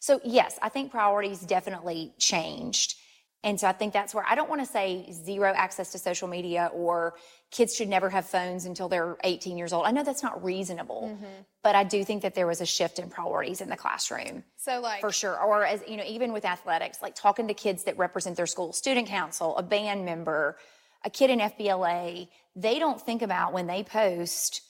So, 0.06 0.20
yes, 0.22 0.56
I 0.62 0.68
think 0.68 0.92
priorities 0.92 1.40
definitely 1.40 2.12
changed. 2.16 2.94
And 3.42 3.58
so 3.58 3.66
I 3.66 3.72
think 3.72 3.92
that's 3.92 4.14
where 4.14 4.24
I 4.28 4.36
don't 4.36 4.48
want 4.48 4.60
to 4.60 4.66
say 4.66 5.10
zero 5.10 5.52
access 5.54 5.90
to 5.92 5.98
social 5.98 6.28
media 6.28 6.70
or 6.72 7.14
kids 7.50 7.74
should 7.74 7.88
never 7.88 8.08
have 8.10 8.24
phones 8.24 8.66
until 8.66 8.88
they're 8.88 9.16
18 9.24 9.58
years 9.58 9.72
old. 9.72 9.84
I 9.84 9.90
know 9.90 10.04
that's 10.04 10.22
not 10.22 10.44
reasonable, 10.44 11.10
Mm-hmm. 11.12 11.42
but 11.64 11.74
I 11.74 11.82
do 11.82 12.04
think 12.04 12.22
that 12.22 12.36
there 12.36 12.46
was 12.46 12.60
a 12.60 12.66
shift 12.66 13.00
in 13.00 13.10
priorities 13.10 13.60
in 13.60 13.68
the 13.68 13.76
classroom 13.76 14.44
so 14.56 14.80
like 14.80 15.00
for 15.00 15.10
sure. 15.10 15.36
Or 15.40 15.64
as 15.64 15.82
you 15.88 15.96
know, 15.96 16.04
even 16.06 16.32
with 16.32 16.44
athletics, 16.44 17.02
like 17.02 17.16
talking 17.16 17.48
to 17.48 17.54
kids 17.54 17.82
that 17.84 17.98
represent 17.98 18.36
their 18.36 18.46
school, 18.46 18.72
student 18.72 19.08
council, 19.08 19.56
a 19.56 19.62
band 19.64 20.04
member, 20.04 20.56
a 21.04 21.10
kid 21.10 21.30
in 21.30 21.40
FBLA, 21.40 22.28
they 22.54 22.78
don't 22.78 23.00
think 23.00 23.22
about 23.22 23.52
when 23.52 23.66
they 23.66 23.82
post 23.82 24.60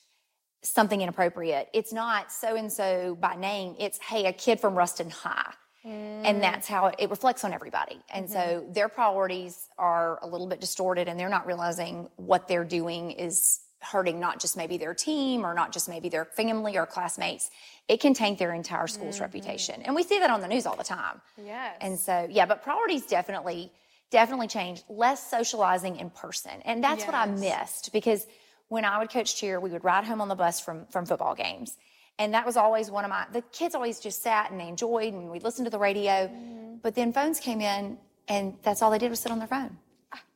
something 0.68 1.00
inappropriate. 1.00 1.68
It's 1.72 1.92
not 1.92 2.32
so 2.32 2.56
and 2.56 2.72
so 2.72 3.16
by 3.20 3.36
name. 3.36 3.76
It's 3.78 3.98
hey, 3.98 4.26
a 4.26 4.32
kid 4.32 4.60
from 4.60 4.74
Ruston 4.74 5.10
High. 5.10 5.52
And 5.86 6.38
mm. 6.38 6.40
that's 6.40 6.66
how 6.66 6.86
it, 6.86 6.96
it 6.98 7.10
reflects 7.10 7.44
on 7.44 7.52
everybody. 7.52 8.00
And 8.12 8.28
so 8.28 8.38
mm-hmm. 8.38 8.72
their 8.72 8.88
priorities 8.88 9.68
are 9.78 10.18
a 10.20 10.26
little 10.26 10.48
bit 10.48 10.60
distorted 10.60 11.06
and 11.06 11.18
they're 11.18 11.28
not 11.28 11.46
realizing 11.46 12.08
what 12.16 12.48
they're 12.48 12.64
doing 12.64 13.12
is 13.12 13.60
hurting 13.80 14.18
not 14.18 14.40
just 14.40 14.56
maybe 14.56 14.78
their 14.78 14.94
team 14.94 15.46
or 15.46 15.54
not 15.54 15.72
just 15.72 15.88
maybe 15.88 16.08
their 16.08 16.24
family 16.24 16.76
or 16.76 16.86
classmates. 16.86 17.50
It 17.86 18.00
can 18.00 18.14
taint 18.14 18.40
their 18.40 18.52
entire 18.52 18.88
school's 18.88 19.16
mm-hmm. 19.16 19.24
reputation. 19.24 19.82
And 19.82 19.94
we 19.94 20.02
see 20.02 20.18
that 20.18 20.30
on 20.30 20.40
the 20.40 20.48
news 20.48 20.66
all 20.66 20.74
the 20.76 20.82
time. 20.82 21.20
yes 21.44 21.76
And 21.80 21.98
so, 21.98 22.26
yeah, 22.28 22.46
but 22.46 22.62
priorities 22.62 23.06
definitely, 23.06 23.70
definitely 24.10 24.48
change. 24.48 24.82
Less 24.88 25.30
socializing 25.30 25.96
in 25.96 26.10
person. 26.10 26.62
And 26.64 26.82
that's 26.82 27.04
what 27.04 27.14
I 27.14 27.26
missed 27.26 27.92
because 27.92 28.26
when 28.68 28.84
I 28.84 28.98
would 28.98 29.10
coach 29.10 29.36
cheer, 29.36 29.60
we 29.60 29.70
would 29.70 29.84
ride 29.84 30.04
home 30.04 30.20
on 30.20 30.28
the 30.28 30.34
bus 30.34 30.60
from, 30.60 30.86
from 30.86 31.06
football 31.06 31.34
games. 31.34 31.76
And 32.18 32.32
that 32.34 32.46
was 32.46 32.56
always 32.56 32.90
one 32.90 33.04
of 33.04 33.10
my, 33.10 33.26
the 33.32 33.42
kids 33.52 33.74
always 33.74 34.00
just 34.00 34.22
sat 34.22 34.50
and 34.50 34.58
they 34.58 34.68
enjoyed 34.68 35.12
and 35.12 35.30
we'd 35.30 35.42
listen 35.44 35.64
to 35.64 35.70
the 35.70 35.78
radio. 35.78 36.12
Mm-hmm. 36.28 36.76
But 36.82 36.94
then 36.94 37.12
phones 37.12 37.40
came 37.40 37.60
in 37.60 37.98
and 38.28 38.56
that's 38.62 38.82
all 38.82 38.90
they 38.90 38.98
did 38.98 39.10
was 39.10 39.20
sit 39.20 39.30
on 39.32 39.38
their 39.38 39.48
phone. 39.48 39.76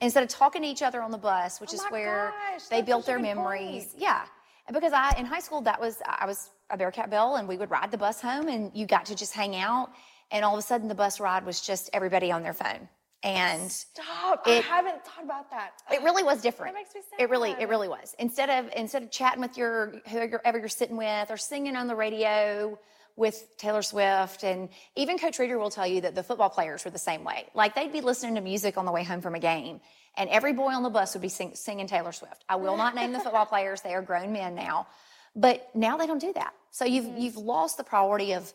Instead 0.00 0.22
of 0.22 0.28
talking 0.28 0.62
to 0.62 0.68
each 0.68 0.82
other 0.82 1.00
on 1.00 1.10
the 1.10 1.18
bus, 1.18 1.60
which 1.60 1.72
is. 1.72 1.80
Oh 1.80 1.84
my 1.84 1.90
where 1.90 2.32
gosh, 2.52 2.64
they 2.66 2.82
built 2.82 3.06
their 3.06 3.18
memories. 3.18 3.86
point. 3.86 4.02
Yeah. 4.02 4.24
And 4.66 4.74
Because 4.74 4.92
I, 4.92 5.14
in 5.18 5.24
high 5.24 5.40
school, 5.40 5.62
that 5.62 5.80
was, 5.80 6.02
I 6.06 6.26
was 6.26 6.50
a 6.68 6.76
Bearcat 6.76 7.08
Belle 7.10 7.36
and 7.36 7.48
we 7.48 7.56
would 7.56 7.70
ride 7.70 7.90
the 7.90 7.98
bus 7.98 8.20
home 8.20 8.48
and 8.48 8.70
you 8.74 8.86
got 8.86 9.06
to 9.06 9.14
just 9.14 9.32
hang 9.32 9.56
out. 9.56 9.90
and 10.30 10.44
all 10.44 10.52
of 10.54 10.58
a 10.58 10.62
sudden 10.62 10.86
the 10.86 10.94
bus 10.94 11.18
ride 11.18 11.44
was 11.44 11.60
just 11.60 11.90
everybody 11.92 12.30
on 12.30 12.42
their 12.42 12.52
phone. 12.52 12.88
And 13.22 13.70
Stop. 13.70 14.42
I 14.46 14.50
haven't 14.66 15.04
thought 15.04 15.24
about 15.24 15.50
that. 15.50 15.72
it 15.92 16.02
really 16.02 16.22
was 16.22 16.40
different. 16.40 16.74
That 16.74 16.80
makes 16.80 16.94
me 16.94 17.02
It 17.18 17.28
really, 17.28 17.54
it 17.58 17.68
really 17.68 17.88
was. 17.88 18.14
Instead 18.18 18.48
of 18.48 18.72
instead 18.74 19.02
of 19.02 19.10
chatting 19.10 19.42
with 19.42 19.58
your 19.58 19.94
whoever 20.08 20.58
you're 20.58 20.68
sitting 20.68 20.96
with, 20.96 21.30
or 21.30 21.36
singing 21.36 21.76
on 21.76 21.86
the 21.86 21.94
radio 21.94 22.78
with 23.16 23.44
Taylor 23.58 23.82
Swift, 23.82 24.42
and 24.42 24.70
even 24.96 25.18
Coach 25.18 25.38
Reeder 25.38 25.58
will 25.58 25.68
tell 25.70 25.86
you 25.86 26.00
that 26.00 26.14
the 26.14 26.22
football 26.22 26.48
players 26.48 26.82
were 26.86 26.90
the 26.90 26.98
same 26.98 27.22
way. 27.22 27.46
Like 27.54 27.74
they'd 27.74 27.92
be 27.92 28.00
listening 28.00 28.36
to 28.36 28.40
music 28.40 28.78
on 28.78 28.86
the 28.86 28.92
way 28.92 29.04
home 29.04 29.20
from 29.20 29.34
a 29.34 29.38
game, 29.40 29.80
and 30.16 30.30
every 30.30 30.54
boy 30.54 30.70
on 30.72 30.82
the 30.82 30.88
bus 30.90 31.14
would 31.14 31.20
be 31.20 31.28
sing, 31.28 31.54
singing 31.54 31.88
Taylor 31.88 32.12
Swift. 32.12 32.42
I 32.48 32.56
will 32.56 32.78
not 32.78 32.94
name 32.94 33.12
the 33.12 33.20
football 33.20 33.44
players; 33.44 33.82
they 33.82 33.92
are 33.94 34.00
grown 34.02 34.32
men 34.32 34.54
now, 34.54 34.86
but 35.36 35.68
now 35.74 35.98
they 35.98 36.06
don't 36.06 36.20
do 36.20 36.32
that. 36.32 36.54
So 36.70 36.86
you've 36.86 37.04
Mm-hmm. 37.10 37.20
you've 37.20 37.36
lost 37.36 37.76
the 37.76 37.84
priority 37.84 38.32
of 38.32 38.50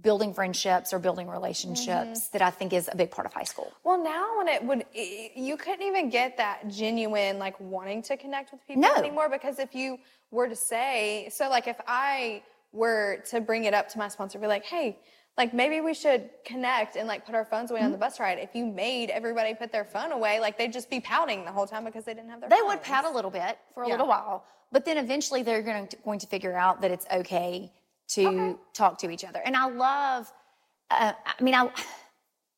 building 0.00 0.32
friendships 0.32 0.92
or 0.92 0.98
building 0.98 1.28
relationships 1.28 1.86
Mm-hmm. 2.20 2.32
that 2.32 2.42
I 2.42 2.50
think 2.50 2.72
is 2.72 2.88
a 2.90 2.96
big 2.96 3.10
part 3.10 3.26
of 3.26 3.32
high 3.34 3.44
school. 3.44 3.70
Well, 3.84 4.02
now 4.02 4.38
when 4.38 4.48
it 4.48 4.64
would, 4.64 4.84
you 4.94 5.56
couldn't 5.56 5.82
even 5.86 6.08
get 6.08 6.36
that 6.38 6.66
genuine 6.68 7.38
like 7.38 7.58
wanting 7.60 8.02
to 8.04 8.16
connect 8.16 8.52
with 8.52 8.66
people 8.66 8.82
No. 8.82 8.94
anymore 8.94 9.28
because 9.28 9.58
if 9.58 9.74
you 9.74 9.98
were 10.30 10.48
to 10.48 10.56
say, 10.56 11.28
so 11.30 11.48
like 11.50 11.68
if 11.68 11.76
I 11.86 12.42
were 12.72 13.22
to 13.30 13.40
bring 13.40 13.64
it 13.64 13.74
up 13.74 13.88
to 13.90 13.98
my 13.98 14.08
sponsor, 14.08 14.38
be 14.38 14.46
like, 14.46 14.64
hey, 14.64 14.98
like 15.36 15.52
maybe 15.52 15.80
we 15.82 15.92
should 15.94 16.30
connect 16.44 16.96
and 16.96 17.06
like 17.06 17.24
put 17.26 17.34
our 17.34 17.44
phones 17.44 17.70
away 17.70 17.80
on 17.82 17.90
the 17.90 17.96
Mm-hmm. 17.96 18.00
bus 18.04 18.18
ride. 18.18 18.38
If 18.38 18.54
you 18.54 18.64
made 18.66 19.10
everybody 19.10 19.54
put 19.54 19.72
their 19.72 19.84
phone 19.84 20.10
away, 20.12 20.40
like 20.40 20.56
they'd 20.56 20.72
just 20.72 20.88
be 20.88 21.00
pouting 21.00 21.44
the 21.44 21.52
whole 21.52 21.66
time 21.66 21.84
because 21.84 22.04
they 22.04 22.14
didn't 22.14 22.30
have 22.30 22.40
their. 22.40 22.48
Phone. 22.50 22.58
They 22.58 22.66
would 22.66 22.82
pout 22.82 23.04
a 23.04 23.10
little 23.10 23.30
bit 23.30 23.58
for 23.74 23.82
a 23.82 23.86
Yeah. 23.88 23.92
little 23.94 24.08
while, 24.08 24.44
but 24.72 24.84
then 24.86 24.96
eventually 24.96 25.42
they're 25.42 25.62
going 25.62 25.86
to, 25.88 25.96
going 25.98 26.18
to 26.18 26.26
figure 26.26 26.56
out 26.56 26.80
that 26.80 26.90
it's 26.90 27.06
okay 27.12 27.70
to 28.08 28.26
Okay. 28.26 28.54
talk 28.74 28.98
to 28.98 29.10
each 29.10 29.24
other. 29.24 29.40
And 29.44 29.56
I 29.56 29.66
love, 29.68 30.32
uh, 30.90 31.12
I 31.24 31.42
mean, 31.42 31.54
I, 31.54 31.70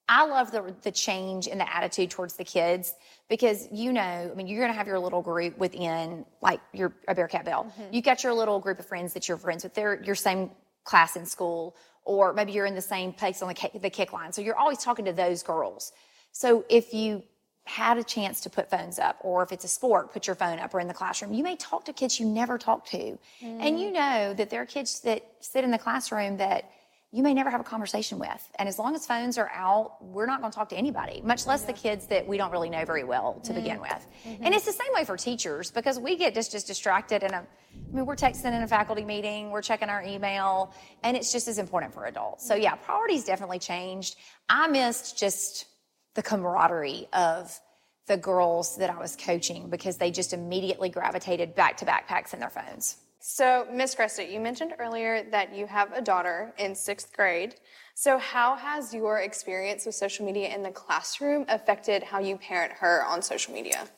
I 0.08 0.26
love 0.26 0.50
the 0.50 0.74
the 0.82 0.92
change 0.92 1.46
in 1.46 1.58
the 1.58 1.74
attitude 1.74 2.10
towards 2.10 2.34
the 2.36 2.44
kids 2.44 2.92
because 3.28 3.68
you 3.72 3.92
know, 3.92 4.02
I 4.02 4.34
mean, 4.34 4.46
you're 4.46 4.60
going 4.60 4.72
to 4.72 4.76
have 4.76 4.86
your 4.86 4.98
little 4.98 5.22
group 5.22 5.56
within 5.56 6.26
like 6.42 6.60
your 6.72 6.94
a 7.08 7.14
Bearcat 7.14 7.44
Belle. 7.44 7.64
Mm-hmm. 7.64 7.94
You 7.94 8.02
got 8.02 8.22
your 8.22 8.34
little 8.34 8.60
group 8.60 8.78
of 8.78 8.86
friends 8.86 9.14
that 9.14 9.28
you're 9.28 9.38
friends 9.38 9.64
with. 9.64 9.74
They're 9.74 10.02
your 10.02 10.14
same 10.14 10.50
class 10.84 11.16
in 11.16 11.24
school, 11.24 11.74
or 12.04 12.34
maybe 12.34 12.52
you're 12.52 12.66
in 12.66 12.74
the 12.74 12.82
same 12.82 13.12
place 13.14 13.40
on 13.40 13.48
the 13.48 13.54
kick, 13.54 13.80
the 13.80 13.88
kick 13.88 14.12
line. 14.12 14.32
So 14.32 14.42
you're 14.42 14.58
always 14.58 14.78
talking 14.78 15.06
to 15.06 15.12
those 15.12 15.42
girls. 15.42 15.92
So 16.32 16.64
if 16.68 16.92
you 16.92 17.22
had 17.64 17.96
a 17.96 18.04
chance 18.04 18.40
to 18.42 18.50
put 18.50 18.70
phones 18.70 18.98
up, 18.98 19.16
or 19.22 19.42
if 19.42 19.50
it's 19.50 19.64
a 19.64 19.68
sport, 19.68 20.12
put 20.12 20.26
your 20.26 20.36
phone 20.36 20.58
up 20.58 20.74
or 20.74 20.80
in 20.80 20.88
the 20.88 20.94
classroom, 20.94 21.32
you 21.32 21.42
may 21.42 21.56
talk 21.56 21.84
to 21.86 21.92
kids 21.92 22.20
you 22.20 22.26
never 22.26 22.58
talk 22.58 22.84
to. 22.86 23.18
And 23.40 23.60
mm-hmm. 23.60 23.76
you 23.78 23.90
know 23.90 24.34
that 24.34 24.50
there 24.50 24.60
are 24.60 24.66
kids 24.66 25.00
that 25.00 25.26
sit 25.40 25.64
in 25.64 25.70
the 25.70 25.78
classroom 25.78 26.36
that 26.36 26.70
you 27.10 27.22
may 27.22 27.32
never 27.32 27.48
have 27.48 27.60
a 27.60 27.64
conversation 27.64 28.18
with. 28.18 28.50
And 28.58 28.68
as 28.68 28.76
long 28.76 28.94
as 28.94 29.06
phones 29.06 29.38
are 29.38 29.50
out, 29.54 30.02
we're 30.02 30.26
not 30.26 30.40
going 30.40 30.50
to 30.50 30.54
talk 30.56 30.68
to 30.70 30.76
anybody, 30.76 31.22
much 31.24 31.46
less 31.46 31.62
the 31.62 31.72
kids 31.72 32.06
that 32.08 32.26
we 32.26 32.36
don't 32.36 32.50
really 32.50 32.68
know 32.68 32.84
very 32.84 33.04
well 33.04 33.40
to 33.44 33.52
mm-hmm. 33.52 33.62
begin 33.62 33.80
with. 33.80 34.06
Mm-hmm. 34.26 34.44
And 34.44 34.54
it's 34.54 34.66
the 34.66 34.72
same 34.72 34.92
way 34.92 35.04
for 35.04 35.16
teachers 35.16 35.70
because 35.70 35.98
we 35.98 36.16
get 36.16 36.34
just, 36.34 36.50
just 36.50 36.66
distracted 36.66 37.22
and 37.22 37.32
um, 37.32 37.46
I 37.72 37.96
mean, 37.96 38.06
we're 38.06 38.16
texting 38.16 38.52
in 38.52 38.62
a 38.62 38.68
faculty 38.68 39.04
meeting, 39.04 39.50
we're 39.50 39.62
checking 39.62 39.88
our 39.88 40.02
email, 40.02 40.72
and 41.02 41.16
it's 41.16 41.32
just 41.32 41.48
as 41.48 41.58
important 41.58 41.94
for 41.94 42.06
adults. 42.06 42.46
So 42.46 42.56
yeah, 42.56 42.74
priorities 42.74 43.24
definitely 43.24 43.58
changed. 43.58 44.16
I 44.48 44.66
missed 44.68 45.18
just 45.18 45.66
the 46.14 46.22
camaraderie 46.22 47.08
of 47.12 47.60
the 48.06 48.16
girls 48.16 48.76
that 48.76 48.90
I 48.90 48.98
was 48.98 49.16
coaching 49.16 49.70
because 49.70 49.96
they 49.96 50.10
just 50.10 50.32
immediately 50.32 50.88
gravitated 50.88 51.54
back 51.54 51.76
to 51.78 51.86
backpacks 51.86 52.32
and 52.32 52.42
their 52.42 52.50
phones. 52.50 52.96
So, 53.20 53.66
Miss 53.72 53.94
Gressett, 53.94 54.30
you 54.30 54.38
mentioned 54.38 54.74
earlier 54.78 55.22
that 55.30 55.54
you 55.54 55.66
have 55.66 55.90
a 55.94 56.02
daughter 56.02 56.52
in 56.58 56.74
sixth 56.74 57.16
grade. 57.16 57.54
So, 57.94 58.18
how 58.18 58.54
has 58.56 58.92
your 58.92 59.20
experience 59.20 59.86
with 59.86 59.94
social 59.94 60.26
media 60.26 60.54
in 60.54 60.62
the 60.62 60.70
classroom 60.70 61.46
affected 61.48 62.02
how 62.02 62.18
you 62.18 62.36
parent 62.36 62.72
her 62.74 63.02
on 63.02 63.22
social 63.22 63.54
media? 63.54 63.88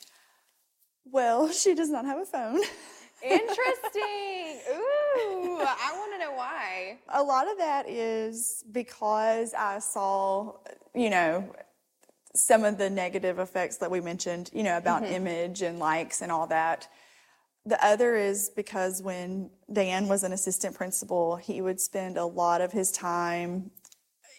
Well, 1.04 1.48
she 1.52 1.74
does 1.74 1.90
not 1.90 2.04
have 2.04 2.18
a 2.18 2.24
phone. 2.24 2.60
Interesting. 3.20 4.60
Ooh, 4.76 5.58
I 5.60 5.92
want 5.96 6.12
to 6.12 6.18
know 6.20 6.32
why. 6.32 6.98
A 7.08 7.22
lot 7.22 7.50
of 7.50 7.58
that 7.58 7.88
is 7.88 8.62
because 8.70 9.54
I 9.54 9.80
saw, 9.80 10.52
you 10.94 11.10
know, 11.10 11.52
some 12.37 12.64
of 12.64 12.78
the 12.78 12.91
negative 12.91 13.39
effects 13.39 13.78
that 13.78 13.91
we 13.91 14.01
mentioned, 14.01 14.51
you 14.53 14.62
know, 14.62 14.76
about 14.76 15.03
mm-hmm. 15.03 15.14
image 15.14 15.62
and 15.62 15.78
likes 15.78 16.20
and 16.20 16.30
all 16.30 16.47
that. 16.47 16.87
The 17.64 17.84
other 17.84 18.14
is 18.14 18.51
because 18.55 19.03
when 19.03 19.51
Dan 19.72 20.07
was 20.07 20.22
an 20.22 20.32
assistant 20.32 20.76
principal, 20.76 21.37
he 21.37 21.61
would 21.61 21.80
spend 21.80 22.16
a 22.16 22.24
lot 22.24 22.61
of 22.61 22.70
his 22.70 22.93
time 22.93 23.70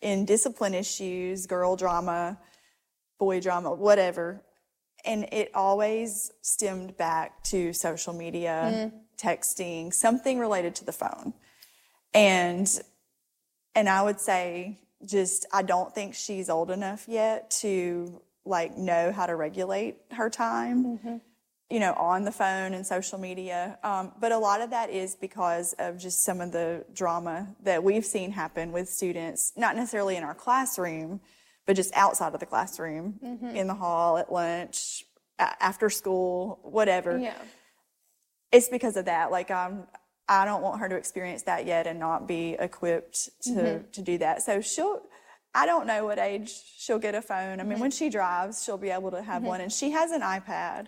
in 0.02 0.26
discipline 0.26 0.74
issues, 0.74 1.48
girl 1.48 1.76
drama, 1.76 2.39
boy 3.20 3.41
drama, 3.41 3.74
whatever. 3.74 4.43
And 5.04 5.28
it 5.32 5.52
always 5.54 6.32
stemmed 6.41 6.98
back 6.98 7.43
to 7.45 7.74
social 7.74 8.14
media, 8.14 8.91
mm. 8.91 8.91
texting, 9.18 9.93
something 9.93 10.39
related 10.39 10.76
to 10.76 10.86
the 10.86 10.91
phone. 10.91 11.34
And 12.14 12.70
and 13.76 13.88
I 13.89 14.02
would 14.02 14.20
say 14.20 14.80
just 15.06 15.45
I 15.54 15.62
don't 15.62 15.93
think 15.93 16.16
she's 16.16 16.50
old 16.50 16.72
enough 16.72 17.06
yet 17.08 17.52
to 17.62 18.22
like 18.45 18.78
know 18.78 19.12
how 19.12 19.26
to 19.26 19.36
regulate 19.36 19.98
her 20.12 20.30
time 20.30 21.22
you 21.70 21.82
know, 21.82 21.93
on 21.93 22.24
the 22.24 22.32
phone 22.32 22.74
and 22.74 22.86
social 22.86 23.20
media. 23.20 23.78
Um, 23.84 24.14
but 24.20 24.32
a 24.32 24.38
lot 24.38 24.62
of 24.62 24.70
that 24.70 24.89
is 24.89 25.16
because 25.16 25.74
of 25.80 25.98
just 25.98 26.24
some 26.24 26.39
of 26.39 26.52
the 26.52 26.86
drama 26.93 27.56
that 27.64 27.84
we've 27.84 28.06
seen 28.06 28.32
happen 28.32 28.72
with 28.72 28.88
students, 28.88 29.52
not 29.58 29.76
necessarily 29.76 30.16
in 30.16 30.24
our 30.24 30.34
classroom, 30.34 31.20
but 31.66 31.76
just 31.76 31.93
outside 31.93 32.34
of 32.34 32.39
the 32.39 32.45
classroom, 32.45 33.20
in 33.54 33.68
the 33.68 33.74
hall, 33.74 34.18
at 34.18 34.32
lunch, 34.32 35.04
after 35.38 35.89
school, 35.89 36.60
whatever. 36.64 37.18
Yeah. 37.18 37.34
It's 38.54 38.70
because 38.70 38.95
of 38.95 39.06
that. 39.06 39.30
Like, 39.30 39.52
um, 39.52 39.88
I 40.30 40.45
don't 40.45 40.61
want 40.61 40.80
her 40.80 40.89
to 40.89 40.95
experience 40.95 41.43
that 41.43 41.65
yet 41.65 41.88
and 41.88 41.99
not 41.99 42.28
be 42.28 42.55
equipped 42.59 43.30
to, 43.43 43.49
mm-hmm. 43.49 43.91
to 43.91 44.01
do 44.01 44.17
that. 44.17 44.41
So 44.41 44.59
she'll, 44.61 45.01
I 45.55 45.65
don't 45.65 45.88
know 45.88 46.05
what 46.05 46.19
age 46.19 46.53
she'll 46.78 46.99
get 46.99 47.15
a 47.15 47.21
phone. 47.21 47.59
I 47.59 47.63
mean, 47.63 47.73
mm-hmm. 47.73 47.82
when 47.82 47.91
she 47.91 48.09
drives, 48.09 48.63
she'll 48.63 48.78
be 48.78 48.89
able 48.89 49.11
to 49.11 49.21
have 49.21 49.38
mm-hmm. 49.38 49.47
one. 49.47 49.61
And 49.61 49.71
she 49.71 49.91
has 49.91 50.11
an 50.11 50.21
iPad 50.21 50.88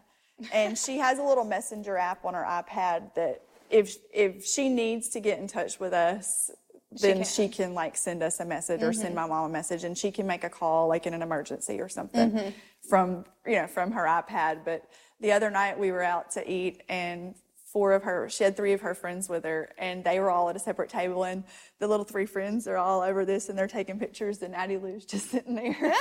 and 0.51 0.77
she 0.77 0.97
has 0.97 1.19
a 1.19 1.23
little 1.23 1.43
messenger 1.45 1.97
app 1.97 2.25
on 2.25 2.33
her 2.33 2.43
iPad 2.43 3.13
that 3.15 3.43
if 3.69 3.97
if 4.13 4.45
she 4.45 4.69
needs 4.69 5.09
to 5.09 5.19
get 5.19 5.39
in 5.39 5.47
touch 5.47 5.79
with 5.79 5.93
us, 5.93 6.49
then 6.91 7.23
she 7.23 7.47
can, 7.47 7.73
like 7.73 7.95
send 7.95 8.23
us 8.23 8.39
a 8.39 8.45
message 8.45 8.81
or 8.81 8.93
send 8.93 9.13
my 9.13 9.27
mom 9.27 9.45
a 9.45 9.49
message 9.49 9.83
and 9.83 9.97
she 9.97 10.11
can 10.11 10.25
make 10.25 10.43
a 10.43 10.49
call 10.49 10.87
like 10.87 11.05
in 11.05 11.13
an 11.13 11.21
emergency 11.21 11.79
or 11.79 11.87
something 11.87 12.53
from 12.87 13.25
you 13.45 13.55
know 13.55 13.67
from 13.67 13.91
her 13.91 14.05
iPad. 14.05 14.65
But 14.65 14.85
the 15.19 15.31
other 15.31 15.49
night 15.49 15.77
we 15.77 15.91
were 15.91 16.03
out 16.03 16.31
to 16.31 16.51
eat 16.51 16.81
and 16.89 17.35
four 17.72 17.93
of 17.93 18.03
her 18.03 18.28
she 18.30 18.43
had 18.43 18.57
three 18.57 18.74
of 18.74 18.82
her 18.82 18.95
friends 18.95 19.30
with 19.30 19.43
her 19.43 19.70
and 19.78 20.03
they 20.03 20.20
were 20.20 20.30
all 20.30 20.49
at 20.49 20.55
a 20.55 20.59
separate 20.59 20.89
table 20.89 21.24
and 21.24 21.43
the 21.80 21.88
little 21.88 22.05
three 22.05 22.26
friends 22.26 22.67
are 22.67 22.78
all 22.78 23.01
over 23.01 23.26
this 23.26 23.49
and 23.49 23.57
they're 23.57 23.67
taking 23.67 23.99
pictures 23.99 24.41
and 24.41 24.55
Addie 24.55 24.78
Lou's 24.78 25.05
just 25.05 25.30
sitting 25.32 25.55
there. 25.55 25.93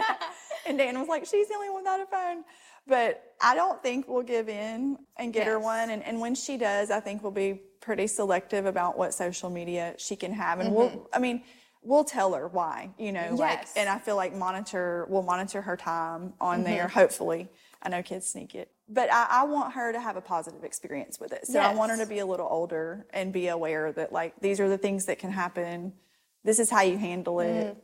and 0.66 0.78
Dan 0.78 0.98
was 0.98 1.08
like, 1.08 1.26
she's 1.26 1.48
the 1.48 1.54
only 1.54 1.70
one 1.70 1.82
without 1.82 2.00
a 2.00 2.06
phone. 2.06 2.44
But 2.86 3.34
I 3.40 3.54
don't 3.54 3.80
think 3.82 4.08
we'll 4.08 4.22
give 4.22 4.48
in 4.48 4.98
and 5.16 5.32
get 5.32 5.46
her 5.46 5.58
one. 5.60 5.90
And, 5.90 6.02
and 6.02 6.20
when 6.20 6.34
she 6.34 6.56
does, 6.56 6.90
I 6.90 6.98
think 6.98 7.22
we'll 7.22 7.30
be 7.30 7.60
pretty 7.80 8.08
selective 8.08 8.66
about 8.66 8.98
what 8.98 9.14
social 9.14 9.50
media 9.50 9.94
she 9.98 10.16
can 10.16 10.32
have. 10.32 10.58
And 10.58 10.74
we'll, 10.74 10.88
mm-hmm. 10.88 11.06
I 11.12 11.20
mean, 11.20 11.44
we'll 11.82 12.04
tell 12.04 12.34
her 12.34 12.48
why, 12.48 12.90
you 12.98 13.12
know, 13.12 13.34
like, 13.36 13.60
Yes. 13.60 13.74
and 13.76 13.88
I 13.88 13.98
feel 13.98 14.16
like 14.16 14.34
monitor, 14.34 15.06
we'll 15.08 15.22
monitor 15.22 15.62
her 15.62 15.76
time 15.76 16.32
on 16.40 16.64
there, 16.64 16.86
mm-hmm. 16.86 16.98
hopefully. 16.98 17.48
I 17.80 17.88
know 17.88 18.02
kids 18.02 18.28
sneak 18.28 18.54
it. 18.54 18.70
But 18.92 19.12
I, 19.12 19.26
I 19.30 19.44
want 19.44 19.72
her 19.74 19.92
to 19.92 20.00
have 20.00 20.16
a 20.16 20.20
positive 20.20 20.64
experience 20.64 21.18
with 21.18 21.32
it. 21.32 21.46
So 21.46 21.58
I 21.60 21.72
want 21.74 21.90
her 21.92 21.96
to 21.98 22.06
be 22.06 22.18
a 22.18 22.26
little 22.26 22.48
older 22.50 23.06
and 23.12 23.32
be 23.32 23.48
aware 23.48 23.90
that, 23.92 24.12
like, 24.12 24.34
these 24.40 24.60
are 24.60 24.68
the 24.68 24.78
things 24.78 25.06
that 25.06 25.18
can 25.18 25.30
happen. 25.30 25.94
This 26.44 26.58
is 26.58 26.68
how 26.70 26.82
you 26.82 26.98
handle 26.98 27.40
it. 27.40 27.76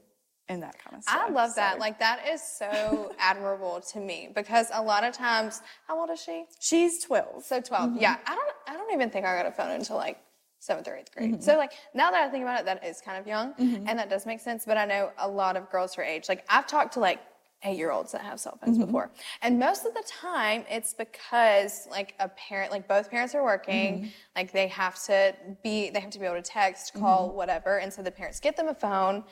And 0.51 0.63
that 0.63 0.77
kind 0.83 0.97
of 0.97 1.03
stuff. 1.03 1.21
I 1.29 1.31
love 1.31 1.55
that. 1.57 1.75
So- 1.75 1.79
Like, 1.81 1.99
that 1.99 2.27
is 2.33 2.43
so 2.43 3.15
admirable 3.19 3.81
to 3.93 4.01
me 4.01 4.31
because 4.35 4.69
a 4.73 4.83
lot 4.83 5.05
of 5.05 5.13
times, 5.15 5.61
how 5.87 6.01
old 6.01 6.11
is 6.11 6.21
she? 6.23 6.45
She's 6.59 7.03
12. 7.05 7.45
So 7.45 7.61
12. 7.61 7.91
Mm-hmm. 7.91 7.99
Yeah. 8.01 8.17
I 8.27 8.35
don't 8.35 8.49
I 8.67 8.73
don't 8.75 8.93
even 8.95 9.11
think 9.11 9.25
I 9.27 9.37
got 9.37 9.47
a 9.47 9.53
phone 9.53 9.71
until 9.73 9.97
like 9.97 10.19
seventh 10.59 10.89
or 10.89 10.97
eighth 10.97 11.15
grade. 11.15 11.43
So 11.43 11.57
like 11.59 11.73
now 11.95 12.11
that 12.11 12.27
I 12.27 12.31
think 12.31 12.43
about 12.43 12.61
it, 12.61 12.65
that 12.67 12.83
is 12.85 13.01
kind 13.03 13.19
of 13.21 13.27
young 13.27 13.53
Mm-hmm. 13.55 13.89
and 13.89 13.99
that 13.99 14.09
does 14.11 14.25
make 14.27 14.41
sense. 14.41 14.65
But 14.67 14.77
I 14.79 14.87
know 14.87 15.11
a 15.19 15.29
lot 15.29 15.57
of 15.59 15.71
girls 15.71 15.95
her 15.97 16.03
age. 16.03 16.29
Like 16.31 16.45
I've 16.49 16.67
talked 16.67 16.95
to 16.95 17.01
like 17.01 17.21
eight 17.65 17.77
year 17.77 17.91
olds 17.91 18.13
that 18.13 18.21
have 18.23 18.39
cell 18.39 18.59
phones 18.63 18.77
Mm-hmm. 18.79 18.87
before. 18.87 19.11
And 19.43 19.59
most 19.59 19.85
of 19.85 19.95
the 19.95 20.05
time 20.07 20.65
it's 20.71 20.95
because 20.95 21.89
like 21.91 22.15
a 22.21 22.29
parent 22.29 22.71
like 22.71 22.87
both 22.87 23.11
parents 23.11 23.35
are 23.35 23.43
working, 23.45 23.99
Mm-hmm. 24.01 24.09
like 24.37 24.53
they 24.53 24.69
have 24.69 25.03
to 25.07 25.35
be 25.63 25.91
they 25.91 26.01
have 26.01 26.11
to 26.11 26.19
be 26.19 26.27
able 26.27 26.37
to 26.37 26.43
text, 26.43 26.95
call, 26.95 27.31
whatever. 27.35 27.79
And 27.79 27.93
so 27.93 28.03
the 28.03 28.11
parents 28.11 28.39
get 28.41 28.57
them 28.57 28.69
a 28.69 28.75
phone 28.75 29.25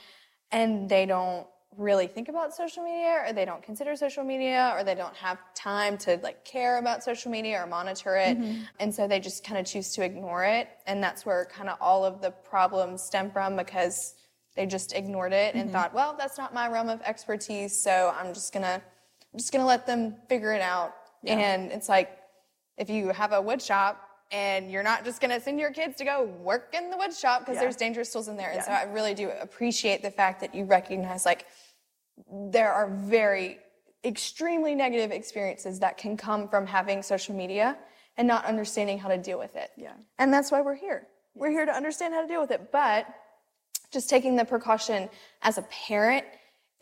and 0.52 0.88
they 0.88 1.06
don't 1.06 1.46
really 1.76 2.06
think 2.06 2.28
about 2.28 2.54
social 2.54 2.82
media 2.82 3.22
or 3.26 3.32
they 3.34 3.44
don't 3.44 3.62
consider 3.62 3.94
social 3.96 4.24
media 4.24 4.72
or 4.74 4.82
they 4.82 4.94
don't 4.94 5.14
have 5.14 5.36
time 5.54 5.98
to 5.98 6.18
like 6.22 6.42
care 6.44 6.78
about 6.78 7.04
social 7.04 7.30
media 7.30 7.62
or 7.62 7.66
monitor 7.66 8.16
it 8.16 8.38
and 8.80 8.94
so 8.94 9.06
they 9.06 9.20
just 9.20 9.44
kind 9.44 9.58
of 9.60 9.66
choose 9.66 9.92
to 9.92 10.02
ignore 10.02 10.42
it 10.42 10.68
and 10.86 11.02
that's 11.02 11.26
where 11.26 11.44
kind 11.44 11.68
of 11.68 11.76
all 11.78 12.02
of 12.02 12.22
the 12.22 12.30
problems 12.30 13.02
stem 13.02 13.30
from 13.30 13.56
because 13.56 14.14
they 14.56 14.66
just 14.66 14.92
ignored 14.94 15.32
it 15.32 15.50
Mm-hmm. 15.50 15.60
and 15.60 15.72
thought, 15.72 15.92
well, 15.94 16.14
that's 16.18 16.38
not 16.38 16.52
my 16.54 16.68
realm 16.68 16.88
of 16.88 17.00
expertise, 17.02 17.78
so 17.80 18.14
I'm 18.18 18.32
just 18.34 18.52
gonna 18.52 18.82
I'm 19.32 19.38
just 19.38 19.52
gonna 19.52 19.66
let 19.66 19.86
them 19.86 20.16
figure 20.28 20.52
it 20.52 20.62
out. 20.62 20.94
And 21.24 21.70
it's 21.72 21.88
like 21.88 22.10
if 22.78 22.88
you 22.88 23.08
have 23.08 23.32
a 23.32 23.40
wood 23.40 23.60
shop 23.60 24.00
and 24.32 24.70
you're 24.70 24.82
not 24.82 25.04
just 25.04 25.20
gonna 25.20 25.40
send 25.40 25.58
your 25.60 25.70
kids 25.72 25.96
to 25.98 26.04
go 26.04 26.24
work 26.42 26.74
in 26.76 26.90
the 26.90 26.96
wood 26.96 27.12
shop 27.14 27.40
because 27.40 27.56
Yeah. 27.56 27.62
there's 27.62 27.76
dangerous 27.76 28.12
tools 28.12 28.28
in 28.28 28.36
there. 28.36 28.50
And 28.50 28.62
so 28.62 28.70
I 28.72 28.84
really 28.84 29.14
do 29.14 29.30
appreciate 29.30 30.02
the 30.02 30.10
fact 30.10 30.40
that 30.40 30.54
you 30.54 30.64
recognize 30.64 31.24
like 31.26 31.46
there 32.30 32.72
are 32.72 32.88
very 32.88 33.58
extremely 34.04 34.74
negative 34.74 35.10
experiences 35.10 35.80
that 35.80 35.98
can 35.98 36.16
come 36.16 36.48
from 36.48 36.66
having 36.66 37.02
social 37.02 37.34
media 37.34 37.76
and 38.16 38.26
not 38.26 38.44
understanding 38.46 38.98
how 38.98 39.08
to 39.08 39.18
deal 39.18 39.38
with 39.38 39.54
it. 39.56 39.70
Yeah. 39.76 39.92
And 40.18 40.32
that's 40.32 40.50
why 40.50 40.60
we're 40.62 40.74
here. 40.76 41.06
We're 41.34 41.50
here 41.50 41.66
to 41.66 41.72
understand 41.72 42.14
how 42.14 42.22
to 42.22 42.28
deal 42.28 42.40
with 42.40 42.50
it. 42.52 42.70
But 42.72 43.06
just 43.96 44.10
taking 44.10 44.36
the 44.36 44.44
precaution 44.44 45.08
as 45.40 45.56
a 45.56 45.62
parent 45.62 46.22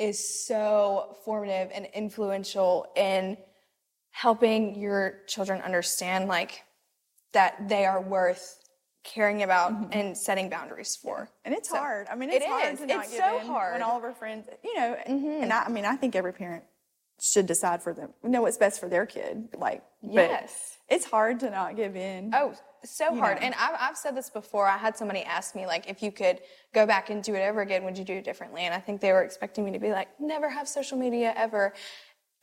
is 0.00 0.44
so 0.46 1.16
formative 1.24 1.70
and 1.72 1.86
influential 1.94 2.86
in 2.96 3.36
helping 4.10 4.74
your 4.74 5.20
children 5.28 5.60
understand 5.62 6.26
like 6.26 6.64
that 7.32 7.68
they 7.68 7.84
are 7.86 8.00
worth 8.02 8.58
caring 9.04 9.44
about 9.44 9.70
mm-hmm. 9.72 9.92
and 9.92 10.18
setting 10.18 10.48
boundaries 10.48 10.96
for. 11.00 11.28
And 11.44 11.54
it's 11.54 11.68
So, 11.68 11.76
hard. 11.76 12.08
I 12.10 12.16
mean, 12.16 12.30
it 12.30 12.36
it's 12.42 12.46
hard 12.46 12.72
is. 12.72 12.80
to 12.80 12.86
not 12.86 13.04
It's 13.04 13.12
give 13.12 13.20
so 13.20 13.38
in 13.38 13.46
hard. 13.46 13.74
when 13.74 13.82
all 13.82 13.96
of 13.96 14.02
our 14.02 14.12
friends, 14.14 14.48
you 14.64 14.74
know, 14.76 14.96
mm-hmm. 15.08 15.42
and 15.44 15.52
I, 15.52 15.64
I 15.64 15.68
mean, 15.68 15.84
I 15.84 15.94
think 15.94 16.16
every 16.16 16.32
parent 16.32 16.64
should 17.20 17.46
decide 17.46 17.80
for 17.80 17.94
them, 17.94 18.10
know 18.24 18.42
what's 18.42 18.56
best 18.56 18.80
for 18.80 18.88
their 18.88 19.06
kid. 19.06 19.50
Like, 19.56 19.84
Yes. 20.02 20.78
it's 20.88 21.04
hard 21.04 21.38
to 21.40 21.50
not 21.50 21.76
give 21.76 21.94
in. 21.94 22.32
Oh, 22.34 22.54
so 22.90 23.14
hard. 23.14 23.40
know. 23.40 23.46
And 23.46 23.54
I've, 23.54 23.76
I've 23.80 23.96
said 23.96 24.16
this 24.16 24.30
before. 24.30 24.66
I 24.66 24.76
had 24.76 24.96
somebody 24.96 25.22
ask 25.22 25.54
me, 25.54 25.66
like, 25.66 25.88
if 25.88 26.02
you 26.02 26.12
could 26.12 26.40
go 26.72 26.86
back 26.86 27.10
and 27.10 27.22
do 27.22 27.34
it 27.34 27.40
over 27.40 27.60
again, 27.60 27.84
would 27.84 27.96
you 27.96 28.04
do 28.04 28.14
it 28.14 28.24
differently? 28.24 28.62
And 28.62 28.74
I 28.74 28.78
think 28.78 29.00
they 29.00 29.12
were 29.12 29.22
expecting 29.22 29.64
me 29.64 29.72
to 29.72 29.78
be 29.78 29.90
like, 29.90 30.08
never 30.20 30.48
have 30.48 30.68
social 30.68 30.98
media 30.98 31.32
ever. 31.36 31.72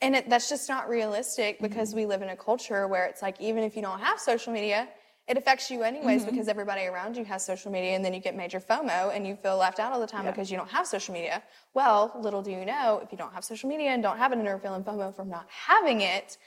And 0.00 0.16
it, 0.16 0.28
that's 0.28 0.48
just 0.48 0.68
not 0.68 0.88
realistic 0.88 1.60
because 1.60 1.90
mm-hmm. 1.90 2.00
we 2.00 2.06
live 2.06 2.22
in 2.22 2.30
a 2.30 2.36
culture 2.36 2.88
where 2.88 3.06
it's 3.06 3.22
like, 3.22 3.40
even 3.40 3.62
if 3.62 3.76
you 3.76 3.82
don't 3.82 4.00
have 4.00 4.18
social 4.18 4.52
media, 4.52 4.88
it 5.28 5.36
affects 5.36 5.70
you 5.70 5.82
anyways 5.82 6.22
mm-hmm. 6.22 6.30
because 6.30 6.48
everybody 6.48 6.84
around 6.86 7.16
you 7.16 7.24
has 7.24 7.46
social 7.46 7.70
media 7.70 7.92
and 7.92 8.04
then 8.04 8.12
you 8.12 8.20
get 8.20 8.36
major 8.36 8.58
FOMO 8.58 9.14
and 9.14 9.24
you 9.26 9.36
feel 9.36 9.56
left 9.56 9.78
out 9.78 9.92
all 9.92 10.00
the 10.00 10.06
time 10.06 10.26
because 10.26 10.50
you 10.50 10.56
don't 10.56 10.68
have 10.68 10.86
social 10.86 11.14
media. 11.14 11.42
Well, 11.74 12.12
little 12.20 12.42
do 12.42 12.50
you 12.50 12.64
know, 12.64 13.00
if 13.02 13.12
you 13.12 13.18
don't 13.18 13.32
have 13.32 13.44
social 13.44 13.68
media 13.68 13.90
and 13.90 14.02
don't 14.02 14.18
have 14.18 14.32
it 14.32 14.38
and 14.38 14.48
are 14.48 14.58
feeling 14.58 14.82
FOMO 14.82 15.14
from 15.14 15.28
not 15.30 15.46
having 15.48 16.00
it, 16.00 16.38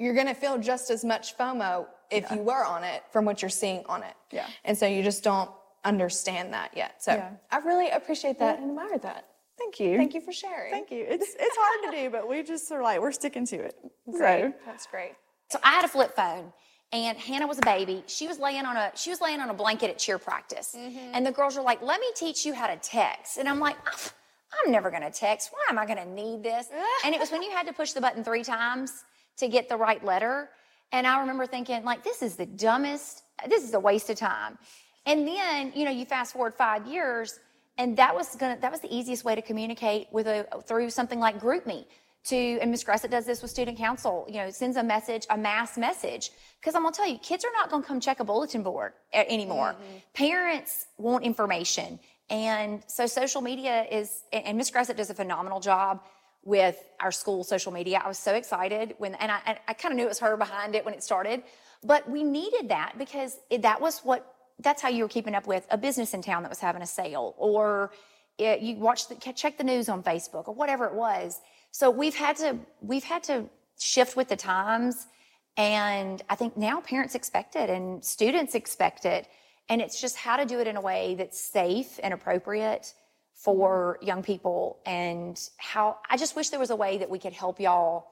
you're 0.00 0.14
gonna 0.14 0.34
feel 0.34 0.56
just 0.58 0.90
as 0.90 1.04
much 1.04 1.36
FOMO 1.36 1.86
if 2.10 2.28
you 2.30 2.38
were 2.38 2.64
on 2.64 2.82
it 2.82 3.02
from 3.12 3.24
what 3.26 3.42
you're 3.42 3.50
seeing 3.50 3.84
on 3.86 4.02
it. 4.02 4.14
Yeah. 4.32 4.46
And 4.64 4.76
so 4.76 4.86
you 4.86 5.02
just 5.02 5.22
don't 5.22 5.50
understand 5.84 6.52
that 6.54 6.70
yet. 6.74 7.02
So 7.02 7.12
Yeah. 7.14 7.30
I 7.50 7.58
really 7.58 7.90
appreciate 7.90 8.38
that 8.38 8.58
and 8.58 8.70
admire 8.70 8.98
that. 8.98 9.26
Thank 9.58 9.78
you. 9.78 9.96
Thank 9.98 10.14
you 10.14 10.22
for 10.22 10.32
sharing. 10.32 10.72
Thank 10.72 10.90
you. 10.90 11.04
It's 11.06 11.26
it's 11.38 11.56
hard 11.60 11.92
to 11.94 12.00
do, 12.00 12.10
but 12.10 12.26
we 12.26 12.42
just 12.42 12.72
are 12.72 12.82
like 12.82 13.00
we're 13.00 13.12
sticking 13.12 13.44
to 13.46 13.56
it. 13.56 13.74
Great. 14.10 14.42
So 14.42 14.52
That's 14.64 14.86
great. 14.86 15.12
So 15.50 15.58
I 15.62 15.72
had 15.72 15.84
a 15.84 15.88
flip 15.88 16.16
phone, 16.16 16.52
and 16.92 17.18
Hannah 17.18 17.46
was 17.46 17.58
a 17.58 17.62
baby. 17.62 18.02
She 18.06 18.26
was 18.26 18.38
laying 18.38 18.64
on 18.64 18.76
a 18.78 18.90
she 18.94 19.10
was 19.10 19.20
laying 19.20 19.40
on 19.40 19.50
a 19.50 19.54
blanket 19.54 19.90
at 19.90 19.98
cheer 19.98 20.18
practice, 20.18 20.74
and 20.74 21.26
the 21.26 21.32
girls 21.32 21.56
were 21.56 21.62
like, 21.62 21.82
"Let 21.82 22.00
me 22.00 22.06
teach 22.14 22.46
you 22.46 22.54
how 22.54 22.68
to 22.68 22.76
text," 22.76 23.36
and 23.36 23.46
I'm 23.48 23.60
like. 23.60 23.76
"Ah, 23.86 24.12
I'm 24.64 24.72
never 24.72 24.90
gonna 24.90 25.12
text. 25.12 25.50
Why 25.52 25.64
am 25.70 25.78
I 25.78 25.86
gonna 25.86 26.04
need 26.06 26.42
this? 26.42 26.66
And 27.04 27.14
it 27.14 27.20
was 27.20 27.30
when 27.30 27.40
you 27.40 27.52
had 27.52 27.68
to 27.68 27.72
push 27.72 27.92
the 27.92 28.00
button 28.00 28.24
three 28.24 28.42
times 28.42 29.04
to 29.40 29.48
get 29.48 29.68
the 29.68 29.76
right 29.76 30.02
letter. 30.04 30.50
And 30.92 31.06
I 31.06 31.20
remember 31.20 31.46
thinking, 31.46 31.84
like, 31.84 32.02
this 32.02 32.22
is 32.22 32.36
the 32.36 32.46
dumbest, 32.46 33.22
this 33.48 33.64
is 33.64 33.74
a 33.74 33.80
waste 33.80 34.10
of 34.10 34.16
time. 34.16 34.58
And 35.06 35.26
then, 35.26 35.72
you 35.74 35.84
know, 35.84 35.90
you 35.90 36.04
fast 36.04 36.32
forward 36.32 36.54
five 36.54 36.86
years, 36.86 37.40
and 37.78 37.96
that 37.96 38.14
was 38.14 38.36
gonna 38.36 38.58
that 38.60 38.70
was 38.70 38.80
the 38.80 38.94
easiest 38.94 39.24
way 39.24 39.34
to 39.34 39.42
communicate 39.42 40.08
with 40.12 40.26
a 40.26 40.46
through 40.66 40.90
something 40.90 41.18
like 41.18 41.40
GroupMe. 41.40 41.86
To 42.24 42.36
and 42.36 42.70
Ms. 42.70 42.84
Gressett 42.84 43.10
does 43.10 43.24
this 43.24 43.40
with 43.40 43.50
student 43.50 43.78
council. 43.78 44.26
You 44.28 44.36
know, 44.36 44.50
sends 44.50 44.76
a 44.76 44.82
message, 44.82 45.26
a 45.30 45.38
mass 45.38 45.78
message. 45.78 46.30
Because 46.60 46.74
I'm 46.74 46.82
gonna 46.82 46.94
tell 46.94 47.08
you, 47.08 47.16
kids 47.18 47.46
are 47.46 47.52
not 47.54 47.70
gonna 47.70 47.82
come 47.82 47.98
check 47.98 48.20
a 48.20 48.24
bulletin 48.24 48.62
board 48.62 48.92
anymore. 49.14 49.72
Mm-hmm. 49.72 49.96
Parents 50.12 50.86
want 50.98 51.24
information, 51.24 51.98
and 52.28 52.82
so 52.86 53.06
social 53.06 53.40
media 53.40 53.86
is. 53.90 54.24
And 54.34 54.44
and 54.44 54.58
Ms. 54.58 54.70
Gressett 54.70 54.96
does 54.96 55.08
a 55.08 55.14
phenomenal 55.14 55.60
job 55.60 56.02
with 56.44 56.76
our 57.00 57.12
school 57.12 57.44
social 57.44 57.72
media. 57.72 58.00
I 58.02 58.08
was 58.08 58.18
so 58.18 58.34
excited 58.34 58.94
when, 58.98 59.14
and 59.16 59.30
I, 59.30 59.58
I 59.68 59.72
kind 59.74 59.92
of 59.92 59.96
knew 59.96 60.04
it 60.04 60.08
was 60.08 60.20
her 60.20 60.36
behind 60.36 60.74
it 60.74 60.84
when 60.84 60.94
it 60.94 61.02
started, 61.02 61.42
but 61.84 62.08
we 62.08 62.22
needed 62.22 62.68
that 62.70 62.94
because 62.98 63.38
it, 63.50 63.62
that 63.62 63.80
was 63.80 64.00
what, 64.00 64.34
that's 64.58 64.80
how 64.82 64.88
you 64.88 65.02
were 65.02 65.08
keeping 65.08 65.34
up 65.34 65.46
with 65.46 65.66
a 65.70 65.78
business 65.78 66.14
in 66.14 66.22
town 66.22 66.42
that 66.42 66.48
was 66.48 66.58
having 66.58 66.82
a 66.82 66.86
sale 66.86 67.34
or 67.38 67.92
it, 68.38 68.60
you 68.60 68.76
watch 68.76 69.08
the, 69.08 69.14
check 69.32 69.58
the 69.58 69.64
news 69.64 69.88
on 69.88 70.02
Facebook 70.02 70.48
or 70.48 70.54
whatever 70.54 70.86
it 70.86 70.94
was. 70.94 71.40
So 71.72 71.90
we've 71.90 72.14
had 72.14 72.36
to, 72.36 72.58
we've 72.80 73.04
had 73.04 73.22
to 73.24 73.44
shift 73.78 74.16
with 74.16 74.28
the 74.28 74.36
times. 74.36 75.06
And 75.56 76.22
I 76.30 76.36
think 76.36 76.56
now 76.56 76.80
parents 76.80 77.14
expect 77.14 77.54
it 77.56 77.68
and 77.68 78.04
students 78.04 78.54
expect 78.54 79.04
it. 79.04 79.28
And 79.68 79.80
it's 79.80 80.00
just 80.00 80.16
how 80.16 80.36
to 80.36 80.46
do 80.46 80.58
it 80.58 80.66
in 80.66 80.76
a 80.76 80.80
way 80.80 81.14
that's 81.16 81.38
safe 81.38 82.00
and 82.02 82.14
appropriate 82.14 82.94
for 83.42 83.98
young 84.02 84.22
people 84.22 84.78
and 84.84 85.40
how 85.56 85.96
I 86.10 86.18
just 86.18 86.36
wish 86.36 86.50
there 86.50 86.60
was 86.60 86.70
a 86.70 86.76
way 86.76 86.98
that 86.98 87.08
we 87.08 87.18
could 87.18 87.32
help 87.32 87.58
y'all 87.58 88.06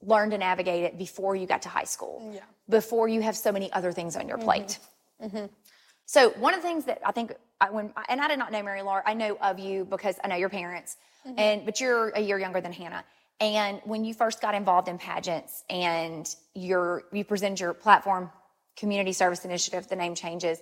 learn 0.00 0.30
to 0.30 0.38
navigate 0.38 0.84
it 0.84 0.96
before 0.96 1.34
you 1.34 1.46
got 1.46 1.62
to 1.62 1.68
high 1.68 1.84
school. 1.84 2.30
Yeah. 2.32 2.40
Before 2.68 3.08
you 3.08 3.22
have 3.22 3.36
so 3.36 3.50
many 3.50 3.72
other 3.72 3.90
things 3.90 4.16
on 4.16 4.28
your 4.28 4.36
mm-hmm. 4.36 4.46
plate. 4.46 4.78
Mm-hmm. 5.20 5.46
So 6.06 6.30
one 6.30 6.54
of 6.54 6.62
the 6.62 6.68
things 6.68 6.84
that 6.84 7.00
I 7.04 7.10
think 7.10 7.34
I, 7.60 7.70
when 7.70 7.92
and 8.08 8.20
I 8.20 8.28
did 8.28 8.38
not 8.38 8.52
know 8.52 8.62
Mary 8.62 8.82
Laura, 8.82 9.02
I 9.04 9.14
know 9.14 9.36
of 9.40 9.58
you 9.58 9.84
because 9.84 10.16
I 10.22 10.28
know 10.28 10.36
your 10.36 10.48
parents, 10.48 10.96
mm-hmm. 11.26 11.38
and 11.38 11.64
but 11.64 11.80
you're 11.80 12.10
a 12.10 12.20
year 12.20 12.38
younger 12.38 12.60
than 12.60 12.72
Hannah. 12.72 13.04
And 13.40 13.80
when 13.84 14.04
you 14.04 14.14
first 14.14 14.40
got 14.40 14.54
involved 14.54 14.88
in 14.88 14.98
pageants 14.98 15.64
and 15.68 16.32
your 16.54 17.04
you 17.12 17.24
presented 17.24 17.58
your 17.58 17.74
platform, 17.74 18.30
community 18.76 19.12
service 19.12 19.44
initiative, 19.44 19.88
the 19.88 19.96
name 19.96 20.14
changes. 20.14 20.58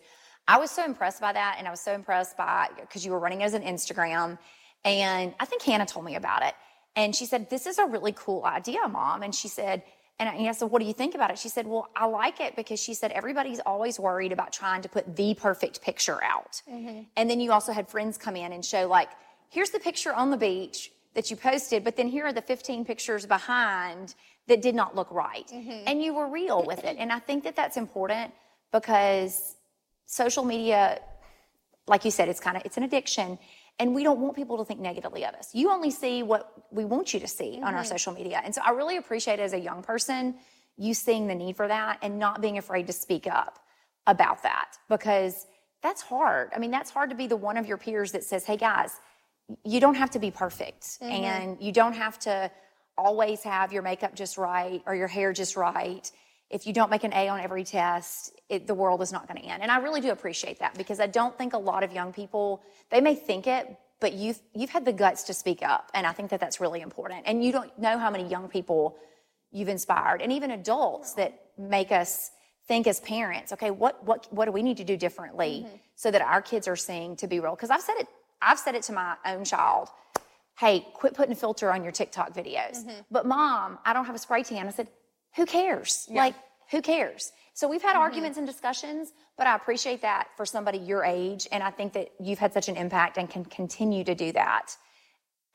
I 0.49 0.59
was 0.59 0.71
so 0.71 0.85
impressed 0.85 1.21
by 1.21 1.33
that, 1.33 1.57
and 1.59 1.69
I 1.69 1.71
was 1.71 1.81
so 1.81 1.93
impressed 1.93 2.37
by 2.37 2.69
because 2.81 3.05
you 3.05 3.13
were 3.13 3.19
running 3.19 3.43
as 3.43 3.55
an 3.55 3.63
Instagram, 3.63 4.39
and 4.85 5.35
I 5.39 5.45
think 5.45 5.63
Hannah 5.63 5.87
told 5.87 6.05
me 6.05 6.17
about 6.17 6.43
it, 6.43 6.55
and 6.97 7.15
she 7.15 7.27
said, 7.27 7.51
"This 7.51 7.67
is 7.67 7.79
a 7.79 7.87
really 7.87 8.13
cool 8.17 8.45
idea, 8.45 8.87
Mom." 8.89 9.23
And 9.23 9.35
she 9.35 9.49
said, 9.49 9.83
and 10.21 10.29
I, 10.29 10.35
and 10.35 10.49
I 10.49 10.53
said, 10.53 10.71
What 10.71 10.81
do 10.81 10.87
you 10.87 10.93
think 10.93 11.15
about 11.15 11.31
it? 11.31 11.39
She 11.39 11.49
said, 11.49 11.67
Well, 11.67 11.89
I 11.97 12.05
like 12.05 12.41
it 12.41 12.55
because 12.55 12.79
she 12.79 12.93
said, 12.93 13.11
Everybody's 13.13 13.59
always 13.59 13.99
worried 13.99 14.33
about 14.33 14.53
trying 14.53 14.83
to 14.83 14.89
put 14.89 15.17
the 15.17 15.35
perfect 15.35 15.81
picture 15.81 16.23
out. 16.23 16.61
Mm-hmm. 16.71 17.05
And 17.17 17.31
then 17.31 17.41
you 17.41 17.53
also 17.53 17.73
had 17.73 17.89
friends 17.89 18.19
come 18.19 18.37
in 18.37 18.53
and 18.53 18.63
show, 18.63 18.87
like, 18.87 19.09
here's 19.49 19.71
the 19.71 19.81
picture 19.81 20.13
on 20.13 20.31
the 20.31 20.37
beach 20.37 20.93
that 21.15 21.31
you 21.31 21.37
posted, 21.37 21.83
but 21.83 21.97
then 21.97 22.07
here 22.07 22.27
are 22.27 22.33
the 22.35 22.43
15 22.43 22.85
pictures 22.85 23.25
behind 23.25 24.15
that 24.47 24.61
did 24.61 24.75
not 24.75 24.95
look 24.95 25.11
right. 25.11 25.49
Mm-hmm. 25.49 25.85
And 25.87 26.03
you 26.03 26.15
were 26.15 26.29
real 26.29 26.65
with 26.65 26.85
it. 26.85 26.97
And 26.99 27.11
I 27.11 27.19
think 27.19 27.45
that 27.45 27.57
that's 27.57 27.79
important 27.79 28.35
because 28.73 29.57
social 30.11 30.45
media 30.45 31.01
like 31.91 32.05
you 32.05 32.11
said, 32.11 32.29
it's 32.29 32.41
kind 32.41 32.57
of 32.57 32.63
it's 32.65 32.77
an 32.77 32.85
addiction, 32.85 33.39
and 33.79 33.95
we 33.95 34.05
don't 34.05 34.21
want 34.21 34.37
people 34.37 34.57
to 34.59 34.65
think 34.65 34.81
negatively 34.81 35.25
of 35.25 35.35
us. 35.35 35.51
You 35.53 35.71
only 35.71 35.91
see 35.91 36.23
what 36.23 36.53
we 36.71 36.85
want 36.85 37.13
you 37.13 37.21
to 37.21 37.29
see 37.29 37.57
on 37.57 37.75
our 37.75 37.83
mm-hmm. 37.83 37.89
social 37.89 38.13
media, 38.13 38.41
and 38.43 38.55
so 38.55 38.63
I 38.65 38.71
really 38.71 38.97
appreciate 38.97 39.41
as 39.41 39.53
a 39.53 39.59
young 39.59 39.83
person 39.83 40.37
you 40.77 40.95
seeing 40.95 41.27
the 41.27 41.35
need 41.35 41.57
for 41.57 41.69
that 41.69 41.99
and 42.01 42.19
not 42.19 42.41
being 42.41 42.57
afraid 42.57 42.87
to 42.87 42.93
speak 42.93 43.27
up 43.27 43.59
about 44.07 44.45
that 44.45 44.77
because 44.89 45.47
that's 45.83 46.01
hard. 46.01 46.51
I 46.55 46.59
mean, 46.59 46.71
that's 46.71 46.91
hard 46.91 47.11
to 47.11 47.17
be 47.17 47.27
the 47.27 47.37
one 47.37 47.57
of 47.57 47.67
your 47.67 47.77
peers 47.77 48.13
that 48.13 48.23
says, 48.23 48.45
"Hey 48.45 48.57
guys, 48.57 48.93
you 49.65 49.81
don't 49.81 49.97
have 49.97 50.11
to 50.11 50.21
be 50.21 50.31
perfect, 50.31 50.83
mm-hmm. 50.83 51.11
and 51.11 51.61
you 51.61 51.73
don't 51.73 51.95
have 51.95 52.19
to 52.21 52.51
always 52.97 53.43
have 53.43 53.73
your 53.73 53.83
makeup 53.83 54.15
just 54.15 54.39
right 54.39 54.81
or 54.87 54.95
your 54.95 55.09
hair 55.09 55.33
just 55.33 55.57
right." 55.57 56.11
If 56.51 56.67
you 56.67 56.73
don't 56.73 56.91
make 56.91 57.05
an 57.05 57.13
A 57.13 57.29
on 57.29 57.41
every 57.41 57.65
test, 57.65 58.33
it, 58.49 58.67
the 58.67 58.75
world 58.75 59.01
is 59.03 59.13
not 59.13 59.29
going 59.29 59.41
to 59.41 59.47
end. 59.47 59.63
And 59.63 59.71
I 59.71 59.79
really 59.79 60.01
do 60.01 60.11
appreciate 60.11 60.59
that 60.59 60.77
because 60.77 60.99
I 60.99 61.07
don't 61.07 61.37
think 61.39 61.53
a 61.53 61.59
lot 61.59 61.85
of 61.85 61.93
young 61.93 62.13
people 62.13 62.63
they 62.91 63.01
may 63.01 63.15
think 63.15 63.47
it, 63.47 63.77
but 64.01 64.13
you've 64.15 64.41
you've 64.55 64.71
had 64.71 64.85
the 64.85 64.93
guts 64.93 65.25
to 65.25 65.35
speak 65.35 65.63
up, 65.63 65.91
and 65.95 66.07
I 66.07 66.13
think 66.13 66.31
that 66.31 66.41
that's 66.41 66.61
really 66.61 66.81
important. 66.81 67.23
And 67.27 67.45
you 67.45 67.53
don't 67.53 67.77
know 67.79 67.99
how 67.99 68.11
many 68.11 68.29
young 68.29 68.49
people 68.49 68.97
you've 69.53 69.69
inspired, 69.69 70.23
and 70.23 70.33
even 70.33 70.51
adults 70.51 71.15
that 71.15 71.39
make 71.57 71.93
us 71.93 72.31
think 72.67 72.87
as 72.87 73.01
parents, 73.01 73.53
okay, 73.53 73.71
what 73.71 74.05
what 74.05 74.27
what 74.31 74.47
do 74.47 74.53
we 74.53 74.63
need 74.63 74.79
to 74.79 74.85
do 74.85 74.97
differently 74.97 75.65
mm-hmm. 75.65 75.77
so 75.95 76.11
that 76.11 76.23
our 76.23 76.43
kids 76.43 76.67
are 76.67 76.77
seeing 76.77 77.17
to 77.17 77.29
be 77.29 77.39
real? 77.41 77.55
Because 77.55 77.71
I've 77.71 77.83
said 77.83 77.95
it, 77.99 78.09
I've 78.43 78.59
said 78.59 78.75
it 78.75 78.83
to 78.85 78.93
my 78.93 79.17
own 79.25 79.45
child. 79.45 79.89
Hey, 80.59 80.87
quit 80.95 81.15
putting 81.15 81.33
a 81.33 81.37
filter 81.37 81.73
on 81.73 81.83
your 81.83 81.93
TikTok 81.93 82.35
videos. 82.35 82.79
Mm-hmm. 82.79 83.01
But 83.11 83.25
mom, 83.25 83.79
I 83.85 83.93
don't 83.93 84.05
have 84.05 84.15
a 84.15 84.19
spray 84.19 84.43
tan. 84.43 84.67
I 84.67 84.71
said, 84.71 84.89
who 85.37 85.47
cares? 85.47 86.07
Like, 86.11 86.35
who 86.71 86.83
cares? 86.83 87.33
So 87.55 87.69
we've 87.69 87.83
had 87.83 87.93
mm-hmm. 87.93 88.01
arguments 88.01 88.39
and 88.39 88.47
discussions, 88.47 89.13
but 89.37 89.47
I 89.47 89.55
appreciate 89.55 90.03
that 90.03 90.29
for 90.37 90.47
somebody 90.47 90.79
your 90.79 91.05
age. 91.05 91.47
And 91.53 91.63
I 91.63 91.71
think 91.71 91.93
that 91.93 92.11
you've 92.19 92.39
had 92.39 92.53
such 92.53 92.69
an 92.69 92.77
impact 92.77 93.19
and 93.19 93.29
can 93.29 93.45
continue 93.45 94.05
to 94.05 94.15
do 94.15 94.33
that 94.33 94.77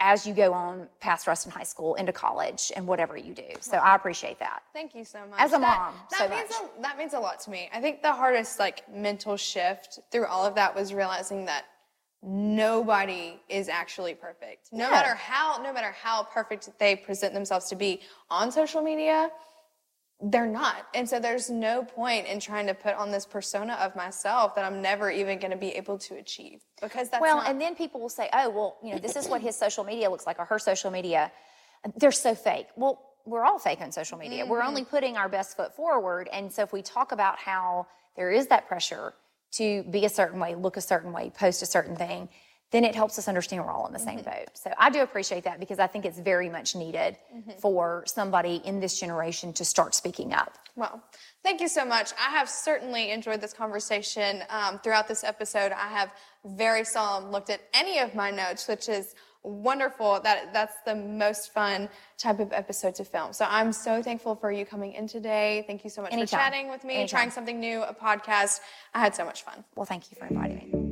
as 0.01 0.27
you 0.27 0.33
go 0.33 0.53
on 0.53 0.89
past 0.99 1.25
Ruston 1.25 1.51
High 1.51 1.63
School 1.63 1.95
into 1.95 2.11
college 2.11 2.71
and 2.75 2.85
whatever 2.85 3.15
you 3.15 3.33
do. 3.33 3.47
So 3.61 3.77
I 3.77 3.79
mm-hmm. 3.79 3.95
appreciate 3.95 4.39
that. 4.39 4.61
Thank 4.73 4.93
you 4.93 5.05
so 5.05 5.19
much. 5.29 5.39
As 5.39 5.51
a 5.51 5.53
That- 5.53 5.61
mom, 5.61 5.93
that, 6.11 6.19
so 6.19 6.29
means 6.29 6.49
much. 6.49 6.71
A, 6.77 6.81
that 6.81 6.97
means 6.97 7.13
a 7.13 7.19
lot 7.19 7.39
to 7.41 7.49
me. 7.49 7.69
I 7.73 7.79
think 7.79 8.01
the 8.01 8.13
hardest 8.13 8.59
like 8.59 8.87
mental 8.93 9.37
shift 9.37 9.99
through 10.11 10.25
all 10.27 10.45
of 10.45 10.55
that 10.55 10.75
was 10.75 10.93
realizing 10.93 11.45
that 11.45 11.65
nobody 12.21 13.39
is 13.49 13.69
actually 13.69 14.15
perfect. 14.15 14.67
No 14.71 14.85
Yeah. 14.85 14.91
matter 14.91 15.15
how 15.15 15.61
no 15.63 15.71
matter 15.71 15.91
how 15.91 16.23
perfect 16.23 16.69
they 16.77 16.95
present 16.95 17.33
themselves 17.33 17.67
to 17.69 17.75
be 17.75 18.01
on 18.29 18.51
social 18.51 18.81
media, 18.81 19.31
they're 20.21 20.47
not. 20.47 20.87
And 20.93 21.07
so 21.07 21.19
there's 21.19 21.49
no 21.49 21.83
point 21.83 22.27
in 22.27 22.39
trying 22.39 22.67
to 22.67 22.73
put 22.73 22.95
on 22.95 23.11
this 23.11 23.25
persona 23.25 23.73
of 23.73 23.95
myself 23.95 24.55
that 24.55 24.63
I'm 24.63 24.81
never 24.81 25.11
even 25.11 25.39
going 25.39 25.51
to 25.51 25.57
be 25.57 25.69
able 25.71 25.97
to 25.99 26.15
achieve 26.15 26.61
because 26.81 27.09
that's 27.09 27.21
well, 27.21 27.37
not, 27.37 27.49
and 27.49 27.59
then 27.59 27.75
people 27.75 27.99
will 27.99 28.09
say, 28.09 28.29
oh, 28.31 28.49
well, 28.49 28.77
you 28.83 28.93
know, 28.93 28.99
this 28.99 29.15
is 29.15 29.27
what 29.27 29.41
his 29.41 29.57
social 29.57 29.83
media 29.83 30.09
looks 30.09 30.25
like 30.25 30.39
or 30.39 30.45
her 30.45 30.59
social 30.59 30.89
media. 30.89 31.31
They're 31.97 32.11
so 32.13 32.33
fake. 32.33 32.67
Well, 32.77 33.01
we're 33.25 33.43
all 33.43 33.59
fake 33.59 33.81
on 33.81 33.91
social 33.91 34.17
media. 34.17 34.45
We're 34.45 34.63
only 34.63 34.81
mm-hmm. 34.81 34.89
putting 34.89 35.17
our 35.17 35.27
best 35.27 35.57
foot 35.57 35.75
forward. 35.75 36.29
And 36.31 36.51
so 36.51 36.61
if 36.61 36.71
we 36.71 36.81
talk 36.81 37.11
about 37.11 37.37
how 37.37 37.87
there 38.15 38.31
is 38.31 38.47
that 38.47 38.67
pressure 38.67 39.13
to 39.53 39.83
be 39.83 40.05
a 40.05 40.09
certain 40.09 40.39
way, 40.39 40.55
look 40.55 40.77
a 40.77 40.81
certain 40.81 41.11
way, 41.11 41.31
post 41.31 41.61
a 41.61 41.65
certain 41.65 41.95
thing, 41.95 42.29
then 42.71 42.83
it 42.83 42.95
helps 42.95 43.17
us 43.17 43.27
understand 43.27 43.63
we're 43.63 43.71
all 43.71 43.87
in 43.87 43.93
the 43.93 43.99
same 43.99 44.21
boat. 44.21 44.49
So 44.53 44.71
I 44.77 44.89
do 44.89 45.01
appreciate 45.01 45.43
that 45.43 45.59
because 45.59 45.79
I 45.79 45.87
think 45.87 46.03
it's 46.03 46.19
very 46.19 46.49
much 46.49 46.75
needed 46.75 47.15
for 47.59 48.03
somebody 48.07 48.61
in 48.65 48.79
this 48.79 48.99
generation 48.99 49.53
to 49.53 49.65
start 49.65 49.95
speaking 49.95 50.33
up. 50.33 50.57
Well, 50.75 51.01
thank 51.43 51.61
you 51.61 51.67
so 51.67 51.85
much. 51.85 52.11
I 52.19 52.31
have 52.31 52.49
certainly 52.49 53.11
enjoyed 53.11 53.39
this 53.39 53.53
conversation. 53.53 54.43
Um, 54.49 54.79
throughout 54.79 55.07
this 55.07 55.23
episode, 55.23 55.71
I 55.71 55.87
have 55.87 56.11
very 56.43 56.83
seldom 56.83 57.31
looked 57.31 57.49
at 57.49 57.61
any 57.73 57.99
of 57.99 58.13
my 58.13 58.29
notes, 58.31 58.67
which 58.67 58.89
is 58.89 59.15
wonderful. 59.43 60.19
That 60.21 60.51
that's 60.51 60.75
the 60.85 60.95
most 60.95 61.53
fun 61.53 61.87
type 62.17 62.39
of 62.39 62.51
episode 62.51 62.95
to 62.95 63.05
film. 63.05 63.31
So 63.31 63.45
I'm 63.47 63.71
so 63.71 64.01
thankful 64.01 64.35
for 64.35 64.51
you 64.51 64.65
coming 64.65 64.93
in 64.93 65.07
today. 65.07 65.63
Thank 65.67 65.83
you 65.83 65.89
so 65.89 66.01
much 66.01 66.11
Anytime. 66.11 66.27
for 66.27 66.43
chatting 66.43 66.69
with 66.69 66.83
me, 66.83 66.95
Anytime. 66.95 67.19
trying 67.19 67.31
something 67.31 67.59
new, 67.59 67.83
a 67.83 67.93
podcast. 67.93 68.59
I 68.93 68.99
had 68.99 69.15
so 69.15 69.23
much 69.23 69.43
fun. 69.43 69.63
Well, 69.75 69.85
thank 69.85 70.11
you 70.11 70.17
for 70.17 70.25
inviting 70.25 70.57
me. 70.57 70.84